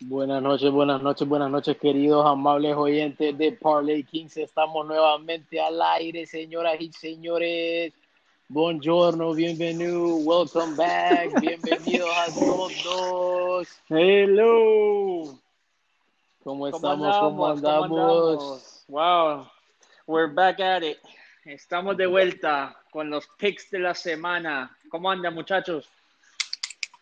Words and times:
Buenas 0.00 0.40
noches, 0.40 0.70
buenas 0.70 1.02
noches, 1.02 1.26
buenas 1.26 1.50
noches, 1.50 1.76
queridos 1.76 2.24
amables 2.24 2.76
oyentes 2.76 3.36
de 3.36 3.50
Parley 3.50 4.04
Kings. 4.04 4.36
Estamos 4.36 4.86
nuevamente 4.86 5.60
al 5.60 5.82
aire, 5.82 6.24
señoras 6.24 6.76
y 6.78 6.92
señores. 6.92 7.92
Buongiorno, 8.46 9.34
bienvenido, 9.34 10.14
welcome 10.18 10.76
back, 10.76 11.32
bienvenidos 11.40 12.10
a 12.16 12.26
todos. 12.32 13.68
Hello. 13.88 15.36
¿Cómo 16.44 16.68
estamos? 16.68 17.16
¿Cómo 17.18 17.46
andamos? 17.48 18.84
Wow, 18.86 19.48
we're 20.06 20.32
back 20.32 20.60
at 20.60 20.84
it. 20.84 20.98
Estamos 21.44 21.96
de 21.96 22.06
vuelta 22.06 22.76
con 22.92 23.10
los 23.10 23.26
picks 23.36 23.68
de 23.72 23.80
la 23.80 23.96
semana. 23.96 24.78
¿Cómo 24.90 25.10
andan, 25.10 25.34
muchachos? 25.34 25.90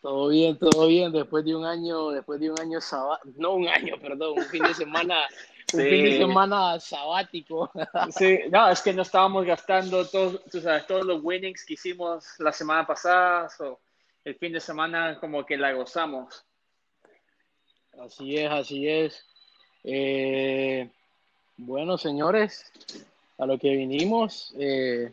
Todo 0.06 0.28
bien, 0.28 0.56
todo 0.56 0.86
bien. 0.86 1.10
Después 1.10 1.44
de 1.44 1.56
un 1.56 1.64
año, 1.64 2.10
después 2.10 2.38
de 2.38 2.48
un 2.48 2.60
año 2.60 2.80
sabático, 2.80 3.34
no 3.38 3.54
un 3.54 3.66
año, 3.66 3.96
perdón, 4.00 4.38
un 4.38 4.44
fin 4.44 4.62
de 4.62 4.72
semana, 4.72 5.26
un 5.72 5.80
fin 5.80 6.04
de 6.04 6.18
semana 6.18 6.78
sabático. 6.78 7.72
Sí, 8.16 8.38
no, 8.48 8.68
es 8.68 8.80
que 8.82 8.92
no 8.92 9.02
estábamos 9.02 9.44
gastando 9.44 10.06
todos, 10.06 10.44
tú 10.44 10.60
sabes, 10.60 10.86
todos 10.86 11.04
los 11.04 11.24
winnings 11.24 11.64
que 11.64 11.74
hicimos 11.74 12.24
la 12.38 12.52
semana 12.52 12.86
pasada. 12.86 13.48
so, 13.48 13.80
el 14.24 14.36
fin 14.36 14.52
de 14.52 14.60
semana 14.60 15.18
como 15.18 15.44
que 15.44 15.56
la 15.56 15.72
gozamos. 15.72 16.44
Así 17.98 18.36
es, 18.36 18.48
así 18.48 18.88
es. 18.88 19.26
Eh, 19.82 20.88
bueno, 21.56 21.98
señores, 21.98 22.70
a 23.38 23.46
lo 23.46 23.58
que 23.58 23.70
vinimos, 23.70 24.54
eh, 24.56 25.12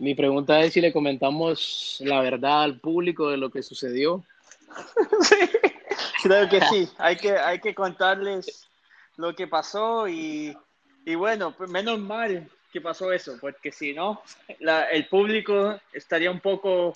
mi 0.00 0.14
pregunta 0.14 0.60
es 0.60 0.72
si 0.72 0.80
le 0.80 0.92
comentamos 0.92 1.98
la 2.00 2.20
verdad 2.20 2.64
al 2.64 2.80
público 2.80 3.30
de 3.30 3.36
lo 3.36 3.50
que 3.50 3.62
sucedió. 3.62 4.24
Sí, 5.22 6.28
creo 6.28 6.48
que 6.48 6.60
sí. 6.66 6.88
Hay 6.98 7.16
que, 7.16 7.32
hay 7.36 7.60
que 7.60 7.74
contarles 7.74 8.68
lo 9.16 9.34
que 9.34 9.46
pasó 9.46 10.06
y, 10.08 10.56
y 11.04 11.14
bueno, 11.14 11.52
pues 11.56 11.68
menos 11.70 11.98
mal 11.98 12.48
que 12.72 12.80
pasó 12.80 13.12
eso, 13.12 13.36
porque 13.40 13.72
si 13.72 13.92
no, 13.92 14.22
la- 14.60 14.84
el 14.90 15.06
público 15.08 15.78
estaría 15.92 16.30
un 16.30 16.40
poco, 16.40 16.92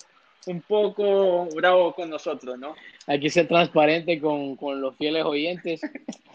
un 0.47 0.61
poco 0.61 1.45
bravo 1.55 1.93
con 1.93 2.09
nosotros, 2.09 2.57
¿no? 2.57 2.75
Hay 3.07 3.19
que 3.19 3.29
ser 3.29 3.47
transparente 3.47 4.19
con, 4.21 4.55
con 4.55 4.79
los 4.79 4.95
fieles 4.95 5.23
oyentes. 5.25 5.81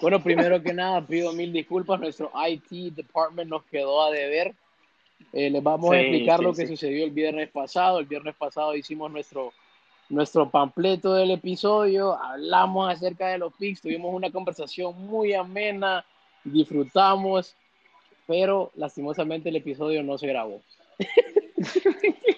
Bueno, 0.01 0.23
primero 0.23 0.62
que 0.62 0.75
nada, 0.75 1.01
pido 1.07 1.33
mil 1.33 1.53
disculpas. 1.53 1.99
Nuestro 2.01 2.31
IT 2.49 2.95
department 2.95 3.49
nos 3.51 3.65
quedó 3.65 4.03
a 4.03 4.11
deber. 4.11 4.53
Eh, 5.33 5.51
les 5.51 5.63
vamos 5.63 5.91
a 5.93 5.95
Sí, 5.99 6.01
explicar 6.01 6.39
sí, 6.39 6.45
lo 6.45 6.51
que 6.53 6.67
sí. 6.67 6.69
sucedió 6.69 7.05
el 7.05 7.11
viernes 7.11 7.49
pasado. 7.51 7.99
El 7.99 8.07
viernes 8.07 8.35
pasado 8.37 8.75
hicimos 8.75 9.11
nuestro, 9.11 9.53
nuestro 10.09 10.51
pampleto 10.51 11.15
del 11.15 11.31
episodio. 11.31 12.15
Hablamos 12.23 12.93
acerca 12.93 13.29
de 13.29 13.39
los 13.39 13.53
picks. 13.55 13.81
Tuvimos 13.83 14.12
una 14.15 14.31
conversación 14.31 14.95
muy 15.07 15.35
amena. 15.35 16.05
Disfrutamos. 16.45 17.55
Pero 18.27 18.71
lastimosamente 18.77 19.49
el 19.49 19.57
episodio 19.57 20.03
no 20.03 20.17
se 20.19 20.27
grabó. 20.29 20.61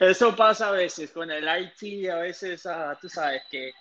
Eso 0.00 0.34
pasa 0.34 0.68
a 0.68 0.72
veces 0.72 1.10
con 1.10 1.30
el 1.30 1.44
IT, 1.44 2.08
a 2.10 2.16
veces, 2.16 2.64
ah, 2.66 2.96
tú 3.00 3.08
sabes 3.08 3.42
que, 3.50 3.72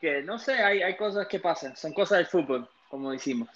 que 0.00 0.22
no 0.22 0.38
sé, 0.38 0.52
hay, 0.52 0.82
hay 0.82 0.94
cosas 0.96 1.26
que 1.26 1.40
pasan, 1.40 1.74
son 1.76 1.92
cosas 1.94 2.18
del 2.18 2.26
fútbol, 2.26 2.68
como 2.90 3.10
decimos. 3.12 3.48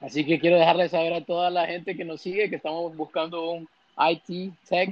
Así 0.00 0.24
que 0.24 0.38
quiero 0.38 0.56
dejarles 0.58 0.92
saber 0.92 1.12
a 1.12 1.24
toda 1.24 1.50
la 1.50 1.66
gente 1.66 1.96
que 1.96 2.04
nos 2.04 2.20
sigue 2.20 2.48
que 2.48 2.56
estamos 2.56 2.96
buscando 2.96 3.50
un 3.50 3.68
IT 3.98 4.52
tech 4.68 4.90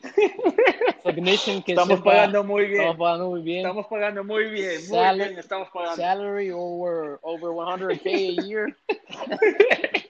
technician 1.04 1.62
que 1.62 1.72
Estamos 1.72 1.98
sepa- 2.00 2.04
pagando 2.04 2.44
muy 2.44 2.66
bien. 2.66 2.80
Estamos 2.80 2.96
pagando 2.98 3.30
muy 3.30 3.42
bien. 3.42 3.58
Estamos 3.58 3.86
pagando 3.86 4.24
muy 4.24 4.44
bien, 4.50 4.74
muy 4.76 4.82
Sal- 4.98 5.16
bien, 5.18 5.38
estamos 5.38 5.68
pagando. 5.72 5.96
Salary 5.96 6.50
over 6.52 7.18
over 7.22 7.50
100k 7.50 8.38
a 8.38 8.42
year. 8.46 8.76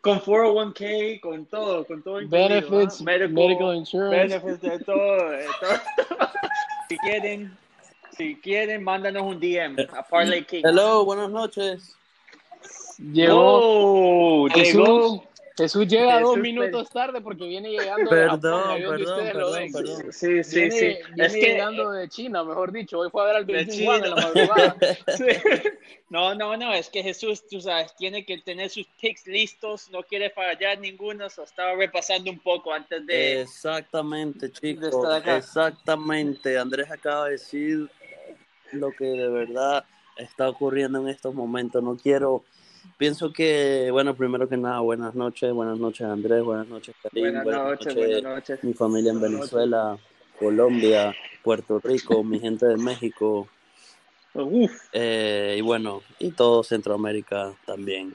Con 0.00 0.20
401k, 0.20 1.20
con 1.20 1.44
todo, 1.46 1.84
con 1.86 2.02
todo 2.02 2.20
incluido, 2.22 2.48
Benefits, 2.48 3.00
¿ah? 3.00 3.04
medical, 3.04 3.32
medical 3.32 3.76
insurance. 3.76 4.16
benefits, 4.38 4.60
de 4.62 4.78
todo, 4.84 5.30
de 5.30 5.44
todo. 5.60 5.80
si 6.88 6.96
quieren, 6.98 7.56
si 8.16 8.34
quieren, 8.36 8.82
mándanos 8.82 9.22
un 9.22 9.38
DM 9.38 9.76
a 9.94 10.02
Parley 10.02 10.44
King. 10.44 10.62
Hello, 10.64 11.04
buenas 11.04 11.30
noches. 11.30 11.94
Llegó 13.12 14.44
Oh, 14.44 14.48
Jesús. 14.54 14.74
llegó. 14.74 15.24
Jesús 15.54 15.86
llega 15.86 16.18
dos 16.20 16.38
minutos 16.38 16.88
tarde 16.88 17.20
porque 17.20 17.44
viene 17.46 17.68
llegando 17.68 18.10
de 18.10 18.22
Perdón, 18.22 18.40
donde 18.40 18.80
perdón, 18.88 19.02
ustedes 19.02 19.34
lo 19.34 19.40
perdón, 19.52 19.52
ven. 19.54 19.72
perdón. 19.72 20.12
Sí, 20.12 20.44
sí, 20.44 20.56
Viene, 20.60 20.70
sí. 20.70 20.86
viene 21.08 21.26
Es 21.26 21.32
que 21.34 21.40
llegando 21.40 21.90
de 21.90 22.08
China, 22.08 22.42
mejor 22.42 22.72
dicho. 22.72 22.98
Hoy 22.98 23.10
fue 23.10 23.22
a 23.22 23.26
ver 23.26 23.36
al 23.36 23.46
De 23.46 23.52
Beijing 23.52 23.86
One 23.86 24.04
en 24.06 24.10
la 24.14 24.16
madrugada. 24.16 24.76
Sí. 25.16 25.26
No, 26.08 26.34
no, 26.34 26.56
no, 26.56 26.72
es 26.72 26.88
que 26.88 27.02
Jesús, 27.02 27.46
tú 27.46 27.60
sabes, 27.60 27.94
tiene 27.96 28.24
que 28.24 28.38
tener 28.38 28.70
sus 28.70 28.86
picks 29.00 29.26
listos, 29.26 29.90
no 29.90 30.02
quiere 30.02 30.30
fallar 30.30 30.78
ninguno, 30.78 31.28
so 31.28 31.42
estaba 31.42 31.74
repasando 31.74 32.30
un 32.30 32.38
poco 32.38 32.72
antes 32.72 33.06
de... 33.06 33.42
Exactamente, 33.42 34.50
chicos. 34.52 34.94
Exactamente. 35.26 36.58
Andrés 36.58 36.90
acaba 36.90 37.26
de 37.26 37.32
decir 37.32 37.90
lo 38.72 38.90
que 38.92 39.04
de 39.04 39.28
verdad 39.28 39.84
está 40.16 40.48
ocurriendo 40.48 40.98
en 41.00 41.08
estos 41.08 41.34
momentos. 41.34 41.82
No 41.82 41.96
quiero. 41.96 42.42
Pienso 42.98 43.32
que, 43.32 43.88
bueno, 43.90 44.14
primero 44.14 44.48
que 44.48 44.56
nada, 44.56 44.80
buenas 44.80 45.14
noches. 45.14 45.52
Buenas 45.52 45.78
noches, 45.78 46.02
Andrés. 46.06 46.42
Buenas 46.42 46.68
noches, 46.68 46.94
Karim. 47.02 47.24
Buenas 47.42 47.44
noches, 47.64 47.94
buenas 47.94 48.22
noches. 48.22 48.64
Mi 48.64 48.74
familia 48.74 49.12
en 49.12 49.20
Venezuela, 49.20 49.96
Colombia, 50.38 51.14
Puerto 51.42 51.80
Rico, 51.82 52.22
mi 52.22 52.38
gente 52.40 52.66
de 52.66 52.76
México. 52.76 53.48
Uf, 54.34 54.70
eh, 54.92 55.56
y 55.58 55.60
bueno, 55.60 56.02
y 56.18 56.30
todo 56.30 56.62
Centroamérica 56.62 57.52
también. 57.66 58.14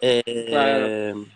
Eh, 0.00 0.46
Claro. 0.48 1.26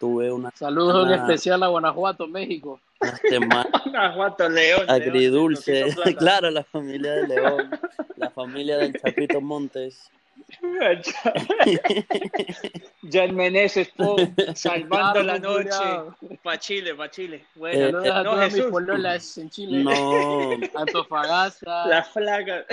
Tuve 0.00 0.30
una 0.30 0.50
Saludos 0.54 1.06
en 1.08 1.12
Ah. 1.14 1.16
especial 1.16 1.60
a 1.64 1.66
Guanajuato, 1.66 2.26
México. 2.28 2.80
una 3.00 3.10
Guanajuato, 3.84 4.48
León. 4.48 4.84
Agridulce. 4.88 5.84
Claro, 6.18 6.50
la 6.50 6.62
familia 6.64 7.12
de 7.14 7.28
León, 7.28 7.70
la 8.16 8.30
familia 8.30 8.78
del 8.78 8.92
Chapito 9.00 9.40
Montes. 9.40 10.10
Jan 13.10 13.34
Meneses, 13.34 13.88
po, 13.90 14.16
salvando 14.54 15.22
la 15.22 15.38
noche. 15.38 15.68
Pa' 16.42 16.58
Chile, 16.58 16.94
pa' 16.94 17.10
Chile. 17.10 17.44
Bueno, 17.54 18.04
Eh, 18.04 18.22
no, 18.24 18.36
Jesús. 18.38 18.66
pololas 18.70 19.38
en 19.38 19.50
Chile. 19.50 19.82
No, 19.84 19.90
Antofagasta, 20.74 21.86
La 21.86 22.02
flaga, 22.02 22.64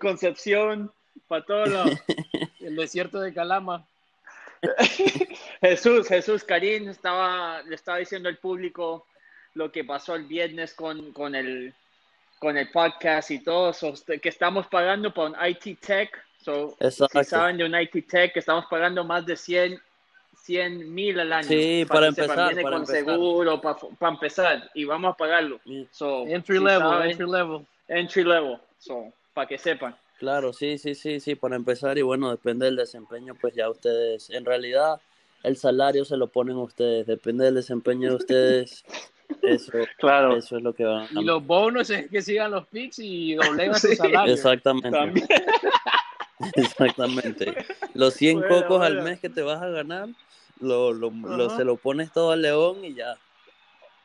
Concepción, 0.00 0.90
para 1.28 1.44
todos 1.44 1.68
lados. 1.70 1.98
el 2.60 2.76
desierto 2.76 3.20
de 3.20 3.32
Calama. 3.32 3.84
Jesús, 5.60 6.08
Jesús, 6.08 6.42
Karim 6.44 6.88
estaba, 6.88 7.62
le 7.62 7.74
estaba 7.74 7.98
diciendo 7.98 8.28
al 8.30 8.38
público 8.38 9.06
lo 9.54 9.70
que 9.70 9.84
pasó 9.84 10.14
el 10.14 10.24
viernes 10.24 10.72
con, 10.72 11.12
con, 11.12 11.34
el, 11.34 11.74
con 12.38 12.56
el 12.56 12.70
podcast 12.70 13.30
y 13.30 13.40
todo, 13.40 13.74
so, 13.74 13.88
este, 13.90 14.18
que 14.20 14.30
estamos 14.30 14.66
pagando 14.68 15.12
por 15.12 15.30
un 15.30 15.36
IT 15.46 15.78
Tech. 15.80 16.10
So, 16.44 16.76
Exacto. 16.80 17.18
Si 17.24 17.30
saben 17.30 17.56
de 17.56 17.64
un 17.64 17.74
IT 17.74 18.06
Tech, 18.08 18.32
que 18.32 18.40
estamos 18.40 18.66
pagando 18.68 19.02
más 19.04 19.24
de 19.24 19.34
100 19.36 19.80
mil 20.94 21.18
al 21.20 21.32
año. 21.32 21.48
Sí, 21.48 21.86
para 21.88 22.10
sepan, 22.12 22.24
empezar, 22.24 22.48
Viene 22.48 22.62
para 22.62 22.72
con 22.76 22.82
empezar. 22.82 23.04
seguro, 23.04 23.60
para 23.60 24.12
empezar, 24.12 24.70
y 24.74 24.84
vamos 24.84 25.14
a 25.14 25.16
pagarlo. 25.16 25.58
So, 25.90 26.26
Entry 26.26 26.58
si 26.58 26.64
level, 26.64 26.80
saben, 26.88 27.10
entry 27.12 27.30
level. 27.30 27.66
entry 27.88 28.24
level. 28.24 28.58
So, 28.78 29.10
para 29.32 29.48
que 29.48 29.56
sepan. 29.58 29.96
claro, 30.18 30.52
sí, 30.52 30.76
sí, 30.78 30.94
sí, 30.94 31.18
sí, 31.20 31.34
para 31.34 31.56
empezar. 31.56 31.96
Y 31.96 32.02
bueno, 32.02 32.30
depende 32.30 32.66
del 32.66 32.76
desempeño, 32.76 33.34
pues 33.40 33.54
ya 33.54 33.70
ustedes, 33.70 34.28
en 34.30 34.44
realidad, 34.44 35.00
el 35.42 35.56
salario 35.56 36.04
se 36.04 36.16
lo 36.18 36.26
ponen 36.28 36.56
ustedes. 36.56 37.06
Depende 37.06 37.46
del 37.46 37.54
desempeño 37.54 38.10
de 38.10 38.16
ustedes. 38.16 38.84
Eso, 39.42 39.72
Claro. 39.98 40.36
eso 40.36 40.58
es 40.58 40.62
lo 40.62 40.74
que 40.74 40.84
van 40.84 41.04
a 41.16 41.20
Y 41.20 41.24
los 41.24 41.44
bonos 41.44 41.88
es 41.88 42.10
que 42.10 42.20
sigan 42.20 42.50
los 42.50 42.66
picks 42.68 42.98
y 42.98 43.34
doblegan 43.34 43.74
su 43.80 43.88
Sí. 43.88 43.96
salario. 43.96 44.34
Exactamente. 44.34 45.24
Exactamente. 46.56 47.54
Los 47.94 48.14
100 48.14 48.40
Bueno, 48.40 48.62
cocos 48.62 48.82
al 48.82 49.02
mes 49.02 49.20
que 49.20 49.28
te 49.28 49.42
vas 49.42 49.62
a 49.62 49.68
ganar, 49.68 50.08
lo, 50.60 50.92
lo, 50.92 51.10
se 51.50 51.64
lo 51.64 51.76
pones 51.76 52.12
todo 52.12 52.32
al 52.32 52.42
león 52.42 52.84
y 52.84 52.94
ya. 52.94 53.16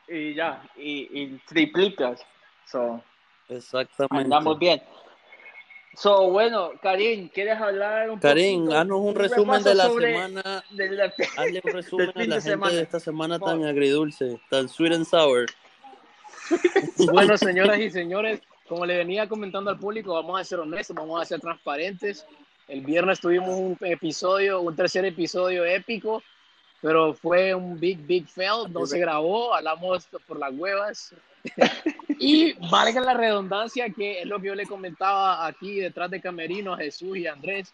Y 0.08 0.34
ya, 0.34 0.62
y, 0.76 1.08
y 1.22 1.38
triplicas. 1.46 2.20
So, 2.66 3.02
Exactamente. 3.48 4.24
andamos 4.24 4.58
bien. 4.58 4.82
So, 5.94 6.30
bueno, 6.30 6.70
Karim, 6.80 7.28
¿quieres 7.28 7.60
hablar 7.60 8.10
un 8.10 8.20
Karim, 8.20 8.70
haznos 8.70 9.00
un 9.00 9.08
Un 9.08 9.14
resumen 9.16 9.62
de 9.62 9.74
la 9.74 9.90
semana. 9.90 10.64
de 10.70 10.90
la- 10.90 11.12
Hazle 11.36 11.60
un 11.64 11.72
resumen 11.72 12.12
a 12.14 12.18
la 12.20 12.24
de 12.24 12.30
gente 12.30 12.42
semana. 12.42 12.76
de 12.76 12.82
esta 12.82 13.00
semana 13.00 13.38
tan 13.38 13.48
favor. 13.58 13.66
agridulce, 13.68 14.40
tan 14.48 14.68
sweet 14.68 14.92
and 14.92 15.04
sour. 15.06 15.46
Bueno, 17.12 17.36
señoras 17.36 17.78
y 17.78 17.90
señores, 17.90 18.40
como 18.70 18.86
le 18.86 18.98
venía 18.98 19.28
comentando 19.28 19.68
al 19.68 19.80
público, 19.80 20.14
vamos 20.14 20.40
a 20.40 20.44
ser 20.44 20.60
honestos, 20.60 20.94
vamos 20.94 21.20
a 21.20 21.24
ser 21.24 21.40
transparentes. 21.40 22.24
El 22.68 22.82
viernes 22.82 23.18
tuvimos 23.18 23.58
un 23.58 23.76
episodio, 23.80 24.60
un 24.60 24.76
tercer 24.76 25.04
episodio 25.04 25.64
épico, 25.64 26.22
pero 26.80 27.12
fue 27.12 27.52
un 27.52 27.80
big, 27.80 27.98
big 28.06 28.28
fail. 28.28 28.72
No 28.72 28.86
se 28.86 29.00
grabó, 29.00 29.52
hablamos 29.52 30.06
por 30.24 30.38
las 30.38 30.54
huevas. 30.54 31.14
Y 32.22 32.52
valga 32.70 33.00
la 33.00 33.14
redundancia, 33.14 33.88
que 33.88 34.20
es 34.20 34.26
lo 34.26 34.38
que 34.38 34.48
yo 34.48 34.54
le 34.54 34.66
comentaba 34.66 35.46
aquí 35.46 35.80
detrás 35.80 36.10
de 36.10 36.20
Camerino, 36.20 36.74
a 36.74 36.76
Jesús 36.76 37.16
y 37.16 37.26
Andrés, 37.26 37.72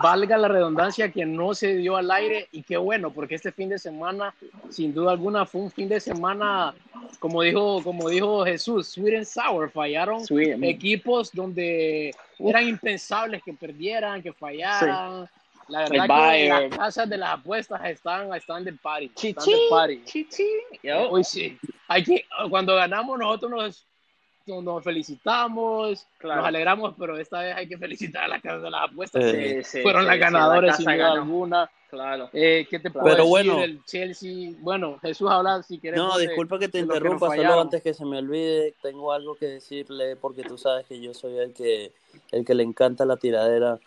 valga 0.00 0.38
la 0.38 0.48
redundancia 0.48 1.10
que 1.10 1.26
no 1.26 1.54
se 1.54 1.76
dio 1.76 1.96
al 1.96 2.10
aire 2.10 2.48
y 2.52 2.62
qué 2.62 2.76
bueno, 2.76 3.10
porque 3.12 3.34
este 3.34 3.50
fin 3.52 3.68
de 3.68 3.78
semana, 3.78 4.32
sin 4.70 4.94
duda 4.94 5.10
alguna, 5.12 5.44
fue 5.44 5.60
un 5.62 5.70
fin 5.70 5.88
de 5.88 5.98
semana, 6.00 6.74
como 7.18 7.42
dijo, 7.42 7.82
como 7.82 8.08
dijo 8.08 8.44
Jesús, 8.44 8.88
sweet 8.88 9.16
and 9.16 9.24
sour, 9.24 9.70
fallaron 9.70 10.24
Sweet. 10.24 10.62
equipos 10.62 11.32
donde 11.32 12.14
eran 12.38 12.68
impensables 12.68 13.42
que 13.42 13.52
perdieran, 13.52 14.22
que 14.22 14.32
fallaran. 14.32 15.28
La 15.68 15.84
El 15.84 15.90
verdad 15.90 16.04
que 16.06 16.12
Bayern. 16.12 16.70
las 16.70 16.78
casas 16.78 17.10
de 17.10 17.18
las 17.18 17.30
apuestas 17.34 17.84
están, 17.84 18.32
están 18.32 18.64
del 18.64 18.78
party. 18.78 19.06
Están 19.14 19.44
Chichi, 19.44 19.56
party. 19.68 20.02
chichi. 20.04 20.46
Hoy 21.10 21.22
sí. 21.24 21.58
Cuando 22.48 22.74
ganamos 22.74 23.18
nosotros 23.18 23.50
nos, 23.50 23.86
nos- 24.48 24.64
nos 24.64 24.82
felicitamos, 24.84 26.06
Claro. 26.18 26.40
nos 26.40 26.48
alegramos, 26.48 26.94
pero 26.98 27.16
esta 27.18 27.40
vez 27.40 27.54
hay 27.56 27.68
que 27.68 27.78
felicitar 27.78 28.24
a 28.24 28.28
la 28.28 28.40
casa 28.40 28.58
de 28.58 28.70
las 28.70 28.90
apuestas. 28.90 29.22
Eh, 29.24 29.32
que 29.32 29.64
Sí, 29.64 29.78
sí, 29.78 29.82
fueron 29.82 30.02
sí, 30.02 30.06
las 30.06 30.14
sí, 30.16 30.20
la 30.20 30.26
ganadoras 30.26 30.70
casa 30.76 30.76
sin 30.90 30.98
duda 30.98 31.12
alguna. 31.12 31.70
Claro. 31.90 32.28
Eh, 32.34 32.66
¿Qué 32.68 32.78
te 32.80 32.90
puedo 32.90 33.04
Pero 33.04 33.16
decir 33.16 33.28
bueno. 33.30 33.60
del 33.60 33.82
Chelsea? 33.84 34.50
Bueno, 34.58 34.98
Jesús 35.00 35.30
habla 35.30 35.62
si 35.62 35.78
quieres. 35.78 35.98
No, 35.98 36.18
de- 36.18 36.26
disculpa 36.26 36.58
que 36.58 36.68
te 36.68 36.82
lo 36.82 36.88
que 36.88 36.96
interrumpa, 36.96 37.34
solo 37.34 37.60
antes 37.62 37.82
que 37.82 37.94
se 37.94 38.04
me 38.04 38.18
olvide, 38.18 38.74
tengo 38.82 39.10
algo 39.12 39.36
que 39.36 39.46
decirle 39.46 40.16
porque 40.16 40.42
tú 40.42 40.58
sabes 40.58 40.84
que 40.86 41.00
yo 41.00 41.14
soy 41.14 41.38
el 41.38 41.54
que 41.54 41.92
el 42.30 42.44
que 42.44 42.54
le 42.54 42.62
encanta 42.62 43.06
la 43.06 43.16
tiradera. 43.16 43.78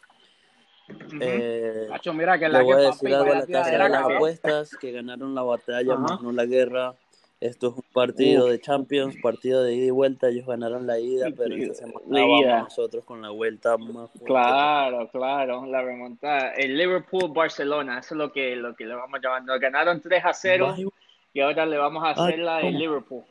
Eh, 1.22 1.88
Cacho, 1.90 2.14
mira 2.14 2.38
que 2.40 2.48
le 2.48 2.54
la 2.54 2.64
voy 2.64 2.74
a 2.74 2.78
que 2.78 2.82
decir 2.88 3.10
papá 3.12 3.22
algo 3.22 3.32
a 3.32 3.36
la 3.36 3.46
casa 3.48 3.72
de 3.72 3.90
las 3.90 4.04
apuestas 4.04 4.76
que 4.78 4.92
ganaron 4.92 5.36
la 5.36 5.44
batalla, 5.44 5.94
Ajá. 5.94 6.02
más 6.02 6.22
no 6.22 6.32
la 6.32 6.46
guerra. 6.46 6.94
Esto 7.42 7.70
es 7.70 7.74
un 7.76 7.84
partido 7.92 8.46
de 8.46 8.62
Champions, 8.62 9.16
partido 9.20 9.64
de 9.64 9.74
ida 9.74 9.88
y 9.88 9.90
vuelta. 9.90 10.28
Ellos 10.30 10.46
ganaron 10.46 10.86
la 10.86 11.00
ida, 11.00 11.28
pero 11.36 11.56
esta 11.56 11.74
semana 11.74 12.00
vamos 12.08 12.46
nosotros 12.46 13.04
con 13.04 13.20
la 13.20 13.32
vuelta 13.32 13.78
más 13.78 14.12
fuerte. 14.12 14.26
Claro, 14.26 15.10
claro, 15.10 15.66
la 15.66 15.82
remontada. 15.82 16.54
El 16.54 16.78
Liverpool-Barcelona, 16.78 17.98
eso 17.98 18.14
es 18.14 18.18
lo 18.20 18.32
que, 18.32 18.56
lo 18.56 18.76
que 18.76 18.86
le 18.86 18.94
vamos 18.94 19.20
llamando. 19.24 19.60
Ganaron 19.60 20.00
3 20.00 20.24
a 20.24 20.34
0 20.36 20.68
Vaya- 20.68 20.86
y 21.34 21.40
ahora 21.40 21.66
le 21.66 21.78
vamos 21.78 22.04
a 22.04 22.10
hacer 22.12 22.38
la 22.38 22.58
de 22.58 22.62
¿cómo? 22.62 22.78
Liverpool. 22.78 23.24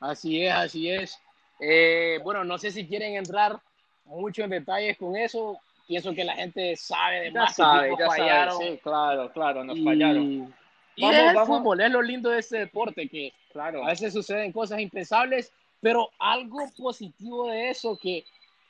Así 0.00 0.44
es, 0.44 0.52
así 0.52 0.90
es. 0.90 1.16
Eh, 1.60 2.18
bueno, 2.24 2.42
no 2.42 2.58
sé 2.58 2.72
si 2.72 2.88
quieren 2.88 3.14
entrar 3.14 3.60
mucho 4.06 4.42
en 4.42 4.50
detalles 4.50 4.98
con 4.98 5.14
eso. 5.14 5.60
Pienso 5.86 6.12
que 6.12 6.24
la 6.24 6.34
gente 6.34 6.74
sabe 6.74 7.20
de 7.20 7.32
Ya 7.32 7.40
más 7.40 7.54
sabe, 7.54 7.90
ya 7.96 8.06
fallaron. 8.08 8.58
sabe. 8.58 8.70
Sí, 8.72 8.80
claro, 8.82 9.30
claro, 9.32 9.62
nos 9.62 9.76
y, 9.78 9.84
fallaron. 9.84 10.54
Y 10.96 11.02
Vamos, 11.02 11.18
es 11.20 11.34
vamos. 11.34 11.58
fútbol, 11.58 11.80
es 11.80 11.90
lo 11.90 12.02
lindo 12.02 12.30
de 12.30 12.38
este 12.40 12.58
deporte, 12.58 13.08
que 13.08 13.32
Claro. 13.52 13.84
a 13.84 13.88
veces 13.88 14.12
suceden 14.12 14.52
cosas 14.52 14.80
impensables, 14.80 15.52
pero 15.80 16.10
algo 16.18 16.58
positivo 16.76 17.48
de 17.48 17.70
eso 17.70 17.96
que 18.00 18.24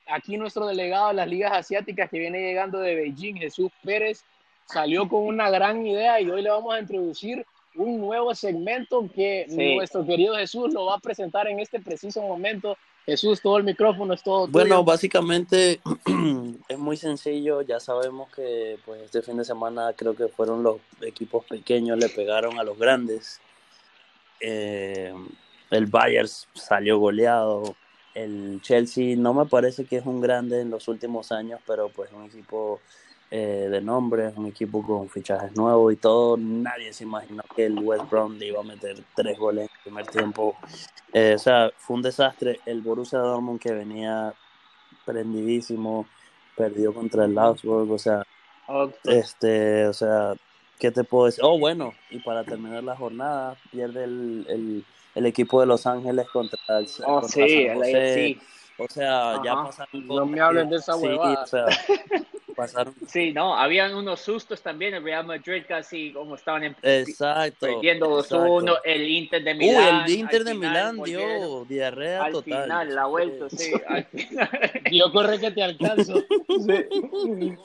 aquí 0.06 0.36
nuestro 0.36 0.66
delegado 0.66 1.08
de 1.08 1.14
las 1.14 1.28
ligas 1.28 1.52
asiáticas 1.52 2.10
que 2.10 2.19
viene 2.19 2.40
llegando 2.40 2.78
de 2.78 2.94
Beijing, 2.94 3.36
Jesús 3.36 3.70
Pérez, 3.84 4.24
salió 4.66 5.08
con 5.08 5.22
una 5.26 5.50
gran 5.50 5.86
idea 5.86 6.20
y 6.20 6.30
hoy 6.30 6.42
le 6.42 6.50
vamos 6.50 6.74
a 6.74 6.80
introducir 6.80 7.44
un 7.74 7.98
nuevo 8.00 8.34
segmento 8.34 9.08
que 9.14 9.46
Sí. 9.48 9.75
nuestro 9.76 10.04
querido 10.04 10.36
Jesús 10.36 10.72
lo 10.75 10.86
va 10.86 10.96
a 10.96 11.00
presentar 11.00 11.46
en 11.48 11.58
este 11.60 11.80
preciso 11.80 12.20
momento. 12.22 12.76
Jesús, 13.04 13.40
todo 13.40 13.58
el 13.58 13.64
micrófono 13.64 14.14
es 14.14 14.22
todo 14.22 14.46
tuyo. 14.46 14.52
Bueno, 14.52 14.84
básicamente 14.84 15.81
es 16.69 16.78
muy 16.78 16.96
sencillo. 16.96 17.62
Ya 17.62 17.81
sabemos 17.81 18.31
que 18.31 18.78
pues 18.84 19.02
este 19.02 19.22
fin 19.22 19.37
de 19.37 19.44
semana 19.44 19.93
creo 19.96 20.14
que 20.14 20.28
fueron 20.28 20.62
los 20.62 20.76
equipos 21.00 21.44
pequeños 21.44 21.99
le 21.99 22.08
pegaron 22.08 22.58
a 22.58 22.64
los 22.64 22.78
grandes. 22.78 23.40
Eh, 24.40 25.12
el 25.70 25.87
Bayern 25.87 26.28
salió 26.54 26.99
goleado. 26.99 27.75
El 28.14 28.60
Chelsea 28.62 29.16
no 29.16 29.34
me 29.34 29.46
parece 29.46 29.84
que 29.84 29.96
es 29.96 30.06
un 30.06 30.20
grande 30.20 30.60
en 30.60 30.70
los 30.70 30.87
últimos 30.87 31.32
años, 31.32 31.60
pero 31.66 31.88
pues 31.88 32.12
un 32.12 32.25
equipo 32.25 32.81
eh, 33.34 33.69
de 33.70 33.81
nombre, 33.81 34.31
un 34.37 34.44
equipo 34.44 34.82
con 34.82 35.08
fichajes 35.08 35.56
nuevos 35.56 35.90
y 35.90 35.96
todo. 35.96 36.37
Nadie 36.37 36.93
se 36.93 37.05
imaginó 37.05 37.43
que 37.56 37.64
el 37.64 37.79
West 37.79 38.11
Brom 38.11 38.37
le 38.37 38.49
iba 38.49 38.61
a 38.61 38.62
meter 38.62 39.02
tres 39.17 39.38
goles 39.38 39.64
en 39.64 39.70
el 39.75 39.82
primer 39.84 40.06
tiempo. 40.08 40.55
Eh, 41.14 41.32
o 41.34 41.38
sea, 41.38 41.70
fue 41.79 41.96
un 41.96 42.02
desastre. 42.02 42.61
El 42.67 42.82
Borussia 42.82 43.20
Dortmund 43.20 43.58
que 43.58 43.73
venía 43.73 44.34
prendidísimo, 45.06 46.06
perdió 46.55 46.93
contra 46.93 47.25
el 47.25 47.38
Augsburg, 47.38 47.90
o 47.90 47.99
sea, 47.99 48.23
este, 49.05 49.87
o 49.87 49.94
sea, 49.94 50.35
¿qué 50.78 50.90
te 50.90 51.02
puedo 51.02 51.25
decir? 51.25 51.43
Oh, 51.43 51.58
bueno, 51.58 51.94
y 52.11 52.19
para 52.19 52.44
terminar 52.44 52.85
la 52.85 52.96
jornada, 52.96 53.56
pierde 53.70 54.05
el, 54.05 54.46
el, 54.46 54.85
el 55.14 55.26
equipo 55.26 55.58
de 55.58 55.67
Los 55.67 55.87
Ángeles 55.87 56.26
contra 56.31 56.58
el 56.78 56.87
Oh, 57.06 57.20
contra 57.20 57.28
sí, 57.31 57.40
San 57.40 57.49
el 57.50 57.75
José. 57.76 58.38
O 58.84 58.88
sea, 58.88 59.40
ya 59.44 59.55
pasaron 59.55 60.06
No 60.06 60.26
me 60.26 60.40
hablen 60.40 60.69
de 60.70 60.76
esa 60.76 60.94
sí, 60.94 61.06
huevada. 61.06 61.43
o 61.43 61.46
sea, 61.46 61.67
pasaron 62.56 62.94
Sí, 63.06 63.32
no, 63.32 63.56
habían 63.56 63.94
unos 63.94 64.20
sustos 64.20 64.61
también. 64.62 64.94
El 64.94 65.02
Real 65.05 65.25
Madrid 65.25 65.64
casi 65.67 66.12
como 66.12 66.34
estaban 66.34 66.64
en- 66.64 66.76
exacto. 66.82 67.67
perdiendo 67.67 68.08
2-1. 68.08 68.61
exacto. 68.62 68.84
El 68.84 69.08
Inter 69.08 69.43
de 69.44 69.52
Uy, 69.52 69.56
Milán. 69.58 70.05
el 70.05 70.11
Inter 70.11 70.40
al 70.40 70.44
de 70.46 70.55
Milán 70.55 71.02
dio 71.02 71.64
diarrea 71.64 72.25
Al 72.25 72.32
total. 72.32 72.62
final, 72.64 72.94
la 72.94 73.06
vuelta, 73.06 73.49
sí. 73.50 73.73
Al 73.88 74.05
final. 74.05 74.50
Dios 74.90 75.11
corre 75.12 75.38
que 75.40 75.50
te 75.50 75.62
alcanzo. 75.62 76.23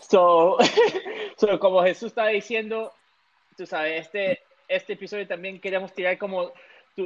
So, 0.01 0.57
so, 1.37 1.59
como 1.59 1.83
Jesús 1.83 2.07
estaba 2.07 2.29
diciendo, 2.29 2.93
tú 3.57 3.65
sabes, 3.65 4.01
este, 4.05 4.41
este 4.67 4.93
episodio 4.93 5.27
también 5.27 5.59
queremos 5.59 5.93
tirar 5.93 6.17
como 6.17 6.51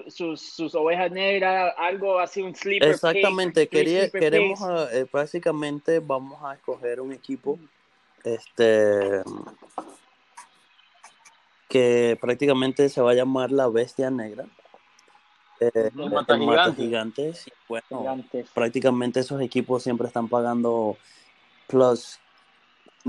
sus, 0.07 0.41
sus 0.41 0.73
ovejas 0.75 1.11
negras, 1.11 1.73
algo 1.77 2.19
así, 2.19 2.41
un 2.41 2.55
sleeper 2.55 2.89
Exactamente, 2.89 3.67
quería, 3.67 4.01
sleeper 4.01 4.19
queremos, 4.21 4.59
picks. 4.59 4.71
ah, 4.71 4.87
eh, 4.93 5.05
básicamente 5.11 5.99
vamos 5.99 6.41
a 6.43 6.53
escoger 6.53 7.01
un 7.01 7.11
equipo 7.11 7.59
este 8.23 9.21
que 11.67 12.17
prácticamente 12.19 12.89
se 12.89 13.01
va 13.01 13.11
a 13.11 13.15
llamar 13.15 13.51
la 13.51 13.67
Bestia 13.67 14.09
Negra. 14.09 14.45
Eh, 15.59 15.91
Los 15.93 16.11
Mata 16.11 16.35
Mata 16.37 16.73
Gigantes. 16.73 16.75
Gigantes. 16.75 17.47
Y 17.47 17.51
bueno, 17.69 17.99
Gigantes. 17.99 18.49
prácticamente 18.53 19.19
esos 19.21 19.41
equipos 19.41 19.83
siempre 19.83 20.07
están 20.07 20.27
pagando 20.27 20.97
plus 21.67 22.19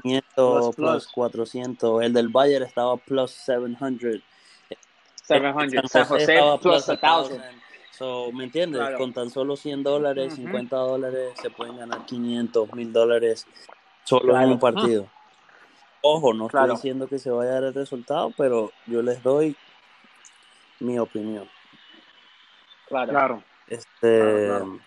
500, 0.02 0.25
Plus, 0.34 0.76
plus, 0.76 1.05
plus. 1.05 1.08
400. 1.12 2.02
El 2.02 2.12
del 2.12 2.29
Bayern 2.29 2.64
estaba 2.64 2.96
plus 2.96 3.31
700. 3.32 4.20
700. 5.34 5.90
San 5.90 6.05
José 6.06 6.34
estaba 6.34 6.58
plus 6.58 6.84
plus 6.84 7.31
1000. 7.31 7.38
1000. 7.40 7.62
So, 7.90 8.32
¿Me 8.32 8.44
entiendes? 8.44 8.81
Claro. 8.81 8.99
Con 8.99 9.12
tan 9.12 9.31
solo 9.31 9.55
100 9.56 9.82
dólares, 9.82 10.32
Ujú. 10.32 10.43
50 10.43 10.76
dólares, 10.76 11.32
se 11.40 11.50
pueden 11.50 11.76
ganar 11.76 12.05
500, 12.06 12.72
1000 12.72 12.93
dólares 12.93 13.46
solo 14.05 14.32
Claro. 14.32 14.46
en 14.46 14.53
un 14.53 14.58
partido. 14.58 15.08
Ojo, 16.01 16.32
no 16.34 16.48
Claro. 16.48 16.72
estoy 16.72 16.77
diciendo 16.79 17.06
que 17.06 17.19
se 17.19 17.31
vaya 17.31 17.51
a 17.51 17.55
dar 17.55 17.65
el 17.65 17.74
resultado, 17.74 18.32
pero 18.36 18.72
yo 18.86 19.03
les 19.03 19.22
doy 19.22 19.55
mi 20.81 20.98
opinión. 20.98 21.48
Claro. 22.89 23.10
Claro. 23.10 23.44
Este, 23.69 24.46
Claro, 24.48 24.81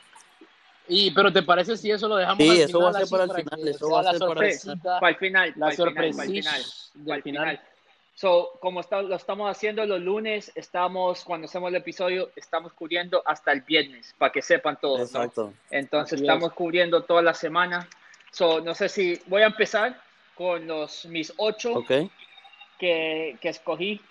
Y, 0.87 1.09
pero 1.11 1.31
¿te 1.33 1.41
parece 1.41 1.77
si 1.77 1.89
eso 1.89 2.07
lo 2.07 2.15
dejamos 2.17 2.37
Sí, 2.43 2.49
al 2.49 2.57
eso 2.57 2.79
va 2.79 2.89
a 2.89 2.93
ser 2.93 3.07
para 3.09 3.23
el 3.23 3.31
final, 3.31 3.59
que 3.63 3.69
eso 3.71 3.87
sea 3.87 3.93
va 3.95 3.99
a 3.99 4.03
la 4.03 4.11
ser 4.11 4.19
para 4.19 4.31
el 4.47 4.53
sorpresita? 4.53 4.99
Para 4.99 5.09
el 5.09 5.15
final. 5.17 5.53
La 5.55 5.59
para 5.59 5.69
el 5.71 5.75
final, 5.77 5.93
para 5.95 6.05
el 6.07 6.13
sorpresita 6.13 6.51
final. 6.51 6.63
del 6.93 7.05
Para 7.05 7.15
el 7.17 7.23
final. 7.23 7.61
So, 8.15 8.57
como 8.61 8.79
está- 8.79 9.01
lo 9.01 9.13
estamos 9.15 9.51
haciendo 9.51 9.85
los 9.85 9.99
lunes, 9.99 10.49
estamos, 10.55 11.25
cuando 11.25 11.45
hacemos 11.45 11.69
el 11.69 11.75
episodio, 11.75 12.31
estamos 12.37 12.71
cubriendo 12.71 13.21
hasta 13.25 13.51
el 13.51 13.59
viernes, 13.61 14.15
para 14.17 14.31
que 14.31 14.41
sepan 14.41 14.77
todos, 14.79 14.99
¿no? 15.11 15.19
exacto. 15.23 15.53
Entonces 15.69 16.13
Así 16.13 16.23
estamos 16.23 16.53
cubriendo 16.53 17.03
toda 17.03 17.21
la 17.21 17.33
semana. 17.33 17.89
So, 18.31 18.61
no 18.61 18.73
sé 18.73 18.87
si 18.87 19.21
voy 19.27 19.41
a 19.41 19.47
empezar 19.47 19.99
con 20.33 20.65
los 20.65 21.05
mis 21.07 21.33
ocho 21.37 21.73
Ok. 21.73 21.91
que, 22.79 23.37
que 23.41 23.49
escogí. 23.49 24.01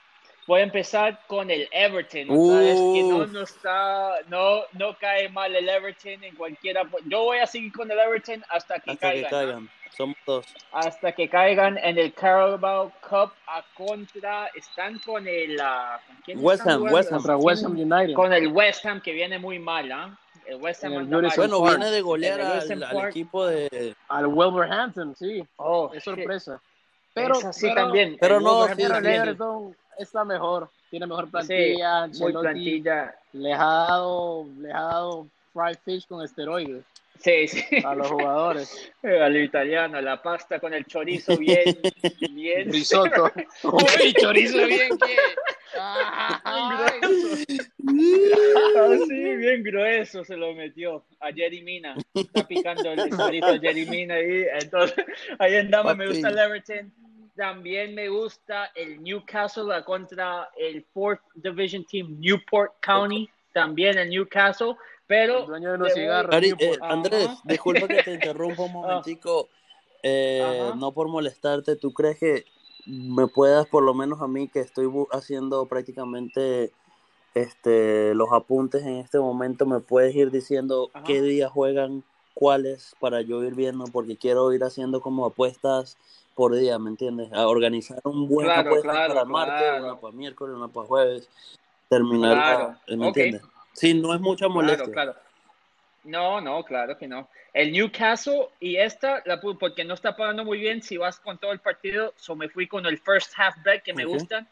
Voy 0.46 0.61
a 0.61 0.64
empezar 0.64 1.20
con 1.26 1.50
el 1.50 1.66
Everton. 1.73 2.28
Vez 2.28 2.78
que 2.78 3.02
no, 3.08 3.26
no 3.26 3.40
está, 3.40 4.16
no, 4.28 4.61
no 4.73 4.94
cae 4.99 5.30
mal 5.30 5.56
el 5.56 5.66
Everton 5.66 6.23
en 6.23 6.34
cualquiera. 6.37 6.82
Yo 7.06 7.23
voy 7.23 7.38
a 7.38 7.46
seguir 7.46 7.73
con 7.73 7.90
el 7.90 7.99
Everton 7.99 8.44
hasta 8.50 8.78
que 8.80 8.90
Hasta 8.90 9.12
que 9.12 9.23
caigan. 9.23 9.64
¿no? 9.64 9.70
Somos 9.97 10.17
dos. 10.27 10.45
hasta 10.73 11.13
que 11.13 11.29
caigan 11.29 11.79
en 11.79 11.99
el 11.99 12.13
Carabao 12.15 12.91
Cup 13.09 13.31
a 13.47 13.63
contra 13.77 14.47
están 14.55 14.99
con 15.01 15.27
el 15.29 15.59
ah, 15.61 16.01
¿con 16.07 16.17
quién 16.25 16.39
West 16.45 16.61
están 16.61 16.73
Ham, 16.75 16.79
jugando? 16.81 16.97
West 16.99 17.13
Ham. 17.13 17.19
Contra 17.19 17.37
West 17.37 17.65
Ham 17.65 17.73
United. 17.73 18.15
con 18.15 18.33
el 18.33 18.49
West 18.49 18.85
Ham 18.87 19.01
que 19.01 19.13
viene 19.13 19.39
muy 19.39 19.59
mal 19.59 19.91
¿ah? 19.93 20.19
el 20.47 20.57
West 20.57 20.85
Ham 20.85 20.93
el 20.95 21.07
Bueno, 21.07 21.61
Park. 21.61 21.79
viene 21.79 21.91
de 21.91 22.01
golear 22.03 22.41
al, 22.41 22.83
al 22.83 23.09
equipo 23.09 23.47
de... 23.47 23.95
Al 24.09 24.27
Wolverhampton, 24.27 25.15
sí. 25.17 25.47
oh, 25.57 25.91
Es 25.95 26.05
sorpresa. 26.05 26.61
Pero, 27.15 27.39
Es 27.39 27.45
así 27.45 27.67
pero- 27.69 27.75
también 27.77 28.17
pero 28.21 28.39
el 28.39 28.43
no, 28.45 28.67
sí, 28.67 28.75
sí. 28.77 28.83
Everton 28.83 29.77
está 29.99 30.25
mejor. 30.25 30.69
Tiene 30.91 31.07
mejor 31.07 31.25
Sí, 31.27 31.31
plantilla. 31.31 31.91
muy 31.93 32.03
Ancelotti 32.05 32.39
plantilla 32.43 33.15
les 33.33 33.55
ha 33.59 33.65
dado, 33.65 34.45
les 34.59 34.75
ha 34.75 34.81
dado 34.83 35.27
fried 35.53 35.79
fish 35.85 36.07
con 36.09 36.23
esteroides. 36.25 36.85
Sí, 37.25 37.49
sí. 37.49 37.64
a 37.83 37.95
los 37.95 38.09
jugadores. 38.09 38.93
Al 39.02 39.35
italiano, 39.35 39.99
la 40.02 40.21
pasta 40.21 40.61
con 40.61 40.75
el 40.75 40.85
chorizo 40.85 41.38
bien, 41.38 41.81
bien. 42.33 42.71
Risotto. 42.71 43.33
Uy, 43.64 44.12
chorizo 44.21 44.66
bien 44.66 44.90
que. 44.99 45.16
Ay. 46.45 46.90
Así, 48.78 49.37
bien 49.37 49.62
grueso 49.62 50.23
se 50.23 50.37
lo 50.37 50.52
metió 50.52 51.02
a 51.21 51.33
Jerry 51.33 51.62
Mina. 51.62 51.97
Está 52.14 52.47
picando 52.47 52.93
el 52.93 53.09
chorizo 53.16 53.47
a 53.47 53.59
Jerry 53.59 53.87
Mina 53.87 54.16
ahí. 54.16 54.45
Entonces, 54.61 55.02
ahí 55.38 55.57
andamos. 55.57 55.97
Me 55.97 56.09
gusta 56.09 56.28
el 56.28 56.38
Everton. 56.38 56.93
También 57.37 57.95
me 57.95 58.11
gusta 58.11 58.71
el 58.75 59.02
Newcastle 59.02 59.83
contra 59.87 60.50
el 60.59 60.85
Fourth 60.93 61.23
Division 61.37 61.87
Team 61.87 62.21
Newport 62.21 62.75
County. 62.81 63.31
También 63.54 63.97
el 63.97 64.11
Newcastle. 64.11 64.75
Pero 65.06 65.40
El 65.40 65.46
dueño 65.46 65.73
de 65.73 65.78
los 65.78 65.88
le 65.88 65.94
voy- 65.94 66.02
cigarros. 66.02 66.34
Ari, 66.34 66.49
Newport. 66.49 66.80
eh, 66.82 66.87
Andrés, 66.88 67.26
Ajá. 67.26 67.40
disculpa 67.44 67.88
que 67.88 68.02
te 68.02 68.12
interrumpa 68.14 68.62
un 68.64 68.73
momentico. 68.73 69.49
Eh, 70.02 70.73
no 70.76 70.92
por 70.92 71.08
molestarte, 71.08 71.76
¿tú 71.76 71.92
crees 71.92 72.18
que 72.18 72.44
me 72.87 73.26
puedas, 73.26 73.66
por 73.66 73.82
lo 73.82 73.94
menos 73.94 74.20
a 74.20 74.28
mí, 74.28 74.49
que 74.49 74.61
estoy 74.61 74.90
haciendo 75.12 75.66
prácticamente 75.66 76.73
este, 77.34 78.14
los 78.14 78.30
apuntes 78.32 78.82
en 78.82 78.96
este 78.99 79.18
momento, 79.18 79.64
me 79.66 79.80
puedes 79.80 80.14
ir 80.14 80.30
diciendo 80.30 80.90
Ajá. 80.92 81.04
qué 81.04 81.23
días 81.23 81.50
juegan, 81.50 82.04
cuáles, 82.34 82.94
para 83.00 83.23
yo 83.23 83.42
ir 83.44 83.54
viendo, 83.54 83.84
porque 83.87 84.16
quiero 84.16 84.52
ir 84.52 84.62
haciendo 84.64 85.00
como 85.00 85.25
apuestas 85.25 85.96
por 86.34 86.54
día, 86.54 86.78
¿me 86.78 86.90
entiendes? 86.90 87.32
A 87.32 87.49
organizar 87.49 88.00
un 88.04 88.28
buen 88.28 88.46
Claro, 88.49 88.68
apuesta 88.70 88.90
claro, 88.90 89.14
para 89.14 89.25
martes, 89.25 89.82
una 89.82 90.00
para 90.00 90.12
miércoles, 90.14 90.56
una 90.56 90.68
para 90.68 90.87
jueves, 90.87 91.28
terminar, 91.88 92.34
Claro, 92.44 92.76
¿me 92.99 93.06
entiendes? 93.06 93.42
Sí, 93.75 93.95
no 93.95 94.14
es 94.14 94.21
mucha 94.21 94.49
molestia. 94.49 94.87
Claro, 94.87 95.12
claro. 95.12 95.16
No, 96.04 96.40
no, 96.40 96.62
claro 96.64 96.97
que 96.99 97.07
no. 97.09 97.28
El 97.52 97.73
Newcastle 97.73 98.49
y 98.61 98.76
esta, 98.76 99.23
la, 99.25 99.40
porque 99.40 99.85
no 99.85 99.95
está 99.95 100.16
pagando 100.16 100.45
muy 100.45 100.59
bien 100.59 100.83
si 100.83 100.97
vas 100.97 101.19
con 101.19 101.38
todo 101.38 101.52
el 101.52 101.61
partido, 101.61 102.12
so 102.16 102.35
me 102.37 102.49
fui 102.49 102.66
con 102.66 102.85
el 102.87 102.99
first 102.99 103.33
half 103.37 103.57
bet 103.64 103.83
que 103.83 103.95
me 103.95 104.04
Ok. 104.04 104.12
gustan. 104.12 104.49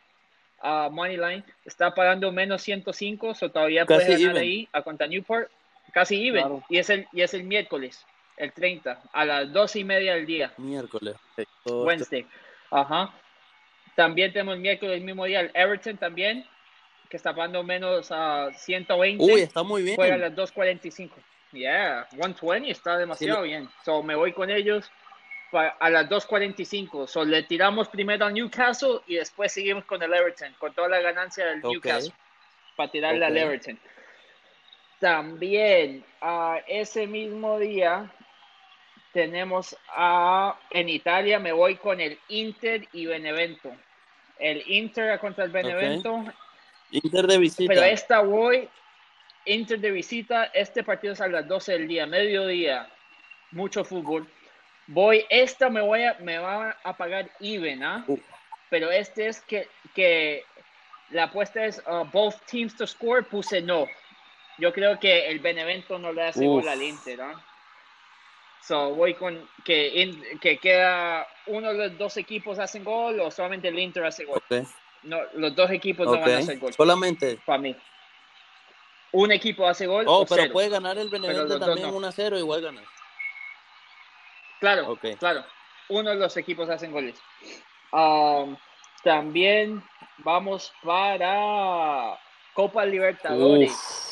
ah, 0.64 0.88
money 0.90 1.16
line 1.16 1.42
está 1.64 1.92
pagando 1.92 2.30
menos 2.30 2.62
105, 2.62 3.34
so 3.34 3.50
todavía 3.50 3.84
Casi 3.84 4.04
puedes 4.06 4.20
ganar 4.20 4.36
even. 4.36 4.42
ahí 4.42 4.68
a 4.72 4.80
contra 4.82 5.06
Newport. 5.08 5.50
Casi 5.92 6.26
even. 6.28 6.42
Claro. 6.42 6.64
Y, 6.68 6.78
es 6.78 6.88
el, 6.88 7.06
y 7.12 7.20
es 7.22 7.34
el 7.34 7.42
miércoles, 7.44 8.06
el 8.36 8.52
30, 8.52 9.02
a 9.12 9.24
las 9.24 9.52
12 9.52 9.80
y 9.80 9.84
media 9.84 10.14
del 10.14 10.24
día. 10.24 10.52
Miércoles. 10.56 11.16
ok. 11.36 11.46
Todo 11.64 11.84
Wednesday. 11.84 12.24
Ajá. 12.70 13.12
También 13.96 14.32
tenemos 14.32 14.54
el 14.54 14.60
miércoles 14.60 14.96
el 14.96 15.04
mismo 15.04 15.24
día 15.26 15.40
el 15.40 15.50
Everton 15.52 15.98
también, 15.98 16.46
que 17.12 17.18
está 17.18 17.34
pagando 17.34 17.62
menos 17.62 18.10
a 18.10 18.48
120. 18.54 19.22
Uy, 19.22 19.42
está 19.42 19.62
muy 19.62 19.82
bien. 19.82 19.96
Juega 19.96 20.14
a 20.14 20.18
las 20.18 20.32
2.45. 20.32 21.10
Yeah, 21.52 22.08
120 22.10 22.70
está 22.70 22.96
demasiado 22.96 23.42
bien. 23.42 23.68
So 23.84 24.02
me 24.02 24.14
voy 24.14 24.32
con 24.32 24.48
ellos 24.48 24.90
a 25.52 25.90
las 25.90 26.08
2.45. 26.08 27.06
So 27.06 27.22
le 27.26 27.42
tiramos 27.42 27.90
primero 27.90 28.24
al 28.24 28.32
Newcastle 28.32 29.00
y 29.06 29.16
después 29.16 29.52
seguimos 29.52 29.84
con 29.84 30.02
el 30.02 30.10
Everton, 30.10 30.54
con 30.58 30.72
toda 30.72 30.88
la 30.88 31.02
ganancia 31.02 31.44
del 31.44 31.58
Ok. 31.58 31.72
Newcastle, 31.72 32.14
para 32.76 32.90
tirarle 32.90 33.26
al 33.26 33.36
Ok. 33.36 33.42
Everton. 33.42 33.78
También 34.98 36.06
a 36.22 36.60
ese 36.66 37.06
mismo 37.06 37.58
día 37.58 38.10
tenemos 39.12 39.76
a 39.90 40.58
en 40.70 40.88
Italia 40.88 41.38
me 41.38 41.52
voy 41.52 41.76
con 41.76 42.00
el 42.00 42.18
Inter 42.28 42.88
y 42.94 43.04
Benevento. 43.04 43.70
El 44.38 44.64
Inter 44.66 45.20
contra 45.20 45.44
el 45.44 45.50
Benevento 45.50 46.24
Inter 46.92 47.26
de 47.26 47.38
visita. 47.38 47.72
pero 47.72 47.82
esta 47.82 48.20
voy, 48.20 48.68
Inter 49.46 49.80
de 49.80 49.90
visita, 49.90 50.44
este 50.54 50.84
partido 50.84 51.14
es 51.14 51.20
a 51.20 51.28
las 51.28 51.48
12 51.48 51.72
del 51.72 51.88
día, 51.88 52.06
mediodía, 52.06 52.88
mucho 53.50 53.84
fútbol. 53.84 54.28
Voy, 54.86 55.24
esta 55.30 55.68
me 55.70 55.80
voy 55.80 56.02
a, 56.02 56.14
me 56.20 56.38
va 56.38 56.76
a 56.84 56.96
pagar 56.96 57.30
even, 57.40 57.82
¿ah? 57.82 58.04
Uh. 58.06 58.18
Pero 58.70 58.90
este 58.90 59.26
es 59.28 59.40
que, 59.42 59.68
que 59.94 60.44
la 61.10 61.24
apuesta 61.24 61.64
es 61.64 61.82
uh, 61.86 62.04
both 62.12 62.36
teams 62.46 62.74
to 62.76 62.86
score, 62.86 63.22
puse 63.24 63.60
no. 63.62 63.86
Yo 64.58 64.72
creo 64.72 64.98
que 65.00 65.28
el 65.28 65.38
Benevento 65.40 65.98
no 65.98 66.12
le 66.12 66.22
hace 66.24 66.46
gol 66.46 66.68
al 66.68 66.82
Inter, 66.82 67.20
¿ah? 67.22 67.44
So 68.62 68.94
voy 68.94 69.14
con 69.14 69.48
que, 69.64 69.88
in- 69.88 70.38
que 70.40 70.58
queda 70.58 71.26
uno 71.46 71.72
de 71.72 71.88
los 71.88 71.98
dos 71.98 72.16
equipos 72.16 72.58
hacen 72.60 72.84
gol 72.84 73.18
o 73.20 73.30
solamente 73.30 73.68
el 73.68 73.78
Inter 73.78 74.04
hace 74.04 74.24
gol. 74.24 74.40
No, 75.02 75.18
los 75.34 75.54
dos 75.54 75.70
equipos 75.70 76.06
no 76.06 76.12
van 76.20 76.30
a 76.30 76.38
hacer 76.38 76.58
gol 76.58 76.72
Solamente. 76.72 77.38
para 77.44 77.58
mí. 77.58 77.76
Un 79.12 79.30
equipo 79.32 79.66
hace 79.66 79.86
gol. 79.86 80.04
Oh, 80.06 80.20
o 80.20 80.26
pero 80.26 80.42
cero. 80.42 80.52
puede 80.52 80.68
ganar 80.68 80.96
el 80.96 81.08
Benevento 81.08 81.58
también 81.58 81.90
no. 81.90 82.00
1-0, 82.00 82.38
igual 82.38 82.62
ganar. 82.62 82.84
Claro, 84.60 84.88
Ok. 84.92 85.04
claro. 85.18 85.44
Uno 85.88 86.10
de 86.10 86.16
los 86.16 86.36
equipos 86.36 86.70
hacen 86.70 86.92
goles. 86.92 87.20
Um, 87.92 88.56
también 89.02 89.82
vamos 90.18 90.72
para 90.82 92.18
Copa 92.54 92.84
Libertadores. 92.86 93.72
Uf. 93.72 94.11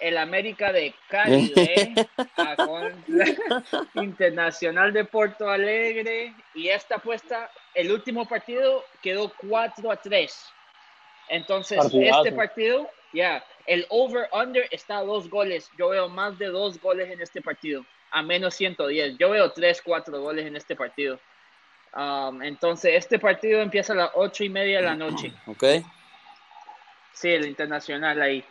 El 0.00 0.18
América 0.18 0.72
de 0.72 0.94
Cali, 1.08 1.52
¿eh? 1.56 1.94
A 2.36 2.56
contra 2.56 3.26
Internacional 3.94 4.92
de 4.92 5.04
Porto 5.04 5.48
Alegre. 5.48 6.34
Y 6.54 6.68
esta 6.68 6.96
apuesta, 6.96 7.50
el 7.74 7.92
último 7.92 8.26
partido 8.26 8.84
quedó 9.02 9.32
4 9.48 9.90
a 9.90 9.96
3. 9.96 10.52
Entonces, 11.28 11.78
Partidazo. 11.78 12.24
este 12.24 12.36
partido, 12.36 12.90
ya, 13.12 13.44
el 13.66 13.86
over-under 13.88 14.66
está 14.70 14.98
a 14.98 15.04
dos 15.04 15.30
goles. 15.30 15.70
Yo 15.78 15.90
veo 15.90 16.08
más 16.08 16.38
de 16.38 16.46
dos 16.46 16.80
goles 16.80 17.10
en 17.10 17.20
este 17.20 17.40
partido, 17.40 17.84
a 18.10 18.22
menos 18.22 18.54
110. 18.54 19.16
Yo 19.16 19.30
veo 19.30 19.52
3, 19.52 19.80
4 19.82 20.20
goles 20.20 20.46
en 20.46 20.56
este 20.56 20.74
partido. 20.74 21.20
Um, 21.94 22.42
entonces, 22.42 22.94
este 22.94 23.18
partido 23.18 23.60
empieza 23.60 23.92
a 23.92 23.96
las 23.96 24.10
8 24.14 24.44
y 24.44 24.48
media 24.48 24.78
de 24.78 24.84
la 24.84 24.94
noche. 24.94 25.32
Ok. 25.46 25.64
Sí, 27.12 27.28
el 27.28 27.46
internacional 27.46 28.20
ahí. 28.22 28.44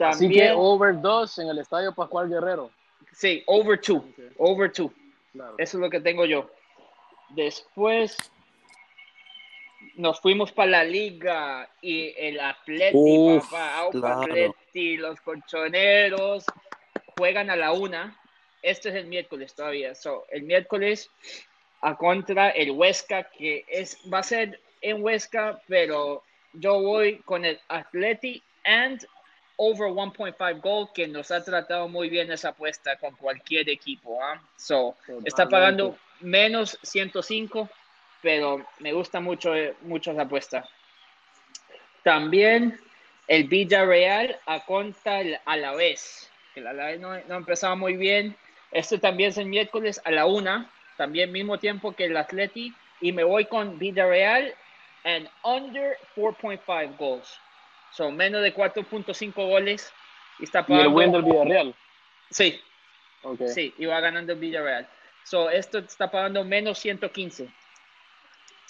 Así 0.00 0.24
También, 0.24 0.48
que 0.48 0.52
over 0.56 1.00
2 1.00 1.38
en 1.40 1.48
el 1.48 1.58
estadio 1.58 1.94
Pascual 1.94 2.28
Guerrero. 2.28 2.70
sí, 3.12 3.42
over 3.46 3.80
2. 3.80 3.96
Ok. 3.98 4.04
Over 4.38 4.72
2. 4.72 4.90
Claro. 5.32 5.54
Eso 5.58 5.76
es 5.76 5.80
lo 5.80 5.90
que 5.90 6.00
tengo 6.00 6.24
yo. 6.24 6.50
Después 7.30 8.16
nos 9.96 10.20
fuimos 10.20 10.52
para 10.52 10.70
la 10.70 10.84
liga 10.84 11.68
y 11.80 12.14
el 12.16 12.40
Atleti, 12.40 12.96
Uf, 12.96 13.44
papá, 13.50 13.78
Aupa 13.78 13.98
claro. 14.00 14.22
Atleti, 14.22 14.96
los 14.96 15.20
colchoneros 15.20 16.44
juegan 17.16 17.50
a 17.50 17.56
la 17.56 17.72
una. 17.72 18.18
Este 18.62 18.88
es 18.88 18.94
el 18.94 19.06
miércoles 19.06 19.54
todavía. 19.54 19.94
So, 19.94 20.26
el 20.30 20.42
miércoles 20.42 21.10
a 21.82 21.96
contra 21.96 22.50
el 22.50 22.72
Huesca, 22.72 23.24
que 23.24 23.64
es 23.68 23.98
va 24.12 24.18
a 24.18 24.22
ser 24.22 24.60
en 24.80 25.02
Huesca, 25.02 25.60
pero 25.68 26.22
yo 26.54 26.80
voy 26.80 27.18
con 27.18 27.44
el 27.44 27.60
Atleti 27.68 28.42
and 28.64 29.06
over 29.62 29.90
1.5 29.90 30.62
goal, 30.62 30.88
que 30.94 31.06
nos 31.06 31.30
ha 31.30 31.44
tratado 31.44 31.86
muy 31.86 32.08
bien 32.08 32.32
esa 32.32 32.48
apuesta 32.48 32.96
con 32.96 33.14
cualquier 33.14 33.68
equipo. 33.68 34.18
¿ah? 34.24 34.40
So, 34.56 34.96
está 35.26 35.50
pagando 35.50 35.98
menos 36.20 36.78
105, 36.82 37.68
pero 38.22 38.64
me 38.78 38.94
gusta 38.94 39.20
mucho, 39.20 39.54
eh, 39.54 39.76
mucho 39.82 40.12
esa 40.12 40.22
apuesta. 40.22 40.66
También 42.02 42.80
el 43.28 43.44
Villarreal 43.48 44.40
a 44.46 44.64
contra 44.64 45.20
el 45.20 45.38
Alavés, 45.44 46.30
el 46.54 46.66
Alavés 46.66 46.98
no, 46.98 47.20
no 47.28 47.34
empezaba 47.34 47.74
muy 47.74 47.96
bien. 47.96 48.34
Este 48.72 48.96
también 48.96 49.28
es 49.28 49.36
el 49.36 49.46
miércoles 49.46 50.00
a 50.06 50.10
la 50.10 50.24
una, 50.24 50.70
también 50.96 51.32
mismo 51.32 51.58
tiempo 51.58 51.92
que 51.92 52.06
el 52.06 52.16
Atleti, 52.16 52.74
y 53.02 53.12
me 53.12 53.24
voy 53.24 53.44
con 53.44 53.78
Villarreal 53.78 54.54
and 55.04 55.28
under 55.44 55.98
4.5 56.16 56.96
goals. 56.96 57.38
Son 57.92 58.16
menos 58.16 58.42
de 58.42 58.54
4.5 58.54 59.32
goles. 59.34 59.92
Y 60.38 60.44
está 60.44 60.60
Y 60.60 60.72
el 60.72 60.78
pagando. 60.78 60.90
win 60.98 61.12
del 61.12 61.22
Villarreal. 61.22 61.74
Sí, 62.30 62.60
Ok. 63.22 63.40
Sí, 63.54 63.74
y 63.76 63.84
va 63.84 64.00
ganando 64.00 64.32
el 64.32 64.38
Villarreal. 64.38 64.88
So, 65.24 65.50
esto 65.50 65.78
está 65.78 66.10
pagando 66.10 66.42
menos 66.42 66.78
115. 66.78 67.48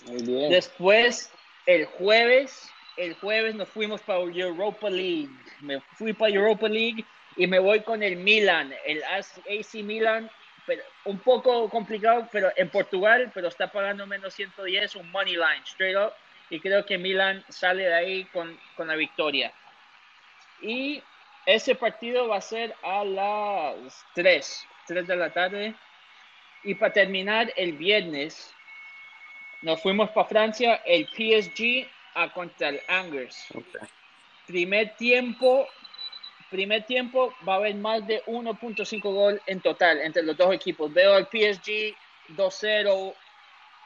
Muy 0.07 0.23
bien. 0.23 0.51
Después, 0.51 1.33
el 1.67 1.85
jueves, 1.87 2.69
el 2.97 3.15
jueves 3.15 3.55
nos 3.55 3.69
fuimos 3.69 4.01
para 4.03 4.21
Europa 4.21 4.91
League. 4.91 5.29
Me 5.61 5.81
fui 5.97 6.13
para 6.13 6.35
Europa 6.35 6.69
League 6.69 7.05
y 7.37 7.47
me 7.47 7.59
voy 7.59 7.81
con 7.81 8.03
el 8.03 8.17
Milan, 8.17 8.75
el 8.85 9.03
AC 9.05 9.75
Milan, 9.85 10.29
pero 10.67 10.83
un 11.05 11.19
poco 11.21 11.69
complicado, 11.69 12.29
pero 12.33 12.51
en 12.57 12.69
Portugal, 12.71 13.31
pero 13.33 13.49
está 13.49 13.71
pagando 13.71 14.07
menos 14.07 14.35
110, 14.35 14.97
un 14.97 15.11
money 15.13 15.35
line, 15.35 15.63
straight 15.65 15.97
up. 15.97 16.13
Y 16.51 16.61
creo 16.61 16.85
que 16.85 16.99
Milan 16.99 17.45
sale 17.49 17.85
de 17.85 17.95
ahí 17.95 18.25
con, 18.27 18.59
con 18.77 18.89
la 18.89 18.97
victoria. 18.97 19.53
Y 20.61 21.03
ese 21.47 21.75
partido 21.75 22.29
va 22.29 22.37
a 22.37 22.41
ser 22.41 22.75
a 22.83 23.05
las 23.05 24.05
3, 24.15 24.67
3 24.87 25.07
de 25.07 25.17
la 25.17 25.31
tarde. 25.31 25.75
Y 26.65 26.75
para 26.75 26.93
terminar, 26.93 27.53
el 27.57 27.73
viernes 27.73 28.53
nos 29.63 29.81
fuimos 29.81 30.11
para 30.11 30.29
Francia, 30.29 30.83
el 30.85 31.07
PSG 31.07 31.89
a 32.15 32.33
contra 32.33 32.71
el 32.71 32.81
Angers. 32.89 33.47
Ok. 33.55 33.89
Primer 34.47 34.97
tiempo 34.97 35.69
primer 36.51 36.83
tiempo 36.85 37.33
va 37.49 37.55
a 37.55 37.57
haber 37.57 37.77
más 37.77 38.07
de 38.07 38.23
1.5 38.27 39.01
gol 39.03 39.41
en 39.47 39.61
total 39.61 40.01
entre 40.01 40.23
los 40.23 40.37
dos 40.37 40.53
equipos. 40.53 40.93
Veo 40.93 41.15
al 41.15 41.27
PSG 41.27 41.95
2-0, 42.37 43.15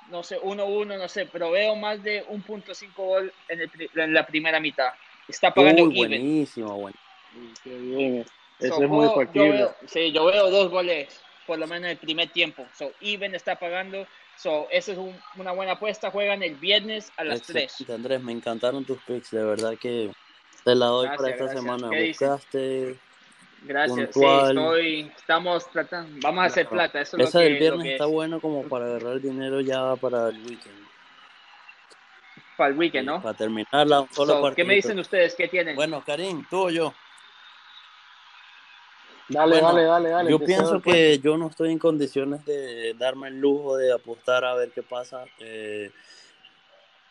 no 0.09 0.23
sé, 0.23 0.39
1-1, 0.41 0.99
no 0.99 1.09
sé, 1.09 1.27
pero 1.27 1.51
veo 1.51 1.77
más 1.77 2.03
de 2.03 2.25
1.5 2.27 3.05
gol 3.05 3.33
en, 3.49 3.61
el, 3.61 3.71
en, 3.95 4.13
la 4.15 4.27
primera 4.27 4.61
mitad. 4.61 4.91
Está 5.29 5.53
pagando 5.53 5.85
Uy, 5.85 5.97
buenísimo, 5.97 6.77
bueno. 6.79 6.97
Qué 7.63 7.71
bien. 7.71 8.25
Eso 8.59 8.77
So, 8.77 8.83
es 8.83 8.89
muy 8.89 9.07
yo 9.07 9.15
factible. 9.15 9.49
veo- 9.59 9.77
sí, 9.87 10.13
yo 10.13 10.25
veo 10.27 10.51
dos 10.51 10.71
goles, 10.71 11.23
por 11.47 11.59
lo 11.59 11.67
menos 11.67 11.85
en 11.85 11.91
el 11.91 11.99
primer 11.99 12.31
tiempo. 12.31 12.69
So, 12.75 12.93
Even 13.01 13.35
está 13.35 13.57
pagando. 13.57 14.07
So, 14.37 14.69
esa 14.71 14.93
es 14.93 14.99
un- 14.99 15.19
una 15.37 15.53
buena 15.53 15.73
apuesta. 15.73 16.11
Juegan 16.11 16.43
el 16.43 16.57
viernes 16.57 17.13
a 17.17 17.25
las 17.25 17.43
3. 17.43 17.65
Excelente, 17.65 17.93
Andrés, 17.95 18.23
me 18.23 18.33
encantaron 18.33 18.85
tus 18.85 19.03
picks, 19.03 19.31
de 19.31 19.45
verdad 19.45 19.77
que 19.79 20.11
te 20.65 20.75
la 20.75 20.87
doy 20.87 21.07
Gracias, 21.07 21.17
para 21.21 21.31
esta 21.33 21.45
gracias. 21.45 21.63
semana. 21.63 21.91
¿Qué 21.91 22.03
dices? 22.03 23.01
Gracias. 23.65 24.11
puntual. 24.11 24.53
Sí, 24.53 24.59
estoy, 24.59 25.13
estamos 25.17 25.71
tratando. 25.71 26.19
Vamos 26.23 26.43
a 26.43 26.47
hacer 26.47 26.69
plata. 26.69 27.01
Eso 27.01 27.17
es 27.17 27.29
Esa 27.29 27.39
lo 27.39 27.45
que, 27.45 27.51
del 27.51 27.59
viernes 27.59 27.79
lo 27.79 27.83
que 27.85 27.93
está 27.93 28.05
es 28.05 28.11
bueno 28.11 28.41
como 28.41 28.63
para 28.65 28.85
agarrar 28.87 29.15
el 29.15 29.23
dinero 29.23 29.61
ya 29.61 29.97
para 29.97 30.29
el 30.29 30.37
weekend. 30.39 30.85
para 32.57 32.71
el 32.71 32.79
weekend, 32.79 33.09
Sí, 33.09 33.15
¿no? 33.15 33.23
Para 33.23 33.37
terminarla, 33.37 34.01
un 34.03 34.13
solo 34.13 34.41
So, 34.41 34.55
¿Qué 34.55 34.65
me 34.65 34.75
dicen 34.75 34.99
ustedes? 34.99 35.35
¿Qué 35.35 35.49
tienen? 35.49 35.77
Bueno, 35.77 36.03
Karim, 36.05 36.45
tú 36.49 36.67
o 36.67 36.71
yo. 36.71 36.95
Dale, 39.29 39.53
Bueno, 39.61 39.69
dale, 39.69 39.85
dale, 39.85 40.09
dale. 40.11 40.31
Yo 40.31 40.39
que 40.39 40.45
pienso 40.45 40.83
que 40.83 41.19
yo 41.19 41.39
no 41.39 41.49
estoy 41.49 41.73
en 41.73 41.79
condiciones 41.79 42.45
de 42.45 42.93
darme 42.99 43.29
el 43.29 43.41
lujo 43.41 43.79
de 43.79 43.91
apostar 43.93 44.45
a 44.45 44.55
ver 44.55 44.71
qué 44.73 44.83
pasa. 44.83 45.25
Eh, 45.39 45.91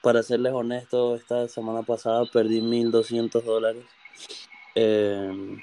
para 0.01 0.22
serles 0.22 0.53
honesto, 0.53 1.15
esta 1.15 1.48
semana 1.48 1.81
pasada 1.81 2.24
perdí 2.31 2.62
1.200 2.62 3.41
dólares. 3.41 3.83
Eh, 4.75 5.57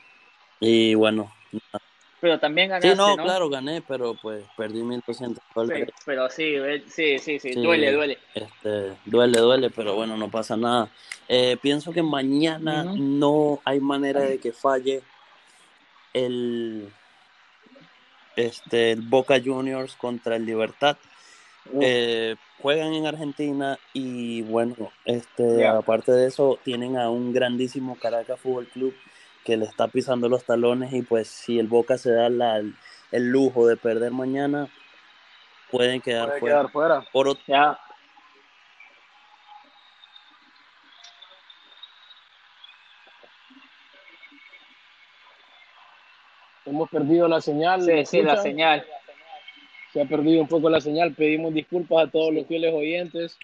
y 0.61 0.95
bueno, 0.95 1.33
Pero 2.21 2.39
también 2.39 2.69
ganaste, 2.69 2.91
sí, 2.91 2.97
no, 2.97 3.17
¿no? 3.17 3.23
claro, 3.25 3.49
gané, 3.49 3.81
pero 3.81 4.15
pues 4.15 4.45
perdí 4.57 4.83
1.200 4.83 5.35
Sí, 5.37 5.41
dólares. 5.55 5.89
pero 6.05 6.29
sí, 6.29 6.45
eh, 6.55 6.85
sí, 6.87 7.19
sí, 7.19 7.39
sí, 7.41 7.55
Sí, 7.55 7.63
duele, 7.63 7.93
duele. 7.93 8.19
Este, 8.35 8.95
duele, 9.07 9.41
duele, 9.41 9.71
pero 9.71 9.95
bueno, 9.95 10.17
no 10.19 10.31
pasa 10.31 10.57
nada. 10.57 10.91
Eh, 11.29 11.57
pienso 11.63 11.93
que 11.93 12.03
mañana 12.03 12.85
no 12.85 13.61
hay 13.65 13.81
manera 13.81 14.21
de 14.21 14.39
que 14.39 14.53
falle 14.53 15.03
el, 16.13 16.93
este, 18.37 18.93
el 18.93 19.01
Boca 19.03 19.41
Juniors 19.43 19.95
contra 19.97 20.37
el 20.37 20.45
Libertad. 20.45 20.97
Eh, 21.81 22.37
juegan 22.61 22.93
en 22.95 23.07
Argentina 23.07 23.79
y 23.93 24.43
bueno, 24.43 24.75
este, 25.05 25.67
aparte 25.67 26.11
de 26.13 26.27
eso, 26.27 26.59
tienen 26.65 26.97
a 26.97 27.11
un 27.11 27.33
grandísimo 27.33 27.97
Caracas 27.97 28.41
Fútbol 28.41 28.67
Club 28.67 28.95
que 29.51 29.57
le 29.57 29.65
está 29.65 29.89
pisando 29.89 30.29
los 30.29 30.45
talones 30.45 30.93
y 30.93 31.03
pues 31.03 31.27
si 31.27 31.59
el 31.59 31.67
Boca 31.67 31.99
se 31.99 32.13
da 32.13 32.31
la- 32.31 32.63
el 33.11 33.31
lujo 33.33 33.67
de 33.67 33.77
perder 33.77 34.13
mañana, 34.13 34.69
pueden 35.73 36.01
quedar 36.01 36.29
Puede 36.29 36.39
fuera. 36.41 36.55
quedar 36.57 36.71
fuera. 36.71 37.05
Por 37.13 37.27
otro 37.27 37.43
Ya. 37.49 37.77
Hemos 46.67 46.89
perdido 46.91 47.27
la 47.29 47.41
señal. 47.41 47.83
Sí, 47.83 47.93
¿me 47.93 48.07
sí, 48.07 48.23
la 48.23 48.37
señal. 48.37 48.85
Se 49.93 50.03
ha 50.03 50.05
perdido 50.05 50.43
un 50.43 50.49
poco 50.49 50.71
la 50.71 50.81
señal. 50.81 51.15
Pedimos 51.15 51.53
disculpas 51.55 52.07
a 52.07 52.11
todos 52.11 52.33
los 52.33 52.47
fieles 52.47 52.73
oyentes. 52.73 53.39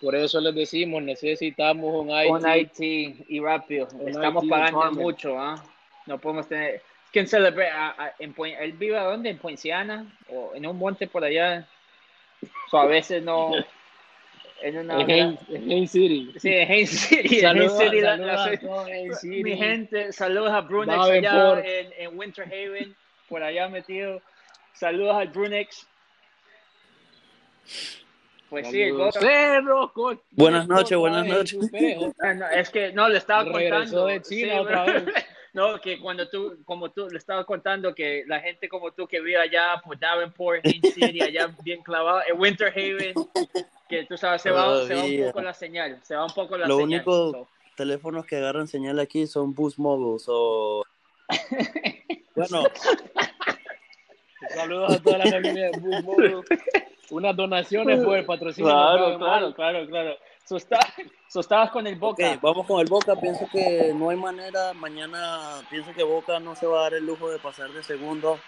Por 0.00 0.14
eso 0.14 0.40
les 0.40 0.54
decimos, 0.54 1.02
necesitamos 1.02 1.92
un 1.94 2.10
IT. 2.10 2.30
Un 2.30 2.56
IT 2.56 3.24
y 3.28 3.40
rápido. 3.40 3.88
Un 3.94 4.08
Estamos 4.08 4.44
IT 4.44 4.50
pagando 4.50 4.78
department. 4.78 5.02
mucho, 5.02 5.38
¿ah? 5.38 5.62
No 6.06 6.18
podemos 6.18 6.48
tener. 6.48 6.82
¿Quién 7.12 7.26
celebre? 7.26 7.68
a- 7.70 7.94
a- 7.98 8.14
en 8.18 8.34
¿Él 8.60 8.72
vive 8.74 8.98
dónde? 8.98 9.30
¿En 9.30 9.38
Poinciana? 9.38 10.06
¿O 10.28 10.52
en 10.54 10.66
un 10.66 10.76
monte 10.78 11.06
por 11.08 11.24
allá? 11.24 11.66
So, 12.70 12.78
a 12.78 12.86
veces 12.86 13.22
no. 13.22 13.52
En 14.62 14.76
una. 14.78 15.00
En 15.02 15.10
Haines 15.70 15.90
City. 15.90 16.32
Sí, 16.38 16.48
en 16.52 16.70
Haines 16.70 16.90
City. 16.90 17.40
Saludos, 17.40 17.78
City, 17.78 18.00
la- 18.00 18.16
la-. 18.16 18.58
Mi 19.22 19.56
gente, 19.56 20.12
saludos 20.12 20.50
a 20.52 20.60
Brunex 20.60 20.98
allá 20.98 21.60
en, 21.64 21.92
en 21.96 22.18
Winter 22.18 22.44
Haven, 22.44 22.94
por 23.28 23.42
allá 23.42 23.68
metido. 23.68 24.20
Saludos 24.74 25.16
al 25.16 25.28
Brunex. 25.28 25.86
Pues 28.50 28.66
sí, 28.68 28.84
Cerro, 29.12 29.92
co- 29.92 30.16
Buenas 30.30 30.66
noches, 30.66 30.96
buenas 30.96 31.26
noches. 31.26 31.68
Pérez. 31.70 32.12
Ah, 32.20 32.32
no, 32.34 32.48
es 32.48 32.70
que 32.70 32.92
no 32.92 33.08
le 33.08 33.18
estaba 33.18 33.44
Regresó 33.44 33.74
contando. 33.74 34.06
de 34.06 34.22
China 34.22 34.52
Sí, 34.54 34.58
otra 34.58 34.84
bro. 34.84 34.92
vez. 35.04 35.14
No, 35.54 35.80
que 35.80 35.98
cuando 35.98 36.28
tú, 36.28 36.58
como 36.64 36.90
tú, 36.90 37.08
le 37.10 37.18
estaba 37.18 37.42
contando 37.44 37.92
que 37.94 38.22
la 38.28 38.38
gente 38.38 38.68
como 38.68 38.92
tú 38.92 39.08
que 39.08 39.20
vive 39.20 39.38
allá 39.38 39.80
por 39.82 39.98
Davenport, 39.98 40.64
Haines 40.64 40.94
City, 40.94 41.20
allá 41.22 41.52
bien 41.64 41.82
clavado, 41.82 42.20
en 42.28 42.38
Winter 42.38 42.68
Haven, 42.68 43.14
que 43.88 44.04
tú 44.04 44.16
sabes, 44.16 44.42
se 44.42 44.50
va, 44.50 44.86
se 44.86 44.94
va 44.94 45.02
un 45.04 45.26
poco 45.26 45.40
la 45.40 45.54
señal, 45.54 45.98
se 46.04 46.14
va 46.14 46.26
un 46.26 46.32
poco 46.34 46.56
la 46.58 46.68
Lo 46.68 46.76
señal. 46.76 47.00
único- 47.00 47.30
So, 47.32 47.48
teléfonos 47.76 48.26
que 48.26 48.36
agarran 48.36 48.68
señal 48.68 49.00
aquí 49.00 49.26
son 49.26 49.52
Boost 49.54 49.78
Mobile. 49.78 50.18
so- 50.20 50.84
Bueno, 52.36 52.64
Saludos 54.54 54.94
a 54.96 55.02
toda 55.02 55.18
la 55.18 55.30
familia 55.30 55.70
de. 55.70 56.42
Unas 57.10 57.34
donaciones 57.34 58.04
por 58.04 58.18
el 58.18 58.26
patrocinio. 58.26 58.70
Claro, 58.70 59.18
claro, 59.18 59.54
claro, 59.54 59.86
claro. 59.86 60.16
So, 60.44 60.56
está- 60.58 60.78
so, 61.28 61.40
estabas 61.40 61.70
con 61.70 61.86
el 61.86 61.96
Boca. 61.96 62.38
vamos 62.42 62.66
con 62.66 62.80
el 62.80 62.86
Boca. 62.86 63.16
Pienso 63.16 63.46
que 63.50 63.92
no 63.94 64.10
hay 64.10 64.16
manera. 64.16 64.74
Mañana 64.74 65.62
pienso 65.70 65.92
que 65.94 66.02
Boca 66.02 66.38
no 66.38 66.54
se 66.54 66.66
va 66.66 66.80
a 66.80 66.82
dar 66.82 66.94
el 66.94 67.06
lujo 67.06 67.30
de 67.30 67.38
pasar 67.38 67.70
de 67.70 67.82
segundo. 67.82 68.38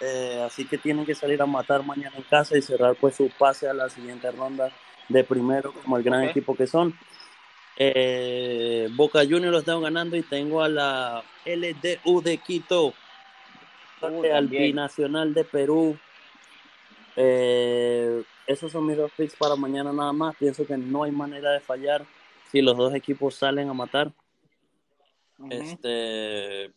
Eh, 0.00 0.42
así 0.46 0.66
que 0.66 0.78
tienen 0.78 1.04
que 1.04 1.14
salir 1.14 1.42
a 1.42 1.46
matar 1.46 1.84
mañana 1.84 2.16
en 2.16 2.22
casa 2.22 2.56
y 2.56 2.62
cerrar 2.62 2.94
pues 2.96 3.16
su 3.16 3.28
pase 3.38 3.68
a 3.68 3.74
la 3.74 3.90
siguiente 3.90 4.30
ronda 4.30 4.70
de 5.10 5.24
primero 5.24 5.74
como 5.74 5.98
el 5.98 6.02
gran 6.02 6.24
equipo 6.24 6.54
que 6.56 6.66
son. 6.66 6.98
Eh, 7.76 8.88
Boca 8.92 9.20
Juniors 9.20 9.52
lo 9.52 9.58
están 9.58 9.82
ganando 9.82 10.16
y 10.16 10.22
tengo 10.22 10.62
a 10.62 10.68
la 10.68 11.22
LDU 11.44 12.20
de 12.22 12.38
Quito, 12.38 12.94
Uh, 14.02 14.24
al. 14.34 14.48
Binacional 14.48 15.34
de 15.34 15.44
Perú. 15.44 15.96
Eh, 17.16 18.22
esos 18.46 18.72
son 18.72 18.86
mis 18.86 18.96
dos 18.96 19.10
picks 19.16 19.36
para 19.36 19.56
mañana 19.56 19.92
nada 19.92 20.12
más. 20.12 20.36
Pienso 20.36 20.66
que 20.66 20.76
no 20.76 21.04
hay 21.04 21.10
manera 21.12 21.50
de 21.52 21.60
fallar 21.60 22.04
si 22.50 22.62
los 22.62 22.76
dos 22.76 22.94
equipos 22.94 23.34
salen 23.34 23.68
a 23.68 23.74
matar. 23.74 24.12
Este 25.48 26.72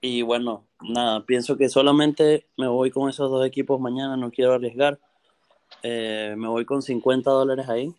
y 0.00 0.22
bueno, 0.22 0.64
nada, 0.80 1.24
pienso 1.26 1.56
que 1.56 1.68
solamente 1.68 2.46
me 2.56 2.68
voy 2.68 2.90
con 2.90 3.10
esos 3.10 3.30
dos 3.30 3.44
equipos 3.46 3.80
mañana, 3.80 4.16
no 4.16 4.30
quiero 4.30 4.54
arriesgar. 4.54 4.98
Eh, 5.82 6.34
me 6.36 6.48
voy 6.48 6.64
con 6.64 6.82
50 6.82 7.30
dólares 7.30 7.68
ahí. 7.68 7.94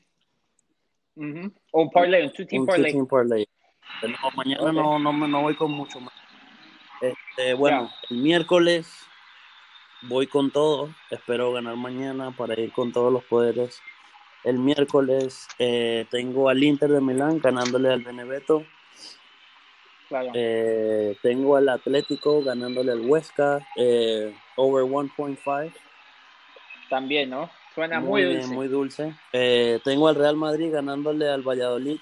Ujú. 1.16 1.52
O 1.72 1.82
un 1.84 1.92
parlay, 1.92 2.24
un 2.24 2.32
two-team 2.32 2.62
Un 2.62 3.08
parlay. 3.08 3.48
Pero 4.02 4.14
mañana 4.36 4.64
Ok. 4.64 4.74
no, 4.74 5.00
no, 5.00 5.14
me- 5.14 5.28
no 5.28 5.42
voy 5.42 5.56
con 5.56 5.72
mucho 5.72 6.00
más. 6.00 6.14
Este, 7.02 7.56
bueno, 7.56 7.92
el 8.10 8.18
miércoles 8.18 9.08
voy 10.04 10.28
con 10.28 10.52
todo. 10.52 10.94
Espero 11.10 11.52
ganar 11.52 11.76
mañana 11.76 12.32
para 12.32 12.60
ir 12.60 12.72
con 12.72 12.92
todos 12.92 13.12
los 13.12 13.24
poderes. 13.24 13.82
El 14.44 14.58
miércoles 14.58 15.48
eh, 15.60 16.06
tengo 16.10 16.50
al 16.50 16.64
Inter 16.64 16.90
de 16.90 17.02
Milán 17.02 17.40
ganándole 17.40 17.92
al 17.92 18.02
Benevento. 18.02 18.66
Claro. 20.10 20.32
Eh, 20.34 21.16
tengo 21.22 21.56
al 21.56 21.70
Atlético 21.70 22.44
ganándole 22.44 22.92
al 22.92 23.02
Huesca, 23.02 23.66
eh, 23.78 24.36
over 24.56 24.84
1.5. 24.84 25.72
También, 26.90 27.30
¿no? 27.30 27.50
Suena 27.74 28.02
muy, 28.02 28.24
dulce. 28.24 28.48
muy 28.48 28.68
dulce. 28.68 29.14
Tengo 29.84 30.10
al 30.10 30.16
Real 30.16 30.36
Madrid 30.36 30.74
ganándole 30.74 31.30
al 31.30 31.42
Valladolid. 31.42 32.00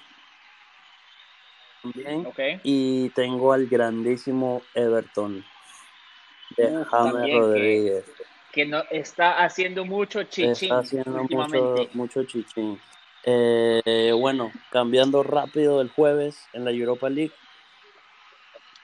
También. 1.82 2.26
Ok. 2.26 2.38
Y 2.62 3.08
tengo 3.10 3.52
al 3.52 3.66
grandísimo 3.66 4.62
Everton 4.74 5.44
de 6.56 6.84
James 6.90 7.24
que- 7.26 7.38
Rodríguez. 7.38 8.04
Que 8.52 8.66
no, 8.66 8.82
está 8.90 9.44
haciendo 9.44 9.84
mucho 9.84 10.24
chichín 10.24 10.50
Está 10.50 10.78
haciendo 10.80 11.10
mucho, 11.22 11.22
últimamente. 11.38 11.90
mucho 11.96 12.24
chichín. 12.24 12.80
Eh, 13.24 14.12
bueno, 14.18 14.50
cambiando 14.70 15.22
rápido 15.22 15.80
el 15.80 15.90
jueves 15.90 16.48
en 16.52 16.64
la 16.64 16.70
Europa 16.72 17.08
League. 17.08 17.32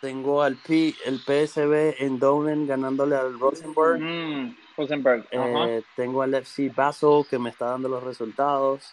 Tengo 0.00 0.42
al 0.42 0.56
P, 0.56 0.94
el 1.06 1.18
PSV 1.18 1.96
en 2.04 2.18
Dublin 2.18 2.66
ganándole 2.66 3.16
al 3.16 3.38
Rosenborg. 3.40 3.98
Mm, 4.00 4.54
Rosenberg. 4.76 5.26
Eh, 5.32 5.82
tengo 5.96 6.22
al 6.22 6.34
FC 6.34 6.68
Basel 6.68 7.24
que 7.28 7.38
me 7.38 7.50
está 7.50 7.66
dando 7.70 7.88
los 7.88 8.02
resultados, 8.04 8.92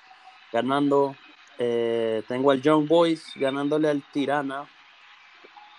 ganando. 0.52 1.16
Eh, 1.60 2.24
tengo 2.28 2.52
al 2.52 2.62
Young 2.62 2.88
Boys 2.88 3.32
ganándole 3.36 3.90
al 3.90 4.02
Tirana, 4.12 4.66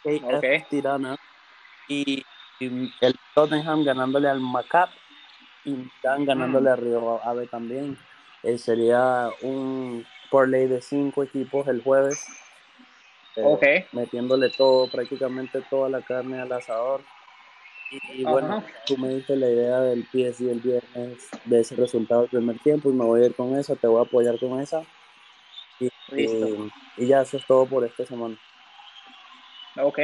KF. 0.03 0.69
Tirana. 0.71 1.17
Y, 1.89 2.25
y 2.61 2.93
el 3.01 3.15
Tottenham 3.35 3.85
ganándole 3.85 4.29
al 4.29 4.41
Macap 4.41 4.91
y 5.65 5.75
están 5.97 6.25
ganándole 6.25 6.71
Mm. 6.71 6.73
a 6.73 6.77
Río 6.77 7.21
Ave 7.25 7.47
también. 7.47 7.99
Eh, 8.43 8.59
sería 8.59 9.31
un 9.43 10.05
parlay 10.31 10.67
de 10.67 10.81
cinco 10.81 11.23
equipos 11.23 11.67
el 11.69 11.83
jueves. 11.83 12.25
eh, 13.37 13.87
metiéndole 13.93 14.51
todo, 14.51 14.89
prácticamente 14.89 15.61
toda 15.69 15.89
la 15.89 16.01
carne 16.03 16.41
al 16.41 16.53
asador. 16.53 17.03
Y, 17.91 18.25
bueno, 18.25 18.65
tú 18.87 18.97
me 18.97 19.09
diste 19.09 19.37
la 19.37 19.49
idea 19.49 19.81
del 19.81 20.05
PSG 20.07 20.51
el 20.51 20.61
viernes, 20.61 21.29
de 21.45 21.61
ese 21.61 21.77
resultado 21.77 22.23
del 22.23 22.31
primer 22.31 22.59
tiempo, 22.61 22.91
y 22.91 22.93
me 22.93 23.05
voy 23.05 23.23
a 23.23 23.27
ir 23.27 23.35
con 23.35 23.57
esa, 23.57 23.77
te 23.77 23.87
voy 23.87 24.01
a 24.01 24.03
apoyar 24.03 24.39
con 24.39 24.61
esa. 24.61 24.83
Y, 26.13 27.03
y 27.03 27.07
ya 27.07 27.23
eso 27.23 27.37
es 27.37 27.47
todo 27.47 27.67
por 27.67 27.85
esta 27.85 28.05
semana. 28.05 28.37
Ok. 29.77 29.99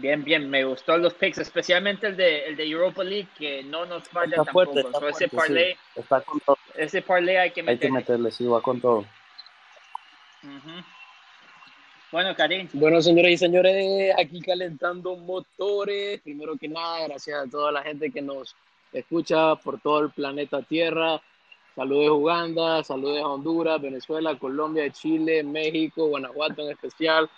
Bien, 0.00 0.24
bien, 0.24 0.48
me 0.48 0.64
gustó 0.64 0.96
los 0.96 1.12
picks, 1.12 1.38
especialmente 1.38 2.06
el 2.06 2.16
de, 2.16 2.46
el 2.46 2.56
de 2.56 2.64
Europa 2.66 3.04
League, 3.04 3.28
que 3.38 3.62
no 3.62 3.84
nos 3.84 4.08
falla 4.08 4.36
tampoco. 4.36 4.78
ese 5.08 5.28
parlay, 5.28 5.76
está 5.94 6.22
con 6.22 6.40
todo. 6.40 6.56
ese 6.74 7.02
parlay 7.02 7.36
hay 7.36 7.50
que 7.50 7.62
meterle. 7.62 7.98
Hay 7.98 8.04
que 8.04 8.12
meterle, 8.12 8.30
sí, 8.30 8.46
va 8.46 8.62
con 8.62 8.80
todo. 8.80 9.04
Bueno, 12.10 12.34
Karim. 12.34 12.66
Bueno, 12.72 13.02
señores 13.02 13.32
y 13.32 13.36
señores, 13.36 14.14
aquí 14.18 14.40
calentando 14.40 15.16
motores. 15.16 16.20
Primero 16.22 16.56
que 16.56 16.68
nada, 16.68 17.06
gracias 17.06 17.46
a 17.46 17.50
toda 17.50 17.70
la 17.70 17.82
gente 17.82 18.10
que 18.10 18.22
nos 18.22 18.56
escucha 18.92 19.54
por 19.56 19.80
todo 19.80 20.00
el 20.00 20.10
planeta 20.10 20.62
Tierra. 20.62 21.20
Saludos 21.76 22.08
a 22.08 22.12
Uganda, 22.12 22.84
saludos 22.84 23.22
a 23.22 23.28
Honduras, 23.28 23.80
Venezuela, 23.80 24.38
Colombia, 24.38 24.90
Chile, 24.90 25.42
México, 25.42 26.08
Guanajuato 26.08 26.62
en 26.62 26.72
especial. 26.72 27.30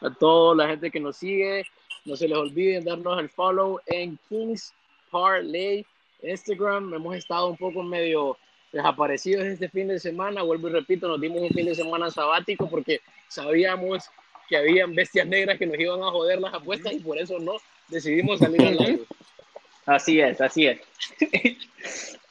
A 0.00 0.10
toda 0.10 0.54
la 0.56 0.68
gente 0.68 0.90
que 0.90 1.00
nos 1.00 1.16
sigue, 1.16 1.64
no 2.04 2.16
se 2.16 2.28
les 2.28 2.36
olvide 2.36 2.80
darnos 2.80 3.18
el 3.18 3.28
follow 3.28 3.80
en 3.86 4.18
Kings 4.28 4.74
Parlay 5.10 5.86
Instagram. 6.22 6.92
Hemos 6.94 7.16
estado 7.16 7.48
un 7.48 7.56
poco 7.56 7.82
medio 7.82 8.36
desaparecidos 8.72 9.44
este 9.44 9.68
fin 9.68 9.88
de 9.88 9.98
semana. 9.98 10.42
Vuelvo 10.42 10.68
y 10.68 10.72
repito, 10.72 11.08
nos 11.08 11.20
dimos 11.20 11.40
un 11.42 11.50
fin 11.50 11.66
de 11.66 11.74
semana 11.74 12.10
sabático 12.10 12.68
porque 12.68 13.00
sabíamos 13.28 14.04
que 14.48 14.56
habían 14.56 14.94
bestias 14.94 15.26
negras 15.26 15.58
que 15.58 15.66
nos 15.66 15.78
iban 15.78 16.02
a 16.02 16.10
joder 16.10 16.40
las 16.40 16.54
apuestas 16.54 16.92
y 16.92 17.00
por 17.00 17.18
eso 17.18 17.38
no 17.38 17.54
decidimos 17.88 18.38
salir 18.38 18.62
al 18.62 18.76
live. 18.76 19.02
Así 19.86 20.20
es, 20.20 20.40
así 20.40 20.68
es. 20.68 20.78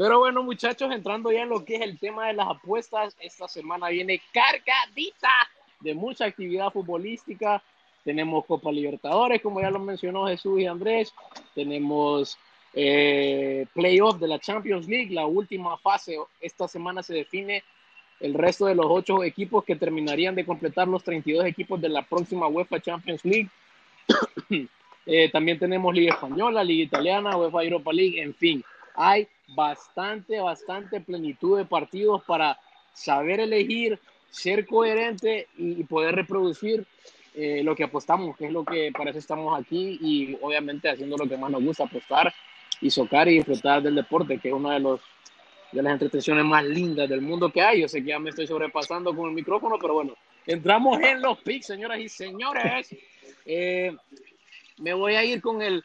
Pero 0.00 0.18
bueno, 0.18 0.42
muchachos, 0.42 0.90
entrando 0.92 1.30
ya 1.30 1.42
en 1.42 1.50
lo 1.50 1.62
que 1.62 1.74
es 1.74 1.82
el 1.82 1.98
tema 1.98 2.28
de 2.28 2.32
las 2.32 2.48
apuestas, 2.48 3.14
esta 3.20 3.46
semana 3.48 3.90
viene 3.90 4.22
cargadita 4.32 5.28
de 5.78 5.94
mucha 5.94 6.24
actividad 6.24 6.72
futbolística. 6.72 7.62
Tenemos 8.02 8.46
Copa 8.46 8.72
Libertadores, 8.72 9.42
como 9.42 9.60
ya 9.60 9.70
lo 9.70 9.78
mencionó 9.78 10.26
Jesús 10.26 10.58
y 10.58 10.64
Andrés. 10.64 11.12
Tenemos 11.54 12.38
eh, 12.72 13.66
playoff 13.74 14.18
de 14.18 14.28
la 14.28 14.38
Champions 14.38 14.88
League, 14.88 15.12
la 15.12 15.26
última 15.26 15.76
fase. 15.76 16.16
Esta 16.40 16.66
semana 16.66 17.02
se 17.02 17.12
define 17.12 17.62
el 18.20 18.32
resto 18.32 18.64
de 18.64 18.76
los 18.76 18.86
ocho 18.88 19.22
equipos 19.22 19.64
que 19.64 19.76
terminarían 19.76 20.34
de 20.34 20.46
completar 20.46 20.88
los 20.88 21.04
32 21.04 21.44
equipos 21.44 21.78
de 21.78 21.90
la 21.90 22.00
próxima 22.00 22.48
UEFA 22.48 22.80
Champions 22.80 23.22
League. 23.22 23.50
Eh, 25.06 25.30
también 25.30 25.58
tenemos 25.58 25.92
Liga 25.94 26.12
Española, 26.12 26.62
Liga 26.62 26.84
Italiana, 26.84 27.36
UEFA 27.36 27.64
Europa 27.64 27.92
League, 27.92 28.20
en 28.20 28.34
fin. 28.34 28.62
Hay 28.94 29.26
bastante, 29.54 30.40
bastante 30.40 31.00
plenitud 31.00 31.58
de 31.58 31.64
partidos 31.64 32.22
para 32.24 32.58
saber 32.92 33.40
elegir, 33.40 33.98
ser 34.30 34.66
coherente 34.66 35.48
y 35.56 35.82
poder 35.84 36.14
reproducir 36.14 36.86
eh, 37.34 37.62
lo 37.62 37.76
que 37.76 37.84
apostamos, 37.84 38.36
que 38.36 38.46
es 38.46 38.52
lo 38.52 38.64
que 38.64 38.90
para 38.96 39.10
eso 39.10 39.18
estamos 39.18 39.58
aquí 39.58 39.98
y 40.00 40.36
obviamente 40.40 40.88
haciendo 40.88 41.16
lo 41.16 41.28
que 41.28 41.36
más 41.36 41.50
nos 41.50 41.62
gusta, 41.62 41.84
apostar 41.84 42.32
y 42.80 42.90
socar 42.90 43.28
y 43.28 43.36
disfrutar 43.36 43.82
del 43.82 43.94
deporte, 43.94 44.38
que 44.38 44.48
es 44.48 44.54
una 44.54 44.74
de, 44.74 44.80
los, 44.80 45.00
de 45.70 45.82
las 45.82 45.92
entretenciones 45.92 46.44
más 46.44 46.64
lindas 46.64 47.08
del 47.08 47.20
mundo 47.20 47.50
que 47.50 47.62
hay. 47.62 47.82
Yo 47.82 47.88
sé 47.88 48.00
que 48.00 48.08
ya 48.08 48.18
me 48.18 48.30
estoy 48.30 48.46
sobrepasando 48.46 49.14
con 49.14 49.28
el 49.28 49.34
micrófono, 49.34 49.76
pero 49.80 49.94
bueno, 49.94 50.14
entramos 50.46 51.00
en 51.00 51.20
los 51.20 51.38
picks, 51.38 51.66
señoras 51.66 52.00
y 52.00 52.08
señores. 52.08 52.96
Eh, 53.44 53.96
me 54.78 54.94
voy 54.94 55.14
a 55.14 55.24
ir 55.24 55.40
con 55.40 55.62
el... 55.62 55.84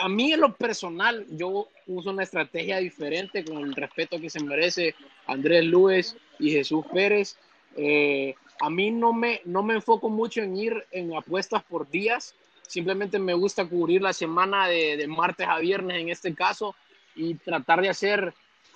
A 0.00 0.08
mí 0.08 0.32
en 0.32 0.40
lo 0.40 0.54
personal, 0.54 1.26
yo 1.30 1.68
uso 1.86 2.10
una 2.10 2.22
estrategia 2.22 2.78
diferente 2.78 3.44
con 3.44 3.58
el 3.58 3.74
respeto 3.74 4.20
que 4.20 4.30
se 4.30 4.42
merece 4.42 4.94
Andrés 5.26 5.64
Luis 5.64 6.16
y 6.38 6.50
Jesús 6.50 6.84
Pérez. 6.92 7.36
Eh, 7.76 8.34
a 8.60 8.68
mí 8.68 8.90
no 8.90 9.12
me, 9.12 9.40
no 9.44 9.62
me 9.62 9.74
enfoco 9.74 10.08
mucho 10.08 10.42
en 10.42 10.56
ir 10.56 10.86
en 10.90 11.14
apuestas 11.14 11.62
por 11.62 11.88
días, 11.88 12.34
Simplemente 12.70 13.18
me 13.18 13.34
gusta 13.34 13.64
cubrir 13.64 14.00
la 14.00 14.12
semana 14.12 14.68
de, 14.68 15.04
martes 15.08 15.48
a 15.48 15.58
viernes 15.58 16.00
en 16.00 16.08
este 16.08 16.32
caso 16.36 16.76
y 17.16 17.34
tratar 17.34 17.80
de 17.80 17.88
hacer, 17.88 18.32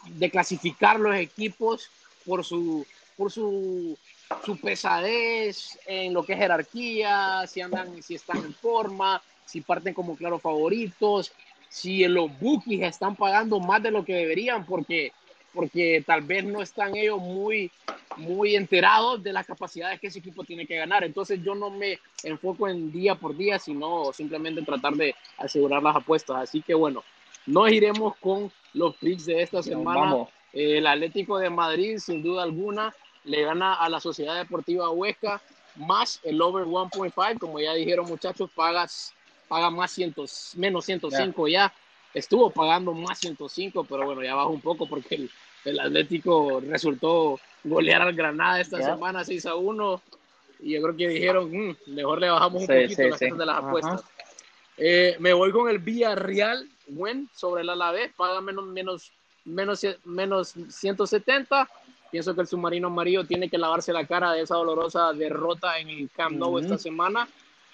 de 0.07 0.31
clasificar 0.33 0.99
los 0.99 1.15
equipos 1.15 1.91
por 2.27 2.45
su, 2.45 2.85
por 3.17 3.31
su, 3.31 3.97
su 4.45 4.57
pesadez 4.57 5.79
en 5.87 6.13
lo 6.13 6.25
que 6.25 6.33
es 6.33 6.41
jerarquía, 6.41 7.47
si 7.47 7.61
andan, 7.61 8.03
si 8.03 8.17
están 8.17 8.39
en 8.39 8.53
forma, 8.53 9.23
si 9.45 9.61
parten 9.61 9.95
como 9.95 10.17
claros 10.17 10.43
favoritos, 10.43 11.33
si 11.69 12.07
los 12.07 12.31
bookies 12.41 12.83
están 12.83 13.17
pagando 13.17 13.61
más 13.61 13.83
de 13.83 13.91
lo 13.91 14.05
que 14.05 14.15
deberían, 14.15 14.65
porque 14.65 15.13
porque 15.55 16.03
tal 16.05 16.23
vez 16.23 16.45
no 16.45 16.61
están 16.61 16.97
ellos 16.97 17.21
muy, 17.21 17.71
muy 18.17 18.57
enterados 18.57 19.23
de 19.23 19.33
las 19.33 19.47
capacidades 19.47 20.01
que 20.01 20.09
ese 20.09 20.19
equipo 20.19 20.45
tiene 20.45 20.67
que 20.67 20.77
ganar. 20.77 21.05
Entonces 21.05 21.41
yo 21.43 21.55
no 21.55 21.71
me 21.71 22.01
enfoco 22.25 22.69
en 22.69 22.91
día 22.91 23.15
por 23.15 23.37
día, 23.37 23.59
sino 23.59 24.13
simplemente 24.13 24.61
en 24.61 24.67
tratar 24.67 24.95
de 24.95 25.15
asegurar 25.39 25.83
las 25.83 25.97
apuestas. 25.97 26.37
Así 26.37 26.61
que 26.61 26.75
bueno, 26.75 27.05
nos 27.47 27.71
iremos 27.71 28.17
con 28.17 28.51
los 28.75 28.97
picks 28.97 29.27
de 29.27 29.43
esta 29.43 29.63
semana. 29.63 30.27
el 30.53 30.87
Atlético 30.87 31.39
de 31.39 31.51
Madrid, 31.51 31.99
sin 31.99 32.23
duda 32.23 32.43
alguna, 32.43 32.93
le 33.25 33.43
gana 33.43 33.75
a 33.75 33.89
la 33.89 34.01
Sociedad 34.01 34.37
Deportiva 34.37 34.91
Huesca 34.91 35.41
más 35.77 36.21
el 36.23 36.41
over 36.41 36.67
1.5, 36.67 37.39
como 37.39 37.59
ya 37.59 37.75
dijeron 37.75 38.07
muchachos, 38.07 38.51
pagas, 38.55 39.13
paga 39.49 39.71
más 39.71 39.93
cientos, 39.93 40.53
menos 40.57 40.85
105 40.85 41.49
ya. 41.49 41.73
Estuvo 42.13 42.51
pagando 42.51 42.93
más 42.93 43.19
105, 43.19 43.85
pero 43.85 44.05
bueno, 44.05 44.23
ya 44.23 44.35
bajó 44.35 44.51
un 44.51 44.61
poco 44.61 44.87
porque 44.87 45.17
el, 45.17 45.31
el 45.65 45.81
Atlético 45.81 46.61
resultó 46.61 47.41
golear 47.65 48.03
al 48.03 48.15
Granada 48.15 48.61
esta 48.61 48.83
semana 48.83 49.25
6 49.25 49.47
a 49.47 49.55
1 49.57 50.03
y 50.61 50.73
yo 50.73 50.83
creo 50.83 50.97
que 50.97 51.09
dijeron, 51.09 51.51
mm, 51.51 51.77
mejor 51.89 52.21
le 52.21 52.31
bajamos 52.31 52.63
un 52.63 52.67
poquito 52.67 53.03
las 53.09 53.21
de 53.21 53.47
las 53.47 53.59
apuestas. 53.59 54.05
Eh, 54.77 55.17
me 55.19 55.33
voy 55.33 55.53
con 55.53 55.69
el 55.69 55.79
Villarreal, 55.79 56.69
buen 56.89 57.29
sobre 57.35 57.63
el 57.63 57.71
Alavés, 57.71 58.13
paga 58.17 58.41
menos, 58.41 58.65
menos, 58.67 59.13
menos, 59.45 59.87
menos 60.05 60.55
170. 60.69 61.69
Pienso 62.11 62.35
que 62.35 62.43
el 62.43 62.47
submarino 62.47 62.87
amarillo 62.87 63.25
tiene 63.25 63.51
que 63.51 63.59
lavarse 63.59 63.93
la 63.93 64.07
cara 64.07 64.33
de 64.33 64.43
esa 64.43 64.55
dolorosa 64.55 65.13
derrota 65.13 65.79
en 65.79 65.89
el 65.89 66.11
Camp 66.11 66.37
Nou 66.37 66.59
esta 66.59 66.79
semana 66.79 67.27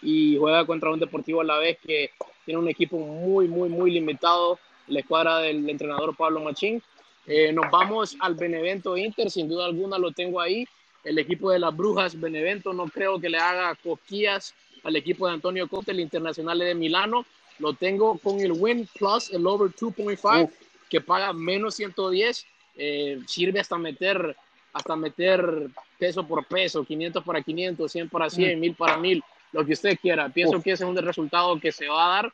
y 0.02 0.36
juega 0.36 0.64
contra 0.66 0.90
un 0.90 1.00
Deportivo 1.00 1.40
Alavés 1.40 1.78
que 1.78 2.10
tiene 2.44 2.60
un 2.60 2.68
equipo 2.68 2.98
muy, 2.98 3.48
muy, 3.48 3.68
muy 3.68 3.90
limitado, 3.90 4.58
la 4.86 5.00
escuadra 5.00 5.38
del 5.38 5.68
entrenador 5.68 6.16
Pablo 6.16 6.40
Machín. 6.40 6.82
Eh, 7.26 7.52
nos 7.52 7.70
vamos 7.70 8.16
al 8.20 8.34
Benevento 8.34 8.96
Inter, 8.96 9.30
sin 9.30 9.48
duda 9.48 9.66
alguna 9.66 9.98
lo 9.98 10.10
tengo 10.12 10.40
ahí. 10.40 10.66
El 11.04 11.18
equipo 11.18 11.50
de 11.50 11.58
las 11.58 11.76
Brujas 11.76 12.18
Benevento 12.18 12.72
no 12.72 12.86
creo 12.86 13.20
que 13.20 13.30
le 13.30 13.38
haga 13.38 13.74
cosquillas 13.76 14.54
al 14.82 14.96
equipo 14.96 15.26
de 15.26 15.34
Antonio 15.34 15.68
Conte, 15.68 15.92
el 15.92 16.00
Internacional 16.00 16.58
de 16.58 16.74
Milano. 16.74 17.24
Lo 17.58 17.74
tengo 17.74 18.18
con 18.18 18.40
el 18.40 18.52
win 18.52 18.88
plus 18.98 19.30
el 19.30 19.46
over 19.46 19.70
2.5 19.70 20.50
que 20.88 21.00
paga 21.00 21.32
menos 21.32 21.76
110. 21.76 22.46
Eh, 22.76 23.20
sirve 23.26 23.60
hasta 23.60 23.78
meter 23.78 24.36
hasta 24.72 24.96
meter 24.96 25.68
peso 25.98 26.26
por 26.26 26.44
peso, 26.46 26.84
500 26.84 27.24
para 27.24 27.42
500, 27.42 27.90
100 27.90 28.08
para 28.08 28.30
100, 28.30 28.60
1000 28.60 28.74
para 28.74 28.96
1000, 28.96 29.22
lo 29.52 29.64
que 29.64 29.72
usted 29.72 29.98
quiera. 30.00 30.28
Pienso 30.28 30.60
que 30.62 30.72
ese 30.72 30.84
es 30.84 30.90
un 30.90 30.96
resultado 30.96 31.58
que 31.58 31.72
se 31.72 31.88
va 31.88 32.06
a 32.06 32.22
dar. 32.22 32.32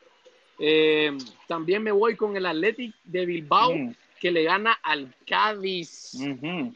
Eh, 0.59 1.17
también 1.47 1.83
me 1.83 1.91
voy 1.91 2.15
con 2.15 2.35
el 2.35 2.45
Athletic 2.45 2.93
de 3.03 3.25
Bilbao. 3.25 3.75
Mm 3.75 3.95
que 4.19 4.31
le 4.31 4.43
gana 4.43 4.79
al 4.83 5.13
Cádiz, 5.27 6.15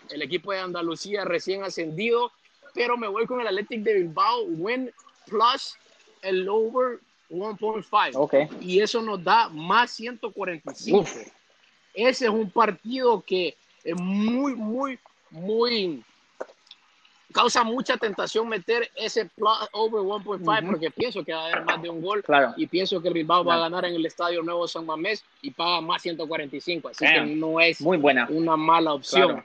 el 0.10 0.22
equipo 0.22 0.52
de 0.52 0.60
Andalucía 0.60 1.26
recién 1.26 1.64
ascendido, 1.64 2.32
pero 2.74 2.98
me 2.98 3.08
voy 3.08 3.26
con 3.26 3.42
el 3.42 3.48
Athletic 3.48 3.82
de 3.82 3.96
Bilbao, 3.96 4.44
win 4.44 4.92
plus 5.28 5.76
el 6.22 6.48
over 6.48 7.00
1.5. 7.30 8.62
Y 8.62 8.82
eso 8.82 9.02
nos 9.02 9.24
da 9.24 9.50
más 9.50 9.92
145. 9.92 11.06
Ese 11.94 12.26
es 12.26 12.32
un 12.32 12.50
partido 12.50 13.22
que 13.22 13.56
es 13.84 13.96
muy, 13.96 14.56
muy, 14.56 15.00
muy 15.32 16.04
causa 17.32 17.64
mucha 17.64 17.98
tentación 17.98 18.48
meter 18.48 18.90
ese 18.96 19.26
plus 19.26 19.58
over 19.72 20.02
1.5 20.02 20.68
porque 20.68 20.92
pienso 20.92 21.24
que 21.24 21.34
va 21.34 21.42
a 21.44 21.46
haber 21.48 21.66
más 21.66 21.82
de 21.82 21.90
un 21.90 22.02
gol 22.02 22.24
y 22.58 22.68
pienso 22.68 23.02
que 23.02 23.08
el 23.08 23.14
Bilbao 23.14 23.44
va 23.44 23.56
a 23.56 23.60
ganar 23.60 23.86
en 23.86 23.96
el 23.96 24.06
Estadio 24.06 24.42
Nuevo 24.44 24.68
San 24.68 24.86
Mamés 24.86 25.24
y 25.42 25.52
paga 25.52 25.82
más 25.82 26.02
145, 26.02 26.90
así 26.90 27.06
que 27.06 27.22
no 27.22 27.60
es 27.60 27.82
Muy 27.82 27.98
buena. 27.98 28.28
una 28.30 28.56
mala 28.58 28.94
opción. 28.94 29.44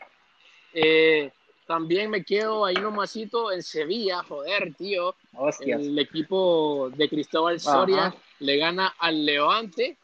Eh, 0.73 1.31
también 1.67 2.11
me 2.11 2.23
quedo 2.23 2.65
ahí 2.65 2.75
nomasito 2.75 3.51
en 3.51 3.63
Sevilla, 3.63 4.23
joder, 4.23 4.75
tío. 4.75 5.15
El 5.61 5.99
equipo 5.99 6.91
de 6.95 7.09
Cristóbal 7.09 7.59
Soria 7.59 8.15
le 8.39 8.57
gana 8.57 8.95
al 8.99 9.27
Levante, 9.27 9.97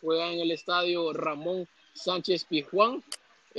juega 0.00 0.32
en 0.32 0.40
el 0.40 0.50
Estadio 0.50 1.12
Ramón 1.12 1.68
Sánchez 1.92 2.44
Pizjuán 2.44 3.02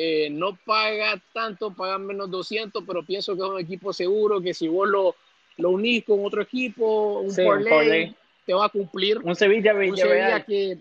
eh, 0.04 0.30
no 0.32 0.58
paga 0.66 1.22
tanto, 1.32 1.72
paga 1.76 2.00
menos 2.00 2.32
200, 2.32 2.84
pero 2.88 3.06
pienso 3.06 3.36
que 3.36 3.44
es 3.44 3.48
un 3.48 3.60
equipo 3.60 3.94
seguro, 3.94 4.42
que 4.42 4.54
si 4.54 4.68
vos 4.68 4.90
lo, 4.90 5.16
lo 5.58 5.70
unís 5.70 6.04
con 6.04 6.26
otro 6.26 6.42
equipo, 6.42 7.20
un 7.20 7.32
Sí, 7.32 7.42
un 7.42 7.48
parlay, 7.48 8.16
te 8.46 8.54
va 8.56 8.66
a 8.66 8.70
cumplir. 8.70 9.20
Un 9.20 9.36
Sevilla 9.36 9.74
Un 9.74 9.80
Sevilla 9.80 10.06
Villarreal. 10.08 10.46
que 10.46 10.78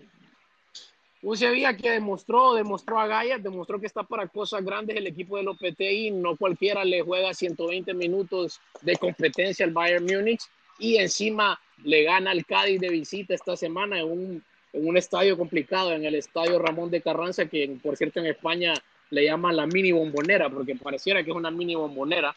un 1.21 1.37
Sevilla 1.37 1.77
que 1.77 1.91
demostró, 1.91 2.55
demostró 2.55 2.99
a 2.99 3.05
Gaia, 3.05 3.37
demostró 3.37 3.79
que 3.79 3.85
está 3.85 4.01
para 4.01 4.27
cosas 4.27 4.65
grandes 4.65 4.97
el 4.97 5.05
equipo 5.05 5.37
de 5.37 5.43
Lopetegui, 5.43 6.09
no 6.09 6.35
cualquiera 6.35 6.83
le 6.83 7.03
juega 7.03 7.31
120 7.31 7.93
minutos 7.93 8.59
de 8.81 8.95
competencia 8.95 9.67
al 9.67 9.71
Bayern 9.71 10.05
Múnich 10.05 10.41
y 10.79 10.97
encima 10.97 11.61
le 11.83 12.03
gana 12.03 12.31
al 12.31 12.43
Cádiz 12.43 12.81
de 12.81 12.89
visita 12.89 13.35
esta 13.35 13.55
semana 13.55 13.99
en 13.99 14.11
un, 14.11 14.43
en 14.73 14.87
un 14.87 14.97
estadio 14.97 15.37
complicado, 15.37 15.91
en 15.91 16.05
el 16.05 16.15
estadio 16.15 16.57
Ramón 16.57 16.89
de 16.89 17.01
Carranza, 17.03 17.45
que 17.45 17.77
por 17.83 17.95
cierto 17.97 18.19
en 18.19 18.25
España 18.25 18.73
le 19.11 19.25
llaman 19.25 19.55
la 19.55 19.67
mini 19.67 19.91
bombonera, 19.91 20.49
porque 20.49 20.75
pareciera 20.75 21.23
que 21.23 21.29
es 21.29 21.35
una 21.35 21.51
mini 21.51 21.75
bombonera. 21.75 22.35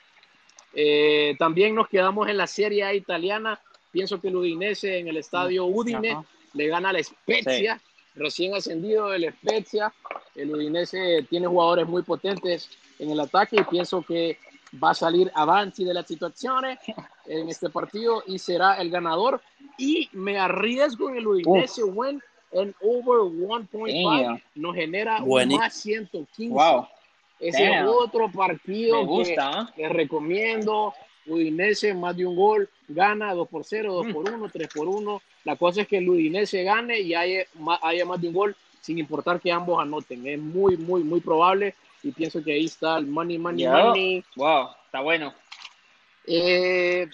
Eh, 0.74 1.34
también 1.38 1.74
nos 1.74 1.88
quedamos 1.88 2.28
en 2.28 2.36
la 2.36 2.46
Serie 2.46 2.84
A 2.84 2.92
italiana, 2.92 3.60
pienso 3.90 4.20
que 4.20 4.28
el 4.28 4.36
Udinese 4.36 4.98
en 4.98 5.08
el 5.08 5.16
estadio 5.16 5.66
Udine 5.66 6.10
Ajá. 6.10 6.24
le 6.52 6.66
gana 6.66 6.90
a 6.90 6.92
la 6.92 7.02
Spezia, 7.02 7.80
recién 8.16 8.54
ascendido 8.54 9.08
del 9.10 9.32
Spezia. 9.32 9.92
El 10.34 10.50
Udinese 10.50 11.24
tiene 11.30 11.46
jugadores 11.46 11.86
muy 11.86 12.02
potentes 12.02 12.68
en 12.98 13.10
el 13.10 13.20
ataque 13.20 13.56
y 13.56 13.64
pienso 13.64 14.02
que 14.02 14.36
va 14.82 14.90
a 14.90 14.94
salir 14.94 15.30
avanti 15.36 15.84
de 15.84 15.94
las 15.94 16.08
situaciones 16.08 16.80
en 17.26 17.48
este 17.48 17.70
partido 17.70 18.24
y 18.26 18.40
será 18.40 18.80
el 18.80 18.90
ganador. 18.90 19.40
Y 19.78 20.08
me 20.12 20.38
arriesgo 20.38 21.08
en 21.08 21.18
el 21.18 21.26
Udinese 21.28 21.84
win 21.84 22.20
en 22.54 22.74
over 22.80 23.20
1.5. 23.20 24.22
Damn. 24.22 24.40
Nos 24.54 24.74
genera 24.74 25.18
un 25.18 25.28
Buenísimo. 25.28 25.60
más 25.62 25.74
115. 25.74 26.54
Wow. 26.54 26.86
Ese 27.40 27.64
es 27.64 27.70
Damn. 27.70 27.88
otro 27.88 28.30
partido 28.30 28.96
Me 28.96 29.02
que 29.02 29.06
gusta, 29.08 29.50
¿ah? 29.50 29.72
les 29.76 29.90
recomiendo. 29.92 30.94
Udinese, 31.26 31.94
más 31.94 32.14
de 32.16 32.26
un 32.26 32.36
gol, 32.36 32.68
gana 32.86 33.32
2 33.32 33.48
por 33.48 33.64
0, 33.64 33.94
2 33.94 34.12
por 34.12 34.30
1, 34.30 34.48
3 34.52 34.68
por 34.74 34.88
1. 34.88 35.22
La 35.44 35.56
cosa 35.56 35.80
es 35.82 35.88
que 35.88 35.96
el 35.98 36.08
Udinese 36.08 36.62
gane 36.64 37.00
y 37.00 37.14
haya, 37.14 37.44
haya 37.82 38.04
más 38.04 38.20
de 38.20 38.28
un 38.28 38.34
gol, 38.34 38.54
sin 38.82 38.98
importar 38.98 39.40
que 39.40 39.50
ambos 39.50 39.80
anoten. 39.80 40.26
Es 40.26 40.38
muy, 40.38 40.76
muy, 40.76 41.02
muy 41.02 41.20
probable 41.20 41.74
y 42.02 42.12
pienso 42.12 42.44
que 42.44 42.52
ahí 42.52 42.66
está 42.66 42.98
el 42.98 43.06
money, 43.06 43.38
money, 43.38 43.62
Ya. 43.64 43.72
money. 43.72 44.22
Wow. 44.36 44.68
Está 44.84 45.00
bueno. 45.00 45.32
Eh, 46.26 47.08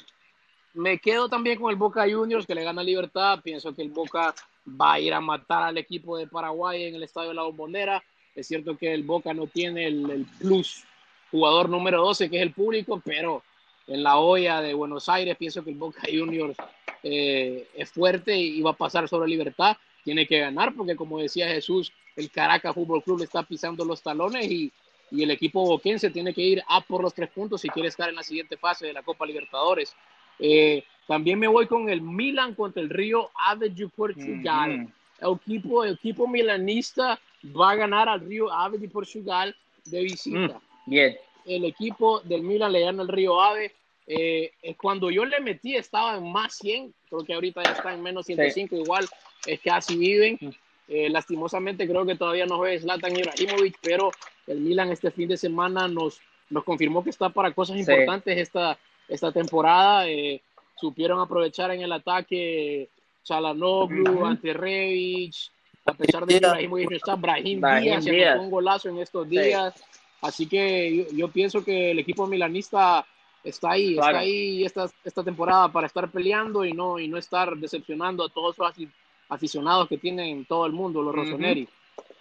me 0.74 0.98
quedo 0.98 1.28
también 1.28 1.60
con 1.60 1.70
el 1.70 1.76
Boca 1.76 2.04
Juniors 2.10 2.46
que 2.46 2.54
le 2.54 2.64
gana 2.64 2.82
Libertad. 2.82 3.40
Pienso 3.42 3.74
que 3.74 3.82
el 3.82 3.90
Boca 3.90 4.34
va 4.66 4.94
a 4.94 5.00
ir 5.00 5.12
a 5.12 5.20
matar 5.20 5.62
al 5.62 5.78
equipo 5.78 6.16
de 6.16 6.26
Paraguay 6.26 6.84
en 6.84 6.94
el 6.94 7.02
estadio 7.02 7.30
de 7.30 7.34
la 7.34 7.42
Bombonera. 7.42 8.02
Es 8.34 8.46
cierto 8.46 8.76
que 8.76 8.92
el 8.92 9.02
Boca 9.02 9.34
no 9.34 9.46
tiene 9.46 9.86
el, 9.86 10.10
el 10.10 10.26
plus 10.38 10.84
jugador 11.30 11.68
número 11.68 12.02
12 12.02 12.28
que 12.28 12.36
es 12.36 12.42
el 12.42 12.52
público, 12.52 13.00
pero 13.04 13.42
en 13.86 14.02
la 14.02 14.18
olla 14.18 14.60
de 14.60 14.74
Buenos 14.74 15.08
Aires 15.08 15.36
pienso 15.36 15.64
que 15.64 15.70
el 15.70 15.76
Boca 15.76 16.02
Juniors 16.10 16.56
eh, 17.02 17.68
es 17.74 17.90
fuerte 17.90 18.36
y 18.36 18.60
va 18.62 18.70
a 18.70 18.76
pasar 18.76 19.08
sobre 19.08 19.28
Libertad. 19.28 19.76
Tiene 20.04 20.26
que 20.26 20.38
ganar 20.38 20.74
porque 20.74 20.96
como 20.96 21.18
decía 21.18 21.48
Jesús, 21.48 21.92
el 22.16 22.30
Caracas 22.30 22.74
Fútbol 22.74 23.02
Club 23.02 23.18
le 23.18 23.24
está 23.24 23.42
pisando 23.42 23.84
los 23.84 24.02
talones 24.02 24.50
y, 24.50 24.72
y 25.10 25.22
el 25.22 25.30
equipo 25.30 25.66
boquense 25.66 26.10
tiene 26.10 26.32
que 26.32 26.42
ir 26.42 26.62
a 26.68 26.80
por 26.80 27.02
los 27.02 27.14
tres 27.14 27.30
puntos 27.30 27.60
si 27.60 27.68
quiere 27.68 27.88
estar 27.88 28.08
en 28.08 28.16
la 28.16 28.22
siguiente 28.22 28.56
fase 28.56 28.86
de 28.86 28.92
la 28.92 29.02
Copa 29.02 29.26
Libertadores. 29.26 29.94
Eh, 30.38 30.84
también 31.10 31.40
me 31.40 31.48
voy 31.48 31.66
con 31.66 31.88
el 31.88 32.02
Milan 32.02 32.54
contra 32.54 32.80
el 32.80 32.88
Río 32.88 33.30
Ave 33.34 33.68
de 33.70 33.88
Portugal. 33.88 34.82
Ujú. 35.18 35.32
El 35.32 35.36
equipo, 35.36 35.82
el 35.84 35.94
equipo 35.94 36.28
milanista 36.28 37.18
va 37.44 37.72
a 37.72 37.74
ganar 37.74 38.08
al 38.08 38.20
Río 38.20 38.48
Ave 38.52 38.78
de 38.78 38.88
Portugal 38.88 39.56
de 39.86 40.02
visita. 40.02 40.60
Bien. 40.86 41.16
El 41.44 41.64
equipo 41.64 42.20
del 42.20 42.42
Milan 42.42 42.70
le 42.70 42.82
gana 42.82 43.02
al 43.02 43.08
Río 43.08 43.40
Ave. 43.40 43.72
Eh, 44.06 44.52
cuando 44.80 45.10
yo 45.10 45.24
le 45.24 45.40
metí 45.40 45.74
estaba 45.74 46.16
en 46.16 46.30
más 46.30 46.54
100, 46.58 46.94
creo 47.08 47.24
que 47.24 47.34
ahorita 47.34 47.60
ya 47.64 47.72
está 47.72 47.92
en 47.92 48.02
menos 48.04 48.26
105, 48.26 48.76
igual 48.76 49.08
es 49.46 49.58
que 49.58 49.70
así 49.70 49.96
viven. 49.96 50.38
Eh, 50.86 51.10
lastimosamente 51.10 51.88
creo 51.88 52.06
que 52.06 52.14
todavía 52.14 52.46
no 52.46 52.56
juega 52.56 52.80
Zlatan 52.80 53.16
Ibrahimovic, 53.16 53.78
pero 53.82 54.12
el 54.46 54.60
Milan 54.60 54.92
este 54.92 55.10
fin 55.10 55.26
de 55.26 55.36
semana 55.36 55.88
nos, 55.88 56.20
nos 56.50 56.62
confirmó 56.62 57.02
que 57.02 57.10
está 57.10 57.30
para 57.30 57.50
cosas 57.52 57.74
Sí. 57.74 57.80
importantes 57.80 58.38
esta, 58.38 58.78
esta 59.08 59.32
temporada. 59.32 60.08
Eh, 60.08 60.40
supieron 60.80 61.20
aprovechar 61.20 61.70
en 61.72 61.82
el 61.82 61.92
ataque 61.92 62.88
Chalanoglu, 63.22 64.10
Ujú. 64.12 64.26
ante 64.26 64.52
Rebic, 64.52 65.34
a 65.84 65.94
pesar 65.94 66.26
de 66.26 66.40
que 66.40 66.68
no 66.68 66.78
está, 66.90 67.16
Brahim, 67.16 67.60
Brahim 67.60 67.82
Díaz 67.84 68.04
se 68.04 68.10
Díaz. 68.12 68.38
un 68.40 68.50
golazo 68.50 68.88
en 68.88 68.98
estos 68.98 69.28
Sí. 69.28 69.38
días. 69.38 69.74
Así 70.22 70.46
que 70.46 70.96
yo, 70.96 71.04
yo 71.16 71.28
pienso 71.28 71.64
que 71.64 71.92
el 71.92 71.98
equipo 71.98 72.26
milanista 72.26 73.06
está 73.42 73.70
ahí, 73.72 73.94
Claro. 73.94 74.08
está 74.10 74.18
ahí 74.20 74.64
esta, 74.64 74.90
esta 75.04 75.24
temporada 75.24 75.70
para 75.72 75.86
estar 75.86 76.10
peleando 76.10 76.64
y 76.64 76.72
no, 76.72 76.98
y 76.98 77.08
no 77.08 77.16
estar 77.16 77.56
decepcionando 77.56 78.24
a 78.24 78.28
todos 78.28 78.58
los 78.58 78.68
afi- 78.74 78.90
aficionados 79.30 79.88
que 79.88 79.96
tienen 79.98 80.44
todo 80.44 80.66
el 80.66 80.72
mundo, 80.72 81.02
los 81.02 81.14
Ujú. 81.14 81.22
Rossoneri. 81.24 81.66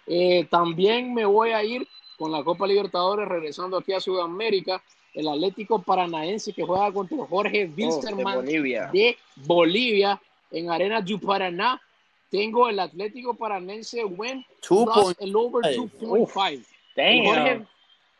Eh, 0.06 0.46
también 0.50 1.12
me 1.12 1.24
voy 1.26 1.50
a 1.50 1.62
ir 1.62 1.86
con 2.18 2.32
la 2.32 2.42
Copa 2.42 2.66
Libertadores, 2.66 3.28
regresando 3.28 3.76
aquí 3.76 3.92
a 3.92 4.00
Sudamérica, 4.00 4.82
el 5.14 5.28
Atlético 5.28 5.82
Paranaense 5.82 6.52
que 6.52 6.62
juega 6.62 6.92
contra 6.92 7.18
Jorge 7.26 7.64
Oh, 7.64 7.74
de 7.76 7.82
Wilstermann 7.84 8.36
Bolivia. 8.36 8.90
de 8.92 9.16
Bolivia 9.36 10.20
en 10.50 10.70
Arena 10.70 11.00
du 11.00 11.18
Paraná. 11.20 11.80
Tengo 12.30 12.68
el 12.68 12.78
Atlético 12.78 13.34
Paranaense 13.34 14.04
win 14.04 14.44
Two 14.60 14.84
plus 14.84 14.94
point 15.04 15.20
el 15.20 15.34
over 15.36 15.62
five. 15.74 16.60
2.5. 16.96 17.66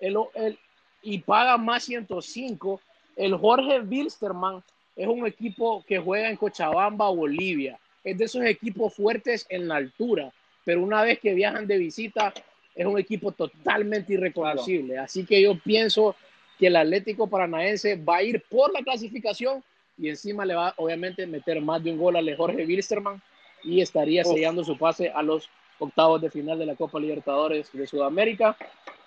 El 0.00 0.16
el- 0.16 0.16
el- 0.35 0.59
y 1.03 1.18
paga 1.18 1.57
más 1.57 1.85
105. 1.85 2.81
El 3.16 3.37
Jorge 3.37 3.81
Wilstermann 3.81 4.62
es 4.96 5.07
un 5.07 5.26
equipo 5.26 5.85
que 5.87 5.98
juega 5.98 6.29
en 6.29 6.37
Cochabamba, 6.37 7.09
Bolivia. 7.11 7.79
Es 8.03 8.16
de 8.18 8.24
esos 8.24 8.42
equipos 8.44 8.94
fuertes 8.94 9.46
en 9.50 9.68
la 9.68 9.76
altura, 9.76 10.33
pero 10.64 10.83
una 10.83 11.03
vez 11.03 11.18
que 11.20 11.35
viajan 11.35 11.66
de 11.66 11.79
visita, 11.79 12.33
es 12.74 12.87
un 12.87 12.98
equipo 12.98 13.33
totalmente 13.33 14.14
irreconocible. 14.14 14.98
Así 14.98 15.24
que 15.26 15.40
yo 15.42 15.59
pienso 15.59 16.16
que 16.61 16.66
el 16.66 16.77
Atlético 16.77 17.27
Paranaense 17.27 17.96
va 17.96 18.16
a 18.16 18.23
ir 18.23 18.44
por 18.51 18.70
la 18.70 18.83
clasificación 18.83 19.64
y 19.96 20.11
encima 20.11 20.44
le 20.44 20.55
va 20.55 20.75
obviamente 20.77 21.27
meter 21.27 21.59
más 21.62 21.83
de 21.83 21.90
un 21.90 21.99
gol 21.99 22.16
al 22.16 22.37
Jorge 22.37 22.66
Wilstermann 22.66 23.20
y 23.64 23.81
estaría 23.81 24.25
sellando 24.25 24.62
su 24.62 24.77
pase 24.77 25.09
a 25.09 25.23
los 25.23 25.49
octavos 25.79 26.20
de 26.20 26.31
final 26.31 26.59
de 26.59 26.66
la 26.66 26.77
Copa 26.77 27.01
Libertadores 27.01 27.73
de 27.73 27.87
Sudamérica. 27.87 28.59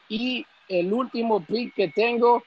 Y 0.10 0.44
el 0.68 0.92
último 0.92 1.46
pick 1.46 1.76
que 1.76 1.89
tengo, 1.89 2.44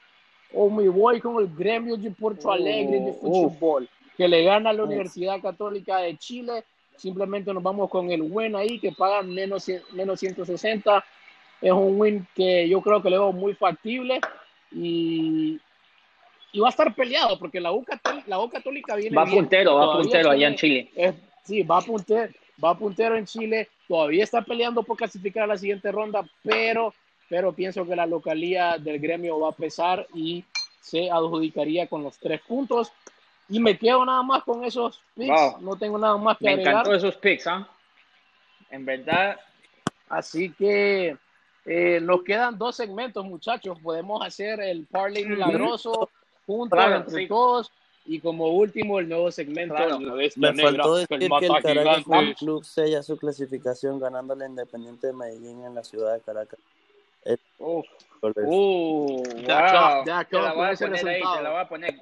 o 0.53 0.69
me 0.69 0.89
voy 0.89 1.21
con 1.21 1.41
el 1.41 1.55
Gremio 1.55 1.95
de 1.95 2.11
Porto 2.11 2.51
Alegre 2.51 2.99
de 2.99 3.15
Oh, 3.21 3.49
fútbol, 3.49 3.89
que 4.17 4.27
le 4.27 4.43
gana 4.43 4.71
a 4.71 4.73
la. 4.73 4.83
Universidad 4.83 5.41
Católica 5.41 5.99
de 5.99 6.17
Chile. 6.17 6.65
Simplemente 6.97 7.53
nos 7.53 7.63
vamos 7.63 7.89
con 7.89 8.11
el 8.11 8.23
win 8.23 8.57
ahí, 8.57 8.77
que 8.77 8.91
paga 8.91 9.21
menos, 9.21 9.69
menos 9.93 10.19
160. 10.19 11.05
Es 11.61 11.71
un 11.71 11.97
win 11.97 12.27
que 12.35 12.67
yo 12.67 12.81
creo 12.81 13.01
que 13.01 13.09
le 13.09 13.17
veo 13.17 13.31
muy 13.31 13.53
factible 13.53 14.19
y, 14.71 15.59
y 16.51 16.59
va 16.59 16.67
a 16.67 16.69
estar 16.69 16.93
peleado, 16.93 17.37
porque 17.39 17.59
la 17.59 17.71
U, 17.71 17.83
Cató- 17.83 18.23
la 18.27 18.39
U 18.39 18.49
Católica 18.49 18.95
viene 18.95 19.15
Va 19.15 19.25
bien. 19.25 19.37
puntero, 19.37 19.75
va 19.75 19.93
puntero 19.97 20.31
allá 20.31 20.47
en 20.47 20.55
Chile. 20.55 20.91
es- 20.95 21.15
sí, 21.43 21.63
va 21.63 21.81
puntero, 21.81 22.33
va 22.63 22.75
puntero 22.77 23.15
en 23.15 23.25
Chile, 23.25 23.69
todavía 23.87 24.23
está 24.23 24.41
peleando 24.41 24.83
por 24.83 24.97
clasificar 24.97 25.43
a 25.43 25.47
la 25.47 25.57
siguiente 25.57 25.91
ronda, 25.91 26.25
pero, 26.43 26.93
pero 27.29 27.53
pienso 27.53 27.85
que 27.85 27.95
la 27.95 28.05
localía 28.05 28.77
del 28.77 28.99
gremio 28.99 29.39
va 29.39 29.49
a 29.49 29.53
pesar 29.55 30.05
y 30.13 30.43
se 30.81 31.09
adjudicaría 31.11 31.87
con 31.87 32.03
los 32.03 32.17
tres 32.17 32.41
puntos. 32.41 32.91
Y 33.49 33.61
me 33.61 33.77
quedo 33.77 34.03
nada 34.05 34.23
más 34.23 34.43
con 34.43 34.65
esos 34.65 35.01
picks, 35.15 35.29
Wow. 35.29 35.61
no 35.61 35.75
tengo 35.77 35.97
nada 35.97 36.17
más 36.17 36.37
que 36.37 36.45
Me 36.45 36.51
agregar. 36.51 36.73
encantó 36.73 36.93
esos 36.93 37.15
picks, 37.15 37.47
¿ah? 37.47 37.67
En 38.69 38.83
verdad, 38.85 39.39
Así 40.09 40.51
que 40.53 41.17
eh, 41.67 41.99
nos 42.01 42.23
quedan 42.23 42.57
dos 42.57 42.75
segmentos, 42.75 43.23
muchachos. 43.25 43.77
Podemos 43.83 44.25
hacer 44.25 44.59
el 44.61 44.85
parlay 44.87 45.25
milagroso 45.25 46.09
juntos 46.45 46.77
Claro, 46.77 46.95
entre 46.97 47.21
sí. 47.23 47.27
todos. 47.27 47.71
Y 48.09 48.21
como 48.21 48.47
último, 48.47 48.99
el 48.99 49.09
nuevo 49.09 49.29
segmento. 49.31 49.75
Claro. 49.75 49.99
la 49.99 50.13
Me 50.15 50.53
negra, 50.53 50.63
faltó 50.63 50.93
que 50.93 50.99
decir 51.01 51.19
que 51.19 51.25
el 51.25 51.29
mata 51.29 51.61
Caracas 51.61 52.03
Fútbol 52.03 52.17
gigantes. 52.19 52.39
Club 52.39 52.63
sella 52.63 53.03
su 53.03 53.17
clasificación 53.17 53.99
ganándole 53.99 54.45
a 54.45 54.47
Independiente 54.47 55.07
de 55.07 55.13
Medellín 55.13 55.63
en 55.65 55.75
la 55.75 55.83
ciudad 55.83 56.13
de 56.13 56.21
Caracas. 56.21 56.57
uf, 57.59 57.85
Por 58.21 58.31
eso. 58.31 58.41
uh, 58.45 59.23
Ya 59.45 60.03
ya 60.05 60.23
Te 60.23 60.39
la 60.39 60.53
voy 60.53 60.67
a 60.67 60.73
poner 60.77 61.07
ahí, 61.07 61.21
te 61.35 61.43
la 61.43 61.49
voy 61.49 61.59
a 61.59 61.67
poner. 61.67 61.97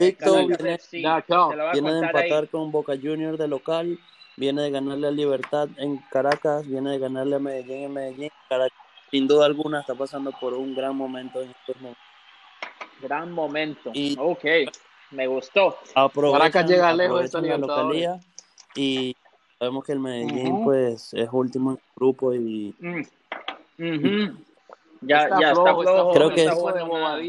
Invicto, 0.00 0.48
Caracas 0.48 0.90
viene, 0.90 1.12
a 1.12 1.72
viene 1.72 1.92
de 1.92 2.00
contar 2.00 2.16
ahí. 2.16 2.30
empatar 2.30 2.48
con 2.48 2.72
Boca 2.72 2.94
Juniors 3.00 3.38
de 3.38 3.46
local, 3.46 3.96
viene 4.36 4.62
de 4.62 4.70
ganarle 4.72 5.06
a 5.06 5.10
Libertad 5.12 5.68
en 5.76 5.98
Caracas, 6.10 6.66
viene 6.66 6.90
de 6.90 6.98
ganarle 6.98 7.36
a 7.36 7.38
Medellín 7.38 7.84
en 7.84 7.92
Medellín. 7.92 8.30
Caracas, 8.48 8.76
sin 9.10 9.26
duda 9.28 9.46
alguna, 9.46 9.80
está 9.80 9.94
pasando 9.94 10.30
por 10.32 10.54
un 10.54 10.74
gran 10.74 10.96
momento 10.96 11.40
en 11.42 11.50
estos 11.50 11.76
momentos. 11.76 12.02
Gran 13.00 13.30
momento. 13.32 13.90
Y- 13.94 14.16
Ok, 14.18 14.44
me 15.12 15.26
gustó. 15.26 15.78
Aprovechan, 15.94 16.40
Caracas 16.50 16.70
llega 16.70 16.92
lejos 16.92 17.30
de 17.30 17.42
la 17.42 17.58
localía 17.58 18.20
y 18.74 19.14
sabemos 19.58 19.84
que 19.84 19.92
el 19.92 20.00
Medellín 20.00 20.52
Ujú. 20.52 20.64
pues 20.64 21.14
es 21.14 21.28
último 21.32 21.70
en 21.72 21.76
el 21.76 21.82
grupo 21.96 22.34
y 22.34 22.74
Mm. 22.78 23.00
Ujú. 23.80 24.38
Ya, 25.00 25.22
Está 25.22 25.40
ya 25.40 25.48
está 25.52 25.62
flojo, 25.62 25.82
está 25.82 25.92
flojo. 25.94 26.12
Creo 26.12 26.28
no 26.28 26.34
que 26.34 26.44
es- 26.44 26.50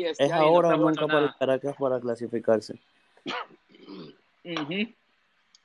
este 0.10 0.24
Es 0.24 0.32
año, 0.32 0.42
no 0.42 0.48
ahora 0.48 0.70
o 0.70 0.72
está 0.72 1.02
nunca 1.02 1.08
para 1.14 1.26
el. 1.28 1.36
Caracas 1.36 1.76
para 1.78 2.00
clasificarse. 2.00 2.80
Ujú. 4.44 4.94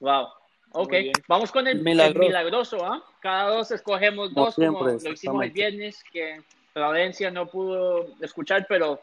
Wow. 0.00 0.26
Ok, 0.72 0.92
vamos 1.28 1.50
con 1.52 1.66
el 1.66 1.78
el 1.78 1.82
Milagroso. 1.84 2.18
milagroso, 2.28 2.84
¿ah? 2.84 3.02
Cada 3.24 3.48
dos 3.54 3.70
escogemos 3.70 4.34
Como 4.34 4.44
dos, 4.44 4.54
como 4.54 4.84
siempre, 4.84 5.08
lo 5.08 5.14
hicimos 5.14 5.44
el 5.44 5.50
viernes, 5.50 6.04
que 6.12 6.42
Valencia 6.74 7.30
no 7.30 7.46
pudo 7.46 8.06
escuchar, 8.20 8.66
pero 8.68 9.00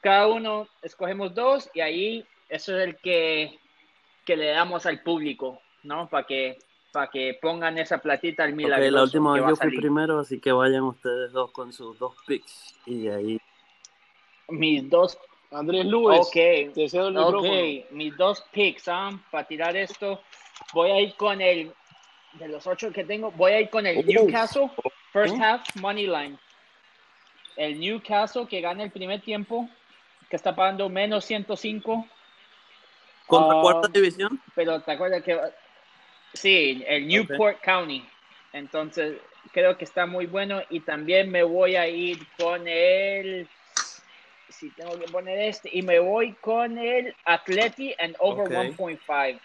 cada 0.00 0.28
uno 0.28 0.68
escogemos 0.80 1.34
dos 1.34 1.68
y 1.74 1.80
ahí 1.80 2.24
eso 2.48 2.78
es 2.78 2.84
el 2.86 2.96
que, 2.98 3.58
que 4.24 4.36
le 4.36 4.50
damos 4.52 4.86
al 4.86 5.02
público, 5.02 5.60
¿no? 5.82 6.08
Para 6.08 6.24
que, 6.24 6.56
para 6.92 7.10
que 7.10 7.36
pongan 7.42 7.76
esa 7.76 7.98
platita 7.98 8.44
al 8.44 8.50
Ok, 8.50 8.56
milagroso. 8.58 8.90
la 8.92 9.02
última 9.02 9.32
vez 9.32 9.44
yo 9.48 9.56
fui 9.56 9.76
primero, 9.76 10.20
así 10.20 10.38
que 10.38 10.52
vayan 10.52 10.84
ustedes 10.84 11.32
dos 11.32 11.50
con 11.50 11.72
sus 11.72 11.98
dos 11.98 12.14
picks. 12.28 12.76
Y 12.86 13.08
ahí. 13.08 13.40
Mis 14.50 14.88
dos 14.88 15.18
Andrés 15.50 15.84
Luis, 15.86 16.20
Ok, 16.20 16.32
te 16.74 16.88
cedo 16.88 17.08
el 17.08 17.16
ok, 17.16 17.24
micrófono. 17.42 17.84
mis 17.90 18.16
dos 18.16 18.40
picks, 18.52 18.86
¿ah? 18.86 19.10
Para 19.32 19.48
tirar 19.48 19.76
esto, 19.76 20.20
voy 20.72 20.92
a 20.92 21.00
ir 21.00 21.16
con 21.16 21.40
el, 21.40 21.72
de 22.38 22.48
los 22.48 22.66
ocho 22.66 22.90
que 22.92 23.04
tengo, 23.04 23.30
voy 23.32 23.52
a 23.52 23.60
ir 23.60 23.70
con 23.70 23.86
el 23.86 23.98
Uh. 23.98 24.02
Newcastle, 24.02 24.70
first 25.12 25.34
Uh. 25.36 25.42
half, 25.42 25.76
money 25.76 26.06
line. 26.06 26.38
El 27.56 27.78
Newcastle 27.78 28.46
que 28.48 28.60
gana 28.60 28.82
el 28.82 28.90
primer 28.90 29.20
tiempo, 29.20 29.68
que 30.28 30.36
está 30.36 30.54
pagando 30.54 30.88
menos 30.88 31.24
105, 31.24 32.06
¿Contra 33.26 33.58
Ah, 33.58 33.62
cuarta 33.62 33.88
división? 33.88 34.38
pero 34.54 34.80
te 34.82 34.92
acuerdas 34.92 35.22
que, 35.22 35.40
sí, 36.34 36.84
el 36.86 37.06
Newport 37.06 37.58
County. 37.62 38.04
Entonces, 38.52 39.18
creo 39.52 39.78
que 39.78 39.84
está 39.84 40.04
muy 40.06 40.26
bueno 40.26 40.62
y 40.68 40.80
también 40.80 41.30
me 41.30 41.42
voy 41.42 41.76
a 41.76 41.88
ir 41.88 42.18
con 42.38 42.66
el 42.68 43.48
si 44.50 44.70
tengo 44.70 44.96
que 44.98 45.06
poner 45.06 45.38
este 45.40 45.68
y 45.72 45.82
me 45.82 45.98
voy 45.98 46.32
con 46.34 46.78
el 46.78 47.14
Atleti 47.24 47.94
and 47.98 48.14
over 48.20 48.46
Ok. 48.46 48.76
1.5 48.76 49.40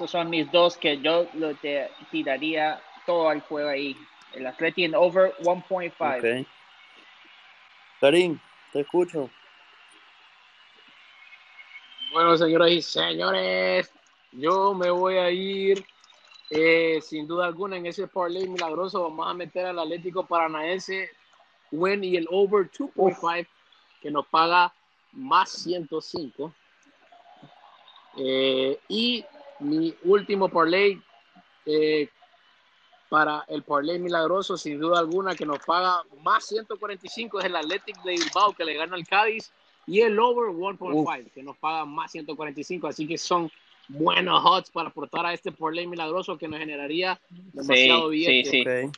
esos 0.00 0.12
son 0.12 0.30
mis 0.30 0.50
dos 0.50 0.78
que 0.78 0.98
yo 0.98 1.26
lo 1.34 1.54
te 1.56 1.90
tiraría 2.10 2.80
todo 3.04 3.28
al 3.28 3.42
juego 3.42 3.68
ahí 3.68 3.94
el 4.32 4.46
Atleti 4.46 4.86
and 4.86 4.94
over 4.94 5.34
1.5 5.40 5.92
Ok. 5.98 6.46
Karim, 8.00 8.38
te 8.72 8.80
escucho. 8.80 9.28
Bueno, 12.14 12.34
señoras 12.38 12.70
y 12.70 12.80
señores, 12.80 13.92
yo 14.32 14.72
me 14.72 14.88
voy 14.88 15.18
a 15.18 15.30
ir 15.30 15.84
eh, 16.48 16.98
sin 17.02 17.26
duda 17.26 17.44
alguna 17.44 17.76
en 17.76 17.84
ese 17.84 18.08
parlay 18.08 18.48
milagroso. 18.48 19.02
Vamos 19.02 19.28
a 19.28 19.34
meter 19.34 19.66
al 19.66 19.80
Atlético 19.80 20.24
Paranaense 20.24 21.10
win 21.72 22.02
y 22.02 22.16
el 22.16 22.26
over 22.30 22.70
2.5 22.70 23.46
que 24.00 24.10
nos 24.10 24.26
paga 24.28 24.72
más 25.12 25.50
105. 25.50 26.54
Eh, 28.16 28.80
y 28.88 29.24
mi 29.60 29.94
último 30.04 30.48
parlay 30.48 31.00
eh, 31.66 32.08
para 33.08 33.44
el 33.48 33.62
parlay 33.62 33.98
milagroso, 33.98 34.56
sin 34.56 34.78
duda 34.80 35.00
alguna, 35.00 35.34
que 35.34 35.44
nos 35.44 35.58
paga 35.64 36.02
más 36.22 36.46
145 36.46 37.40
es 37.40 37.46
el 37.46 37.56
Athletic 37.56 38.00
de 38.02 38.12
Bilbao 38.12 38.52
que 38.52 38.64
le 38.64 38.74
gana 38.74 38.96
al 38.96 39.06
Cádiz 39.06 39.52
y 39.86 40.00
el 40.00 40.18
over 40.18 40.50
1.5 40.50 41.32
que 41.32 41.42
nos 41.42 41.56
paga 41.58 41.84
más 41.84 42.12
145. 42.12 42.86
Así 42.86 43.06
que 43.06 43.18
son 43.18 43.50
buenos 43.88 44.42
odds 44.44 44.70
para 44.70 44.88
aportar 44.88 45.26
a 45.26 45.34
este 45.34 45.50
parlay 45.50 45.86
milagroso 45.86 46.38
que 46.38 46.46
nos 46.48 46.60
generaría 46.60 47.20
demasiado 47.52 48.10
Sí, 48.10 48.10
billete. 48.10 48.50
sí, 48.50 48.60
Ok. 48.60 48.96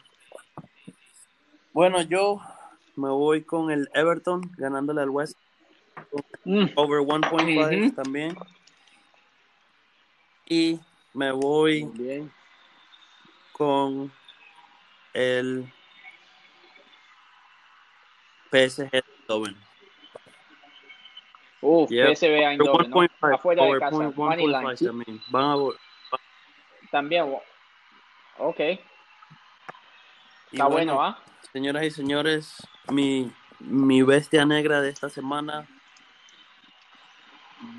Bueno, 1.73 2.03
yo 2.03 2.39
me 2.97 3.09
voy 3.09 3.45
con 3.45 3.71
el 3.71 3.89
Everton 3.95 4.43
ganándole 4.59 5.01
al 5.01 5.11
West 5.11 5.39
Mm, 6.45 6.67
over 6.75 7.01
1.5 7.01 7.87
Ujú. 7.87 7.95
también. 7.95 8.37
Y 10.53 10.79
me 11.15 11.33
voy 11.33 11.85
bien. 11.95 12.31
con 13.53 14.13
el 15.15 15.73
PSG 18.51 18.91
Eindhoven. 18.93 19.57
Uf, 21.63 21.91
Yep. 21.91 22.17
PSV 22.17 22.45
Eindhoven, 22.45 22.91
¿no? 22.91 22.97
1.5, 22.99 23.35
afuera 23.35 23.65
de 23.65 23.79
casa 23.79 23.91
point- 23.97 24.15
money 24.15 24.47
line 24.47 24.59
1.5 24.59 24.85
también. 24.87 25.23
Van 25.31 25.45
a 25.45 25.57
también 26.91 27.35
ok 28.39 28.61
y 28.61 28.77
está 30.53 30.67
bueno, 30.67 31.03
¿ah? 31.03 31.19
Señoras 31.51 31.85
y 31.85 31.91
señores, 31.91 32.57
mi, 32.91 33.33
mi 33.61 34.03
bestia 34.03 34.45
negra 34.45 34.83
de 34.83 34.91
esta 34.91 35.09
semana 35.09 35.67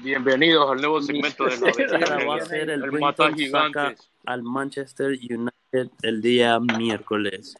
Bienvenidos 0.01 0.71
al 0.71 0.77
nuevo 0.77 1.01
segmento 1.01 1.45
de 1.45 1.57
la 1.99 2.25
va 2.25 2.35
a 2.37 2.41
ser 2.45 2.69
el, 2.69 2.81
Brinton 2.89 3.37
saca 3.51 3.93
al 4.25 4.41
Manchester 4.43 5.07
United 5.11 5.89
el 6.01 6.21
día 6.21 6.57
miércoles. 6.59 7.55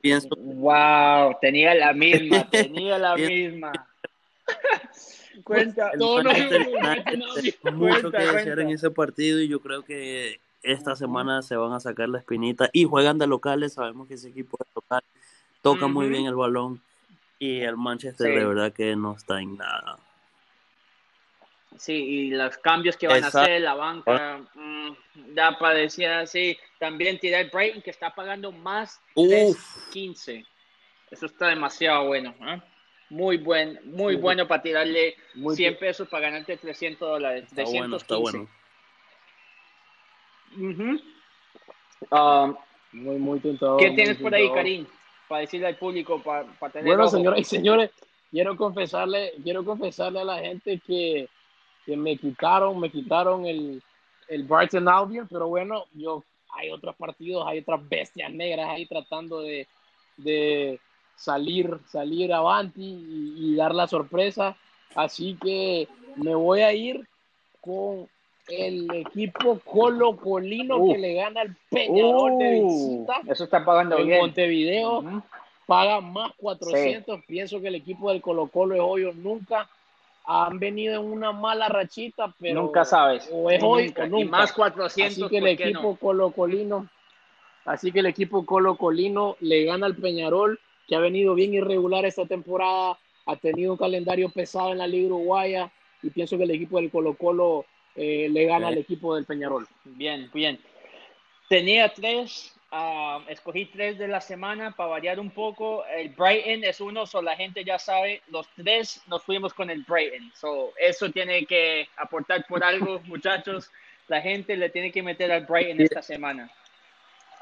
Pienso 0.00 0.28
Wow, 0.36 1.36
tenía 1.40 1.74
la 1.74 1.92
misma, 1.94 2.48
tenía 2.48 2.98
la 2.98 3.16
misma. 3.16 3.72
Cuenta, 5.44 5.90
el 5.90 5.98
No, 5.98 6.22
no, 6.22 6.32
no, 6.32 6.38
no, 6.38 6.44
United 6.44 7.18
no, 7.18 7.26
no. 7.26 7.34
tiene 7.34 7.76
mucho 7.76 8.00
Cuenta, 8.02 8.18
que 8.18 8.24
desear 8.24 8.44
cuenta. 8.44 8.62
en 8.62 8.70
ese 8.70 8.90
partido 8.90 9.40
y 9.40 9.48
yo 9.48 9.60
creo 9.60 9.82
que 9.82 10.40
esta 10.62 10.94
semana 10.94 11.42
se 11.42 11.56
van 11.56 11.72
a 11.72 11.80
sacar 11.80 12.08
la 12.08 12.18
espinita 12.18 12.70
y 12.72 12.84
juegan 12.84 13.18
de 13.18 13.26
locales, 13.26 13.72
sabemos 13.72 14.06
que 14.06 14.14
ese 14.14 14.28
equipo 14.28 14.56
es 14.60 14.66
local, 14.76 15.02
toca 15.60 15.88
muy 15.88 16.06
Ujú. 16.06 16.12
bien 16.14 16.26
el 16.26 16.36
balón 16.36 16.80
y 17.40 17.60
el 17.62 17.76
Manchester 17.76 18.28
Sí. 18.28 18.38
de 18.38 18.44
verdad 18.46 18.72
que 18.72 18.94
no 18.94 19.16
está 19.16 19.40
en 19.40 19.56
nada. 19.56 19.98
Sí, 21.78 21.92
y 21.94 22.30
los 22.30 22.56
cambios 22.58 22.96
que 22.96 23.06
van 23.06 23.16
Exacto. 23.18 23.38
a 23.38 23.42
hacer, 23.42 23.60
la 23.62 23.74
banca, 23.74 24.40
mm, 24.54 25.34
ya 25.34 25.56
parecía 25.58 26.20
así. 26.20 26.56
También 26.78 27.18
tirar 27.18 27.50
Brighton, 27.50 27.82
que 27.82 27.90
está 27.90 28.14
pagando 28.14 28.52
más 28.52 29.00
Uf. 29.14 29.88
15. 29.90 30.44
Eso 31.10 31.26
está 31.26 31.48
demasiado 31.48 32.06
bueno. 32.06 32.34
¿eh? 32.46 32.60
Muy 33.10 33.36
buen, 33.38 33.78
muy 33.84 34.14
Sí. 34.14 34.20
bueno 34.20 34.46
para 34.48 34.62
tirarle 34.62 35.16
Muy 35.34 35.54
100 35.56 35.76
pesos 35.78 36.08
para 36.08 36.28
ganarte 36.30 36.56
300 36.56 37.08
dólares. 37.08 37.44
Está 37.44 37.64
bueno, 37.64 37.96
está 37.96 38.16
315. 38.16 38.38
bueno. 38.38 38.48
Ujú. 40.56 41.00
Um, 42.10 42.56
Muy, 42.92 43.16
muy 43.18 43.40
tentador. 43.40 43.78
¿Qué 43.80 43.86
muy 43.88 43.96
tienes 43.96 44.18
por 44.18 44.34
ahí. 44.34 44.50
Karim? 44.52 44.86
Para 45.28 45.42
decirle 45.42 45.68
al 45.68 45.76
público, 45.76 46.22
para, 46.22 46.44
para 46.58 46.72
tener 46.72 46.86
Bueno, 46.88 47.04
ojo. 47.04 47.16
señoras 47.16 47.40
y 47.40 47.44
señores, 47.44 47.90
quiero 48.30 48.54
confesarle, 48.56 49.32
quiero 49.42 49.64
confesarle 49.64 50.20
a 50.20 50.24
la 50.24 50.38
gente 50.40 50.78
que, 50.86 51.28
que 51.84 51.96
me 51.96 52.16
quitaron, 52.16 52.78
me 52.80 52.90
quitaron 52.90 53.46
el, 53.46 53.82
el 54.28 54.44
Brighton 54.44 54.88
Albion, 54.88 55.28
pero 55.30 55.48
bueno, 55.48 55.84
yo 55.94 56.22
hay 56.54 56.70
otros 56.70 56.94
partidos, 56.96 57.44
hay 57.46 57.58
otras 57.60 57.88
bestias 57.88 58.30
negras 58.32 58.68
ahí 58.70 58.86
tratando 58.86 59.40
de, 59.40 59.66
de 60.16 60.78
salir, 61.16 61.78
salir 61.86 62.32
avanti 62.32 62.82
y, 62.82 63.34
y 63.52 63.54
dar 63.56 63.74
la 63.74 63.86
sorpresa. 63.86 64.56
Así 64.94 65.38
que 65.42 65.88
me 66.16 66.34
voy 66.34 66.60
a 66.60 66.72
ir 66.74 67.06
con 67.60 68.06
el 68.48 68.90
equipo 68.92 69.60
Colo 69.60 70.16
Colino 70.16 70.76
Uh. 70.78 70.92
que 70.92 70.98
le 70.98 71.14
gana 71.14 71.42
al 71.42 71.56
Peñarol 71.70 72.38
de 72.38 72.60
Uh, 72.60 72.68
visita 72.68 73.20
eso 73.26 73.44
está 73.44 73.64
pagando 73.64 73.98
en 73.98 74.06
bien. 74.06 74.20
Montevideo 74.20 74.98
Ujú. 74.98 75.22
paga 75.66 76.00
más 76.00 76.32
400. 76.36 77.24
Pienso 77.24 77.60
que 77.60 77.68
el 77.68 77.76
equipo 77.76 78.10
del 78.10 78.20
Colo 78.20 78.48
Colo 78.48 78.74
es 78.74 78.80
hoyo 78.84 79.12
nunca. 79.14 79.68
Han 80.24 80.58
venido 80.58 81.00
en 81.00 81.06
una 81.10 81.32
mala 81.32 81.68
rachita, 81.68 82.32
pero 82.38 82.62
Nunca 82.62 82.84
sabes. 82.84 83.28
o 83.32 83.50
es 83.50 83.62
hoy 83.62 83.86
Nunca. 83.86 84.02
o 84.04 84.06
nunca. 84.06 84.24
Y 84.24 84.28
más 84.28 84.52
400, 84.52 85.12
así 85.24 85.28
que 85.28 85.38
el 85.38 85.44
¿por 85.44 85.56
qué 85.56 85.64
equipo 85.64 85.82
no? 85.82 85.96
Colo 85.96 86.30
Colino, 86.30 86.88
así 87.64 87.90
que 87.92 88.00
el 88.00 88.06
equipo 88.06 88.46
Colo 88.46 88.76
Colino 88.76 89.36
le 89.40 89.64
gana 89.64 89.86
al 89.86 89.96
Peñarol, 89.96 90.60
que 90.86 90.94
ha 90.96 91.00
venido 91.00 91.34
bien 91.34 91.54
irregular 91.54 92.04
esta 92.04 92.24
temporada, 92.26 92.98
ha 93.26 93.36
tenido 93.36 93.72
un 93.72 93.78
calendario 93.78 94.28
pesado 94.30 94.72
en 94.72 94.78
la 94.78 94.86
Liga 94.86 95.06
Uruguaya 95.08 95.70
y 96.02 96.10
pienso 96.10 96.36
que 96.36 96.44
el 96.44 96.50
equipo 96.52 96.76
del 96.78 96.90
Colo 96.90 97.14
Colo 97.14 97.64
eh, 97.94 98.28
le 98.30 98.44
gana 98.46 98.66
Ok. 98.68 98.72
al 98.72 98.78
equipo 98.78 99.14
del 99.14 99.24
Peñarol. 99.26 99.66
Bien, 99.84 100.30
bien. 100.32 100.58
Tenía 101.48 101.92
tres, 101.92 102.54
ah, 102.72 103.20
escogí 103.28 103.66
tres 103.66 103.98
de 103.98 104.08
la 104.08 104.20
semana 104.20 104.72
para 104.72 104.90
variar 104.90 105.20
un 105.20 105.30
poco. 105.30 105.84
El 105.86 106.08
Brighton 106.10 106.64
es 106.64 106.80
uno, 106.80 107.06
so 107.06 107.22
la 107.22 107.36
gente 107.36 107.64
ya 107.64 107.78
sabe, 107.78 108.22
los 108.28 108.48
tres 108.56 109.02
nos 109.06 109.22
fuimos 109.22 109.54
con 109.54 109.70
el 109.70 109.82
Brighton. 109.84 110.32
So, 110.34 110.72
eso 110.78 111.10
tiene 111.10 111.46
que 111.46 111.88
aportar 111.96 112.44
por 112.48 112.64
algo, 112.64 113.00
muchachos. 113.06 113.70
La 114.08 114.20
gente 114.20 114.56
le 114.56 114.68
tiene 114.70 114.90
que 114.90 115.02
meter 115.02 115.30
al 115.30 115.46
Brighton 115.46 115.80
esta 115.80 116.02
semana. 116.02 116.50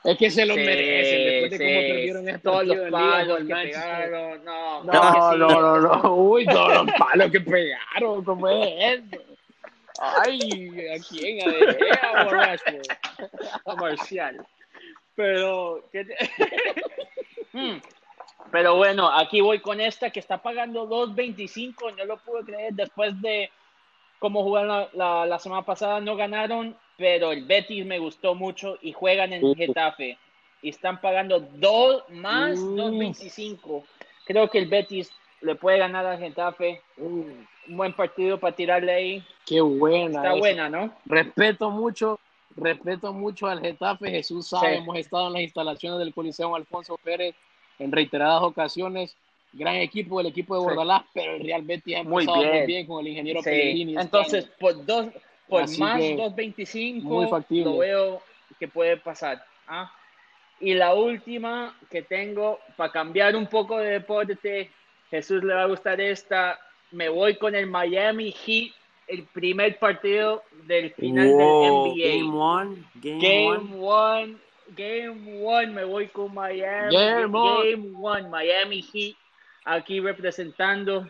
Es 0.04 0.16
que 0.16 0.30
se 0.30 0.46
lo 0.46 0.54
Sí, 0.54 0.60
merecen 0.60 1.24
después 1.24 1.50
de 1.50 1.58
cómo 1.58 1.80
sí. 1.80 1.88
perdieron 1.92 2.28
este 2.28 2.40
Todos 2.40 2.64
los 2.66 2.90
palos 2.90 3.38
que 3.40 3.54
pegaron. 3.54 4.44
No, 4.44 4.84
No, 4.84 4.92
que 4.92 4.98
sí. 4.98 5.38
no, 5.38 5.60
no, 5.60 5.78
no. 5.80 6.14
Uy, 6.16 6.46
todos 6.46 6.86
los 6.86 6.94
palos 6.98 7.30
que 7.30 7.40
pegaron. 7.40 8.24
¿Cómo 8.24 8.48
es 8.48 9.02
eso? 9.12 9.22
Ay, 10.00 10.88
¿a 10.94 10.98
quién? 11.06 11.46
¿A 11.46 11.52
De 11.52 11.90
a 12.02 12.20
a 13.66 13.74
Marcial. 13.76 14.46
Pero, 15.14 15.84
¿qué 15.92 16.04
te- 16.04 16.16
Hmm. 17.52 17.78
Pero 18.50 18.76
bueno, 18.76 19.10
aquí 19.12 19.40
voy 19.40 19.60
con 19.60 19.80
esta 19.80 20.10
que 20.10 20.20
está 20.20 20.38
pagando 20.38 20.88
2.25. 20.88 21.96
No 21.96 22.04
lo 22.04 22.16
puedo 22.18 22.44
creer 22.44 22.74
después 22.74 23.20
de 23.20 23.50
cómo 24.18 24.42
jugaron 24.42 24.88
la, 24.92 25.26
la, 25.26 25.38
semana 25.38 25.62
pasada. 25.62 26.00
No 26.00 26.16
ganaron, 26.16 26.76
pero 26.96 27.32
el 27.32 27.44
Betis 27.44 27.86
me 27.86 27.98
gustó 27.98 28.34
mucho 28.34 28.78
y 28.82 28.92
juegan 28.92 29.32
en 29.32 29.54
Getafe. 29.54 30.18
Y 30.62 30.70
están 30.70 31.00
pagando 31.00 31.40
dos 31.40 32.04
más 32.10 32.58
2.25. 32.58 33.84
Creo 34.24 34.50
que 34.50 34.58
el 34.58 34.66
Betis 34.66 35.10
le 35.40 35.54
puede 35.54 35.78
ganar 35.78 36.06
a 36.06 36.18
Getafe. 36.18 36.82
Un 36.96 37.46
buen 37.68 37.92
partido 37.92 38.38
para 38.38 38.54
tirarle 38.56 38.92
ahí. 38.92 39.24
Qué 39.46 39.60
buena. 39.60 40.22
Está 40.22 40.34
buena, 40.34 40.68
¿no? 40.68 40.92
Respeto 41.06 41.70
mucho, 41.70 42.18
respeto 42.56 43.12
mucho 43.12 43.46
al 43.46 43.60
Getafe. 43.60 44.10
Jesús 44.10 44.48
sabe, 44.48 44.76
hemos 44.76 44.96
estado 44.96 45.28
en 45.28 45.34
las 45.34 45.42
instalaciones 45.42 45.98
del 45.98 46.14
Coliseo 46.14 46.54
Alfonso 46.54 46.98
Pérez 47.02 47.34
en 47.78 47.92
reiteradas 47.92 48.42
ocasiones. 48.42 49.16
Gran 49.52 49.76
equipo, 49.76 50.20
el 50.20 50.26
equipo 50.26 50.54
de 50.54 50.60
Bordalás, 50.60 51.02
pero 51.12 51.34
el 51.34 51.42
Real 51.42 51.62
Betis 51.62 51.96
ha 51.96 52.02
muy 52.04 52.24
muy 52.24 52.66
bien 52.66 52.86
con 52.86 53.00
el 53.00 53.08
ingeniero 53.08 53.42
Pellegrini. 53.42 53.92
Este 53.92 54.02
Entonces, 54.02 54.44
por, 54.60 54.86
dos, 54.86 55.06
por 55.48 55.62
más 55.78 56.00
2.25 56.00 57.64
lo 57.64 57.78
veo 57.78 58.22
que 58.60 58.68
puede 58.68 58.96
pasar. 58.96 59.44
¿ah? 59.66 59.92
Y 60.60 60.74
la 60.74 60.94
última 60.94 61.76
que 61.90 62.02
tengo, 62.02 62.60
para 62.76 62.92
cambiar 62.92 63.34
un 63.34 63.46
poco 63.46 63.78
de 63.78 63.92
deporte, 63.92 64.70
Jesús 65.10 65.42
le 65.42 65.54
va 65.54 65.62
a 65.62 65.66
gustar 65.66 66.00
esta. 66.00 66.60
Me 66.92 67.08
voy 67.08 67.36
con 67.36 67.54
el 67.54 67.66
Miami 67.66 68.30
Heat, 68.30 68.72
el 69.10 69.24
primer 69.24 69.78
partido 69.78 70.42
del 70.66 70.92
final 70.92 71.26
del 71.26 71.36
NBA. 71.36 71.94
Game 71.96 72.32
one. 72.32 72.84
Game, 72.94 73.74
one. 73.78 74.36
Game 74.76 75.44
one. 75.44 75.66
Me 75.68 75.84
voy 75.84 76.08
con 76.08 76.32
Miami. 76.32 76.94
Game, 76.94 77.32
game 77.32 77.92
one. 77.96 78.28
Miami 78.28 78.82
Heat. 78.82 79.16
Aquí 79.64 80.00
representando 80.00 81.06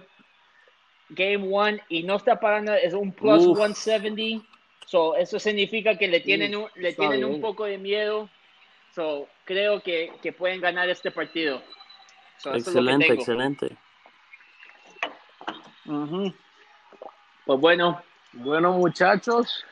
Game 1.10 1.46
one. 1.50 1.80
Y 1.88 2.02
no 2.02 2.16
está 2.16 2.40
parando. 2.40 2.72
Es 2.72 2.94
un 2.94 3.12
plus 3.12 3.44
170. 3.44 4.44
So, 4.86 5.14
eso 5.14 5.38
significa 5.38 5.96
que 5.96 6.08
le 6.08 6.20
tienen, 6.20 6.56
un, 6.56 6.66
le 6.74 6.94
tienen 6.94 7.24
un 7.24 7.40
poco 7.40 7.64
de 7.64 7.78
miedo. 7.78 8.28
So, 8.94 9.28
creo 9.44 9.80
que, 9.82 10.12
que 10.20 10.32
pueden 10.32 10.60
ganar 10.60 10.88
este 10.88 11.10
partido. 11.10 11.62
excelente, 12.44 13.12
excelente. 13.12 13.76
Pues 17.50 17.60
bueno. 17.60 18.00
Bueno, 18.32 18.74
muchachos, 18.74 19.64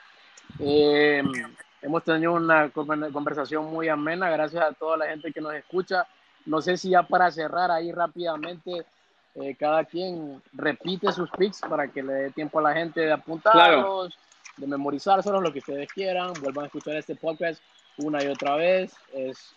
eh, 0.58 1.22
hemos 1.80 2.02
tenido 2.02 2.32
una 2.32 2.70
conversación 2.70 3.66
muy 3.66 3.88
amena. 3.88 4.28
Gracias 4.30 4.64
a 4.64 4.72
toda 4.72 4.96
la 4.96 5.06
gente 5.06 5.32
que 5.32 5.40
nos 5.40 5.54
escucha. 5.54 6.04
No 6.44 6.60
sé 6.60 6.76
si 6.76 6.90
ya 6.90 7.04
para 7.04 7.30
cerrar 7.30 7.70
ahí 7.70 7.92
rápidamente, 7.92 8.84
eh, 9.36 9.54
cada 9.54 9.84
quien 9.84 10.42
repite 10.54 11.12
sus 11.12 11.30
picks 11.30 11.60
para 11.60 11.86
que 11.86 12.02
le 12.02 12.12
dé 12.14 12.30
tiempo 12.32 12.58
a 12.58 12.62
la 12.62 12.74
gente 12.74 13.02
de 13.02 13.12
apuntarlos, 13.12 14.18
de 14.56 14.66
memorizárselos, 14.66 15.40
lo 15.40 15.52
que 15.52 15.60
ustedes 15.60 15.88
quieran. 15.92 16.32
Vuelvan 16.42 16.64
a 16.64 16.66
escuchar 16.66 16.96
este 16.96 17.14
podcast 17.14 17.62
una 17.98 18.24
y 18.24 18.26
otra 18.26 18.56
vez. 18.56 18.92
Es 19.14 19.54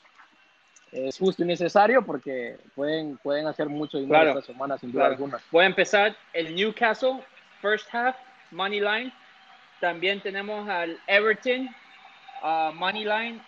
es 0.91 1.17
justo 1.17 1.43
y 1.43 1.45
necesario 1.45 2.01
porque 2.05 2.57
pueden, 2.75 3.17
pueden 3.17 3.47
hacer 3.47 3.69
mucho 3.69 3.97
dinero 3.97 4.29
esta 4.29 4.41
semana, 4.41 4.77
sin 4.77 4.91
duda 4.91 5.07
alguna. 5.07 5.39
Voy 5.49 5.63
a 5.63 5.67
empezar 5.67 6.15
el 6.33 6.53
Newcastle, 6.53 7.23
first 7.61 7.87
half, 7.91 8.15
money 8.51 8.79
line. 8.79 9.11
También 9.79 10.21
tenemos 10.21 10.67
al 10.69 10.99
Everton, 11.07 11.69
uh, 12.43 12.71
money 12.73 13.05
line. 13.05 13.41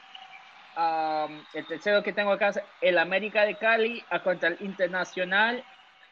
Um, 0.76 1.46
el 1.54 1.68
tercero 1.68 2.02
que 2.02 2.14
tengo 2.14 2.32
acá 2.32 2.50
es 2.50 2.60
el 2.82 2.98
América 2.98 3.46
de 3.46 3.56
Cali 3.56 4.04
a 4.10 4.24
contra 4.24 4.50
el 4.50 4.58
Internacional, 4.62 5.64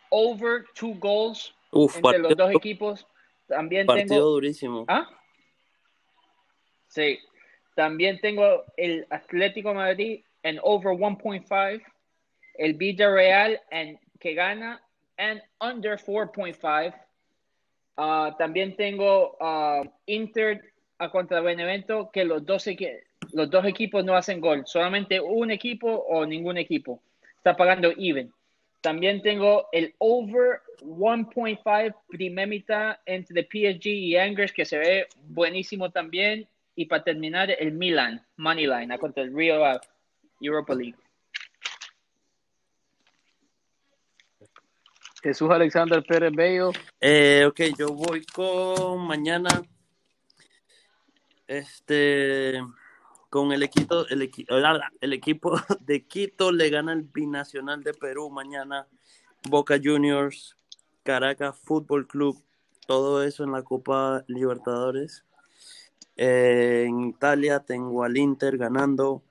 over 0.09 0.65
two 0.75 0.93
goals 0.99 1.55
entre 1.71 2.19
los 2.19 2.35
dos 2.35 2.51
equipos. 2.51 3.07
También 3.47 3.87
partido 3.87 4.07
tengo. 4.07 4.29
durísimo. 4.29 4.85
¿Ah? 4.87 5.07
Sí. 6.87 7.19
También 7.75 8.19
tengo 8.19 8.65
el 8.77 9.07
Atlético 9.09 9.73
Madrid 9.73 10.23
and 10.43 10.59
over 10.61 10.93
1.5. 10.93 11.81
El 12.55 12.73
Villarreal 12.73 13.59
and 13.71 13.97
que 14.19 14.35
gana 14.35 14.81
and 15.17 15.41
under 15.59 15.97
4.5. 15.97 16.93
Uh, 17.97 18.35
también 18.37 18.75
tengo 18.75 19.37
uh, 19.39 19.87
Inter 20.05 20.61
a 20.97 21.09
contra 21.09 21.41
Benevento 21.41 22.09
que 22.11 22.23
los 22.23 22.45
dos, 22.45 22.65
los 23.33 23.49
dos 23.49 23.65
equipos 23.65 24.05
no 24.05 24.15
hacen 24.15 24.39
gol, 24.39 24.63
solamente 24.65 25.19
un 25.19 25.51
equipo 25.51 25.87
o 25.87 26.25
ningún 26.25 26.57
equipo. 26.57 27.01
Está 27.37 27.55
pagando 27.55 27.91
even. 27.97 28.31
También 28.81 29.21
tengo 29.21 29.67
el 29.71 29.93
over 29.99 30.61
1.5 30.81 31.95
primera 32.07 32.47
mitad 32.47 32.97
entre 33.05 33.43
PSG 33.43 33.87
y 33.87 34.17
Angers 34.17 34.51
que 34.51 34.65
se 34.65 34.77
ve 34.77 35.07
buenísimo 35.27 35.91
también. 35.91 36.47
Y 36.75 36.85
para 36.85 37.03
terminar, 37.03 37.51
el 37.51 37.73
Milan, 37.73 38.25
money 38.37 38.65
line, 38.65 38.93
a 38.93 38.97
contra 38.97 39.23
el 39.23 39.35
Rio 39.35 39.55
Europa 40.39 40.73
League. 40.73 40.95
Jesús 45.21 45.49
Alexander 45.51 46.03
Pérez 46.03 46.33
Bello. 46.33 46.71
Eh, 46.99 47.45
ok, 47.47 47.77
yo 47.77 47.89
voy 47.89 48.25
con 48.25 49.05
mañana. 49.05 49.49
Este 51.47 52.61
con 53.29 53.53
el 53.53 53.63
equipo, 53.63 54.05
el, 54.09 54.29
el 54.99 55.13
equipo 55.13 55.53
de 55.79 56.05
Quito 56.05 56.51
le 56.51 56.69
gana 56.69 56.91
el 56.91 57.03
binacional 57.03 57.83
de 57.83 57.93
Perú 57.93 58.29
mañana. 58.29 58.87
Boca 59.49 59.79
Juniors, 59.81 60.57
Caracas 61.03 61.57
Fútbol 61.57 62.07
Club, 62.07 62.43
todo 62.85 63.23
eso 63.23 63.43
en 63.43 63.51
la 63.51 63.63
Copa 63.63 64.23
Libertadores. 64.27 65.23
Eh, 66.17 66.85
en 66.87 67.05
Italia 67.05 67.59
tengo 67.59 68.03
al 68.03 68.17
Inter 68.17 68.57
ganando 68.57 69.23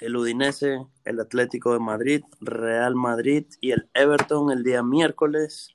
el 0.00 0.16
Udinese, 0.16 0.86
el 1.04 1.20
Atlético 1.20 1.72
de 1.72 1.80
Madrid, 1.80 2.22
Real 2.40 2.94
Madrid 2.94 3.44
y 3.60 3.72
el 3.72 3.88
Everton 3.94 4.50
el 4.50 4.62
día 4.62 4.82
miércoles. 4.82 5.74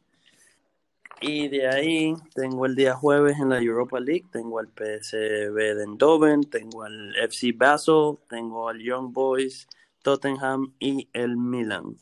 Y 1.22 1.48
de 1.48 1.68
ahí 1.68 2.14
tengo 2.36 2.66
el 2.66 2.76
día 2.76 2.96
jueves 2.96 3.40
en 3.40 3.50
la 3.50 3.62
Europa 3.62 4.00
League, 4.00 4.26
tengo 4.32 4.60
al 4.60 4.68
PSV 4.68 5.56
de 5.56 5.84
Eindhoven, 5.84 6.44
tengo 6.44 6.84
al 6.84 7.16
FC 7.16 7.54
Basel, 7.54 8.18
tengo 8.28 8.68
al 8.68 8.80
Young 8.80 9.14
Boys, 9.14 9.68
Tottenham 10.02 10.74
y 10.80 11.08
el 11.14 11.38
Milan. 11.38 11.96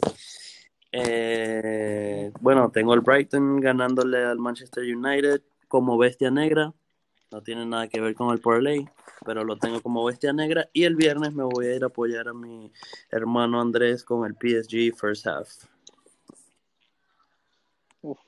Eh, 0.91 2.32
bueno, 2.41 2.72
tengo 2.72 2.93
el 2.93 3.01
Brighton 3.01 3.61
ganándole 3.61 4.24
al 4.26 4.39
Manchester 4.39 4.84
United 4.84 5.41
como 5.67 5.97
bestia 5.97 6.32
negra. 6.32 6.74
No 7.32 7.41
tiene 7.41 7.65
nada 7.65 7.88
que 7.88 8.01
ver 8.01 8.13
con 8.13 8.32
el 8.32 8.39
parlay 8.39 8.88
pero 9.25 9.43
lo 9.43 9.57
tengo 9.57 9.82
como 9.82 10.03
bestia 10.03 10.34
negra. 10.34 10.67
Y 10.73 10.84
el 10.84 10.95
viernes 10.95 11.34
me 11.34 11.43
voy 11.43 11.67
a 11.67 11.75
ir 11.75 11.84
a 11.84 11.88
apoyar 11.88 12.27
a 12.27 12.34
mi 12.34 12.71
hermano 13.09 13.61
Andrés 13.61 14.03
con 14.03 14.25
el 14.25 14.34
PSG 14.34 14.95
First 14.97 15.27
Half. 15.27 15.49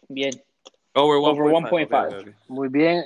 bien. 0.07 0.31
Over 0.93 1.17
1.5. 1.17 2.35
Muy 2.47 2.67
bien. 2.69 3.05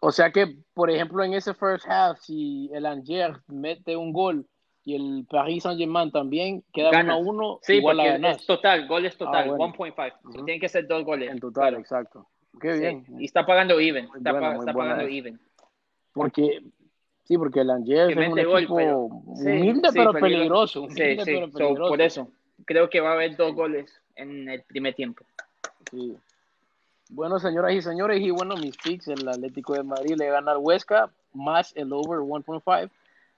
O 0.00 0.12
sea 0.12 0.30
que, 0.30 0.56
por 0.74 0.90
ejemplo, 0.90 1.24
en 1.24 1.34
ese 1.34 1.52
first 1.54 1.84
half, 1.88 2.20
si 2.20 2.70
el 2.72 2.86
Angers 2.86 3.36
mete 3.48 3.96
un 3.96 4.12
gol 4.12 4.46
y 4.84 4.94
el 4.94 5.26
Paris 5.28 5.64
Saint-Germain 5.64 6.12
también, 6.12 6.62
queda 6.72 6.90
1 6.90 7.12
a 7.12 7.16
1. 7.16 7.58
Sí, 7.62 7.80
porque 7.80 8.20
es 8.22 8.46
total, 8.46 8.86
gol 8.86 9.06
es 9.06 9.18
total, 9.18 9.50
1.5. 9.50 9.94
Ah, 9.98 10.12
Tienen 10.30 10.60
que 10.60 10.68
ser 10.68 10.86
dos 10.86 11.04
goles. 11.04 11.32
En 11.32 11.40
total, 11.40 11.74
exacto. 11.74 12.28
Qué 12.60 12.72
bien. 12.72 13.04
Y 13.18 13.24
está 13.24 13.44
pagando 13.44 13.78
even. 13.80 14.08
está, 14.16 14.32
pagando 14.32 15.04
even. 15.04 15.38
Porque, 16.12 16.60
sí, 17.24 17.38
porque 17.38 17.60
el 17.60 17.70
Angers 17.70 18.16
es 18.16 18.28
un 18.28 18.38
equipo 18.38 18.74
humilde 18.74 19.88
pero 19.92 20.12
peligroso. 20.12 20.88
sí, 20.90 21.18
sí. 21.24 21.40
por 21.52 22.00
eso, 22.00 22.30
creo 22.64 22.90
que 22.90 23.00
va 23.00 23.10
a 23.10 23.14
haber 23.14 23.36
dos 23.36 23.54
goles 23.54 23.90
en 24.16 24.48
el 24.48 24.62
primer 24.62 24.94
tiempo. 24.94 25.24
Sí. 25.90 26.16
Bueno, 27.10 27.38
señoras 27.38 27.72
y 27.72 27.80
señores, 27.80 28.20
y 28.20 28.30
bueno, 28.30 28.54
mis 28.56 28.76
picks, 28.76 29.08
el 29.08 29.26
Atlético 29.26 29.72
de 29.72 29.82
Madrid 29.82 30.14
le 30.18 30.26
gana 30.26 30.52
al 30.52 30.58
Huesca, 30.58 31.10
más 31.32 31.74
el 31.74 31.92
over 31.92 32.18
1.5. 32.18 32.90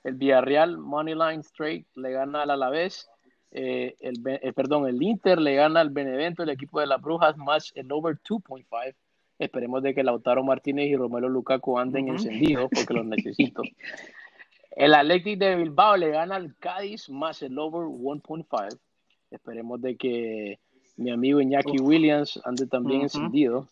El 0.02 0.14
Villarreal, 0.14 0.78
Moneyline 0.78 1.40
Straight, 1.40 1.86
le 1.94 2.10
gana 2.10 2.42
al 2.42 2.50
Alavés. 2.50 3.08
Eh, 3.52 3.94
el, 4.00 4.20
eh, 4.26 4.52
perdón, 4.52 4.88
el 4.88 5.00
Inter 5.02 5.40
le 5.40 5.54
gana 5.54 5.80
al 5.80 5.90
Benevento, 5.90 6.42
el 6.42 6.50
equipo 6.50 6.80
de 6.80 6.86
las 6.86 7.00
Brujas, 7.00 7.36
más 7.36 7.72
el 7.76 7.92
over 7.92 8.16
2.5. 8.16 8.94
Esperemos 9.41 9.82
de 9.82 9.95
que 9.95 10.05
Lautaro 10.05 10.45
Martínez 10.45 10.88
y 10.88 10.97
Romero 10.97 11.26
Lukaku 11.26 11.78
anden 11.78 12.09
encendidos 12.09 12.68
porque 12.74 12.93
los 12.93 13.07
necesito. 13.07 13.62
El 14.76 14.95
Athletic 14.95 15.38
de 15.38 15.57
Bilbao 15.57 15.97
le 15.97 16.11
gana 16.11 16.36
al 16.36 16.55
Cádiz 16.57 17.09
más 17.09 17.43
el 17.43 17.59
over 17.59 17.86
1.5. 17.86 18.78
Esperemos 19.30 19.80
de 19.80 19.97
que 19.97 20.59
mi 20.97 21.11
amigo 21.11 21.41
Iñaki 21.41 21.80
Williams 21.80 22.41
ande 22.45 22.66
también 22.66 23.03
encendido. 23.03 23.66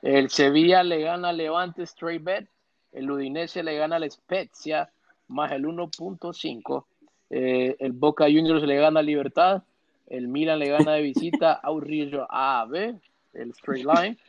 El 0.00 0.30
Sevilla 0.30 0.82
le 0.82 1.00
gana 1.00 1.28
al 1.28 1.36
Levante 1.36 1.82
straight 1.84 2.24
bet. 2.24 2.48
El 2.90 3.10
Udinese 3.10 3.62
le 3.62 3.76
gana 3.76 3.96
al 3.96 4.10
Spezia 4.10 4.90
más 5.28 5.52
el 5.52 5.64
1.5. 5.64 6.84
Eh, 7.30 7.76
el 7.78 7.92
Boca 7.92 8.24
Juniors 8.24 8.64
le 8.64 8.76
gana 8.76 9.00
a 9.00 9.02
Libertad. 9.02 9.62
El 10.08 10.26
Milan 10.26 10.58
le 10.58 10.70
gana 10.70 10.92
de 10.92 11.02
visita 11.02 11.52
a 11.52 11.70
Urrillo 11.70 12.26
AB, 12.28 12.98
el 13.34 13.50
straight 13.50 13.86
line. 13.86 14.18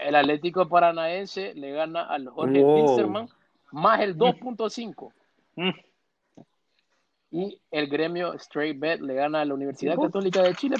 El 0.00 0.14
Atlético 0.14 0.68
Paranaense 0.68 1.54
le 1.54 1.72
gana 1.72 2.02
al 2.02 2.28
Jorge 2.28 2.62
Wow. 2.62 3.28
Más 3.72 4.00
el 4.00 4.16
2.5. 4.16 5.12
Mm. 5.56 5.70
Y 7.30 7.60
el 7.70 7.88
gremio 7.88 8.32
Straight 8.34 8.78
Bet 8.78 9.00
le 9.00 9.14
gana 9.14 9.42
a 9.42 9.44
la 9.44 9.54
Universidad 9.54 9.96
Católica 9.96 10.42
de 10.42 10.54
Chile. 10.54 10.76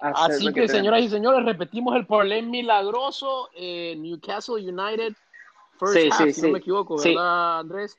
Hacer 0.00 0.34
Así 0.34 0.52
que, 0.52 0.68
señoras 0.68 1.02
y 1.02 1.08
señores, 1.08 1.44
repetimos 1.44 1.94
el 1.96 2.06
parlay 2.06 2.42
milagroso. 2.42 3.48
eh, 3.54 3.94
Newcastle 3.96 4.56
United, 4.56 5.14
first 5.78 5.94
Sí, 5.94 6.08
half, 6.10 6.24
sí, 6.24 6.32
si 6.32 6.42
no 6.42 6.48
me 6.50 6.58
equivoco. 6.58 6.96
¿verdad, 6.96 7.60
Andrés? 7.60 7.96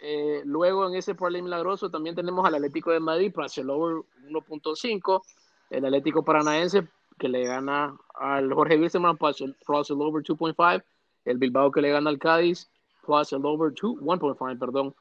Eh, 0.00 0.42
luego, 0.44 0.86
en 0.88 0.96
ese 0.96 1.14
parlay 1.14 1.40
milagroso, 1.40 1.88
también 1.90 2.14
tenemos 2.14 2.44
al 2.44 2.56
Atlético 2.56 2.90
de 2.90 3.00
Madrid, 3.00 3.32
over 3.36 4.02
1.5. 4.28 5.22
El 5.70 5.84
Atlético 5.86 6.22
Paranaense, 6.22 6.86
que 7.18 7.28
le 7.28 7.44
gana 7.44 7.96
al 8.14 8.52
Jorge 8.52 8.78
Wilstermann, 8.78 9.16
plus 9.16 9.40
el, 9.40 9.54
plus 9.66 9.90
el 9.90 10.00
over 10.00 10.22
2.5. 10.22 10.82
El 11.24 11.38
Bilbao, 11.38 11.70
que 11.70 11.80
le 11.80 11.90
gana 11.90 12.10
al 12.10 12.18
Cádiz, 12.18 12.70
plus 13.04 13.32
el 13.32 13.44
over 13.44 13.72
2, 13.72 14.00
1.5, 14.00 14.58
perdón. 14.58 14.94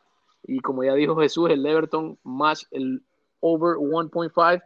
Y 0.43 0.59
como 0.59 0.83
ya 0.83 0.93
dijo 0.93 1.15
Jesús, 1.15 1.49
el 1.49 1.65
Everton, 1.65 2.17
más 2.23 2.67
el 2.71 3.01
over 3.39 3.77
1.5 3.77 4.61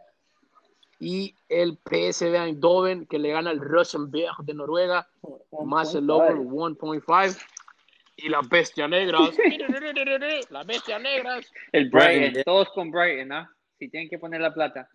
y 1.00 1.34
el 1.48 1.78
PSV 1.84 2.34
Eindhoven 2.34 3.06
que 3.06 3.18
le 3.18 3.30
gana 3.30 3.50
al 3.50 3.60
Rosenberg 3.60 4.36
de 4.44 4.54
Noruega 4.54 5.08
más 5.64 5.94
el 5.94 6.10
over 6.10 6.36
1.5 6.36 7.46
y 8.16 8.28
las 8.28 8.48
bestias 8.48 8.90
negras 8.90 9.30
las 10.50 10.66
bestias 10.66 11.00
negras 11.00 11.52
El 11.72 11.88
Brighton, 11.90 12.18
Brighton. 12.18 12.42
todos 12.44 12.68
con 12.70 12.90
Brighton, 12.90 13.32
¿ah? 13.32 13.50
Si 13.78 13.88
tienen 13.88 14.08
que 14.08 14.18
poner 14.18 14.40
la 14.40 14.52
plata. 14.52 14.88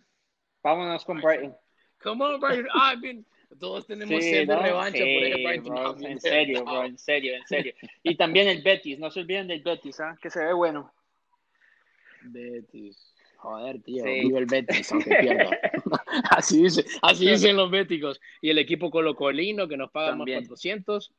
Vámonos 0.62 1.06
con 1.06 1.22
Brighton. 1.22 1.56
Come 2.04 2.24
on 2.24 2.40
Brighton 2.40 2.68
I've 2.74 3.02
been- 3.02 3.26
todos 3.60 3.86
tenemos 3.86 4.22
Sí, 4.24 4.30
sed 4.32 4.48
de 4.48 4.56
¿no? 4.56 4.62
revancha 4.64 5.00
por 5.00 5.42
Brighton 5.44 5.76
bro, 5.76 6.08
en 6.08 6.20
serio, 6.20 6.64
bro, 6.66 6.86
en 6.86 6.98
serio, 6.98 7.36
en 7.36 7.46
serio. 7.48 7.74
Y 8.02 8.16
también 8.16 8.48
el 8.48 8.62
Betis, 8.64 8.98
no 9.00 9.12
se 9.12 9.20
olviden 9.22 9.48
del 9.48 9.62
Betis, 9.62 10.00
¿ah? 10.00 10.18
Que 10.22 10.30
se 10.32 10.44
ve 10.44 10.54
bueno. 10.54 10.92
Betis 12.24 13.14
joder 13.38 13.82
tío 13.84 14.04
Sí. 14.04 14.10
vive 14.22 14.40
el 14.40 14.46
Betis 14.46 14.92
aunque 14.92 15.10
pierda 15.22 15.50
así 16.32 16.64
dice 16.64 16.86
así 17.02 17.28
dicen 17.30 17.58
los 17.58 17.70
béticos 17.70 18.20
y 18.42 18.50
el 18.50 18.58
equipo 18.58 18.90
colocolino 18.90 19.68
que 19.68 19.76
nos 19.78 19.92
paga 19.92 20.10
También. 20.16 20.40
más 20.40 20.48
400 20.48 21.12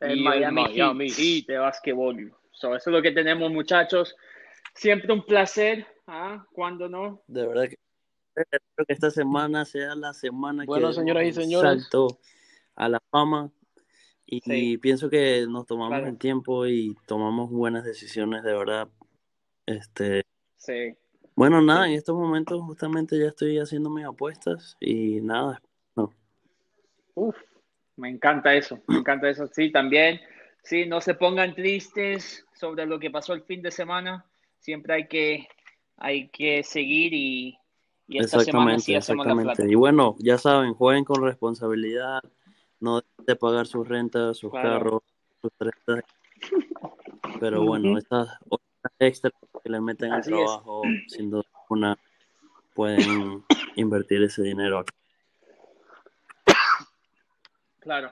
El 0.00 0.18
y 0.18 0.22
Miami, 0.22 0.62
Miami 0.62 1.08
Heat, 1.08 1.18
Heat. 1.18 1.46
de 1.46 1.58
básquetbol. 1.58 2.34
So, 2.52 2.74
eso 2.76 2.90
es 2.90 2.94
lo 2.94 3.00
que 3.02 3.12
tenemos, 3.12 3.50
muchachos. 3.50 4.14
Siempre 4.74 5.12
un 5.12 5.24
placer, 5.24 5.86
¿ah? 6.06 6.44
Cuando 6.52 6.88
no. 6.88 7.22
De 7.28 7.46
verdad 7.46 7.68
que 7.68 7.76
espero 8.34 8.86
que 8.86 8.92
esta 8.92 9.10
semana 9.10 9.64
sea 9.64 9.94
la 9.94 10.12
semana 10.14 10.64
Bueno, 10.64 10.88
que 10.88 10.94
señoras 10.94 11.24
y 11.26 11.32
señores. 11.32 11.82
salto 11.82 12.18
a 12.74 12.88
la 12.88 13.00
fama 13.10 13.50
y, 14.26 14.40
Sí. 14.40 14.72
y 14.72 14.78
pienso 14.78 15.10
que 15.10 15.46
nos 15.48 15.66
tomamos 15.66 16.06
el 16.08 16.16
tiempo 16.18 16.66
y 16.66 16.96
tomamos 17.06 17.50
buenas 17.50 17.84
decisiones 17.84 18.42
de 18.42 18.54
verdad. 18.54 18.88
Este, 19.66 20.22
Sí. 20.56 20.94
bueno, 21.34 21.60
nada, 21.60 21.86
en 21.86 21.94
estos 21.94 22.16
momentos 22.16 22.60
justamente 22.62 23.18
ya 23.18 23.26
estoy 23.26 23.58
haciendo 23.58 23.90
mis 23.90 24.04
apuestas 24.06 24.76
y 24.80 25.20
nada, 25.20 25.60
no. 25.94 26.12
Uf, 27.14 27.36
me 27.96 28.08
encanta 28.08 28.54
eso, 28.54 28.80
me 28.88 28.98
encanta 28.98 29.28
eso. 29.28 29.46
Sí, 29.48 29.70
también, 29.70 30.20
sí, 30.62 30.86
no 30.86 31.00
se 31.00 31.14
pongan 31.14 31.54
tristes 31.54 32.46
sobre 32.54 32.86
lo 32.86 32.98
que 32.98 33.10
pasó 33.10 33.34
el 33.34 33.42
fin 33.42 33.60
de 33.60 33.70
semana. 33.70 34.24
Siempre 34.60 34.94
hay 34.94 35.08
que, 35.08 35.48
hay 35.96 36.28
que 36.28 36.62
seguir 36.62 37.12
y, 37.12 37.58
y 38.12 38.18
esta 38.18 38.40
semana 38.40 38.78
sí 38.78 38.94
Exactamente, 38.94 38.96
hacemos 38.96 39.26
la 39.26 39.32
plata. 39.34 39.42
exactamente. 39.52 39.72
Y 39.72 39.76
bueno, 39.76 40.16
ya 40.18 40.38
saben, 40.38 40.74
jueguen 40.74 41.04
con 41.04 41.22
responsabilidad, 41.22 42.22
no 42.80 43.00
dejen 43.00 43.26
de 43.26 43.36
pagar 43.36 43.66
sus 43.66 43.86
rentas, 43.88 44.36
sus 44.38 44.50
Claro. 44.50 44.68
carros, 44.68 45.02
sus 45.40 45.50
rentas. 45.58 46.04
Pero 47.40 47.62
bueno, 47.64 47.98
estas 47.98 48.28
horas 48.48 48.66
extras 48.98 49.32
que 49.62 49.68
le 49.70 49.80
meten 49.80 50.12
al 50.12 50.20
es. 50.20 50.26
trabajo, 50.26 50.82
sin 51.08 51.30
duda 51.30 51.44
alguna, 51.62 51.98
pueden 52.74 53.44
invertir 53.76 54.22
ese 54.22 54.42
dinero 54.42 54.78
acá. 54.80 54.92
Claro. 57.80 58.10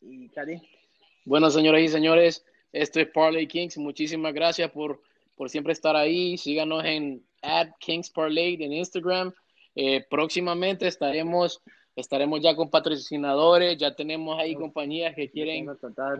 Y 0.00 0.28
Cari, 0.30 0.60
Bueno, 1.24 1.50
señoras 1.50 1.82
y 1.82 1.88
señores, 1.88 2.44
esto 2.72 2.98
es 3.00 3.08
Parlay 3.08 3.46
Kings. 3.46 3.78
Muchísimas 3.78 4.34
gracias 4.34 4.70
por, 4.72 5.00
por 5.36 5.48
siempre 5.50 5.72
estar 5.72 5.94
ahí. 5.94 6.36
Síganos 6.36 6.84
en 6.84 7.24
at 7.42 7.68
Kings 7.78 8.10
Parlay 8.10 8.54
en 8.60 8.72
Instagram. 8.72 9.32
Eh, 9.74 10.04
próximamente 10.08 10.86
estaremos, 10.86 11.60
estaremos 11.96 12.40
ya 12.40 12.54
con 12.56 12.70
patrocinadores. 12.70 13.76
Ya 13.78 13.94
tenemos 13.94 14.38
ahí 14.38 14.54
compañías 14.54 15.14
que 15.14 15.30
quieren, 15.30 15.66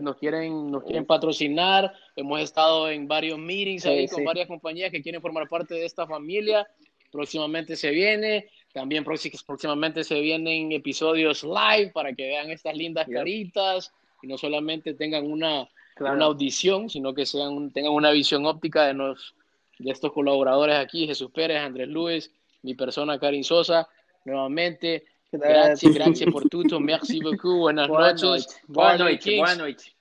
nos 0.01 0.17
quieren, 0.17 0.71
nos 0.71 0.83
quieren 0.83 1.05
patrocinar. 1.05 1.93
Hemos 2.15 2.41
estado 2.41 2.89
en 2.89 3.07
varios 3.07 3.37
meetings 3.39 3.83
Sí, 3.83 3.89
ahí 3.89 4.07
con 4.07 4.19
sí. 4.19 4.25
varias 4.25 4.47
compañías 4.47 4.91
que 4.91 5.01
quieren 5.01 5.21
formar 5.21 5.47
parte 5.47 5.73
de 5.75 5.85
esta 5.85 6.05
familia. 6.07 6.67
Próximamente 7.11 7.75
se 7.75 7.91
viene. 7.91 8.49
También 8.73 9.03
próxi- 9.05 9.31
próximamente 9.45 10.03
se 10.03 10.19
vienen 10.19 10.71
episodios 10.71 11.43
live 11.43 11.91
para 11.93 12.11
que 12.13 12.25
vean 12.27 12.49
estas 12.49 12.75
lindas 12.75 13.07
caritas 13.07 13.93
y 14.23 14.27
no 14.27 14.37
solamente 14.37 14.95
tengan 14.95 15.29
una, 15.29 15.69
Claro. 15.95 16.15
una 16.15 16.25
audición, 16.25 16.89
sino 16.89 17.13
que 17.13 17.27
sean, 17.27 17.71
tengan 17.71 17.91
una 17.93 18.09
visión 18.09 18.47
óptica 18.47 18.87
de, 18.87 18.95
nos, 18.95 19.35
de 19.79 19.91
estos 19.91 20.11
colaboradores 20.11 20.75
aquí, 20.75 21.07
Jesús 21.07 21.31
Pérez, 21.31 21.59
Andrés 21.59 21.87
Luis, 21.87 22.31
mi 22.61 22.75
persona 22.75 23.19
Karin 23.19 23.43
Sosa, 23.43 23.87
nuevamente, 24.25 25.05
gracias, 25.31 25.93
gracias 25.93 26.31
por 26.31 26.47
todo, 26.49 26.79
merci 26.79 27.19
beaucoup, 27.19 27.59
buenas 27.59 27.87
Buenas 27.87 28.21
noches. 28.21 28.61
Buenas 28.67 28.99
noches. 28.99 29.37
Buenas 29.37 29.57
noches. 29.57 29.95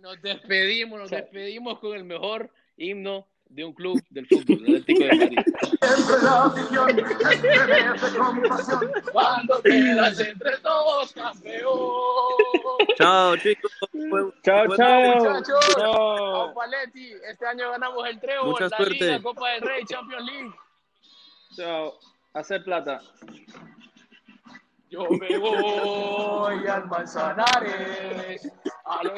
Nos 0.00 0.22
despedimos, 0.22 0.98
nos 0.98 1.10
despedimos 1.10 1.78
con 1.78 1.94
el 1.94 2.04
mejor 2.04 2.50
himno 2.76 3.26
de 3.50 3.64
un 3.64 3.72
club 3.72 4.00
del 4.10 4.26
fútbol, 4.28 4.64
el 4.66 4.76
Atlético 4.80 5.04
de 5.04 5.16
Madrid. 5.16 5.38
Cuando 9.12 9.60
quedas 9.62 10.20
entre 10.20 10.56
dos, 10.58 11.12
campeón. 11.12 11.80
Chao, 12.96 13.36
chicos. 13.36 13.72
Chao, 14.42 14.66
fue- 14.66 14.76
chao. 14.76 15.14
muchachos. 15.16 15.74
Chao. 15.76 16.54
Paletti. 16.54 17.12
Este 17.28 17.46
año 17.46 17.70
ganamos 17.70 18.06
el 18.08 18.20
trébol, 18.20 18.50
Mucha 18.50 18.68
la 18.68 18.76
suerte. 18.76 18.94
Liga, 19.04 19.22
Copa 19.22 19.48
del 19.50 19.60
Rey, 19.62 19.84
Champions 19.84 20.24
League. 20.24 20.54
Chao. 21.56 21.98
Hacer 22.34 22.62
plata. 22.64 23.00
Yo 24.90 25.06
me 25.08 25.38
voy 25.38 26.66
al 26.66 26.86
Manzanares, 26.88 28.50
a 28.84 29.04
lo 29.04 29.14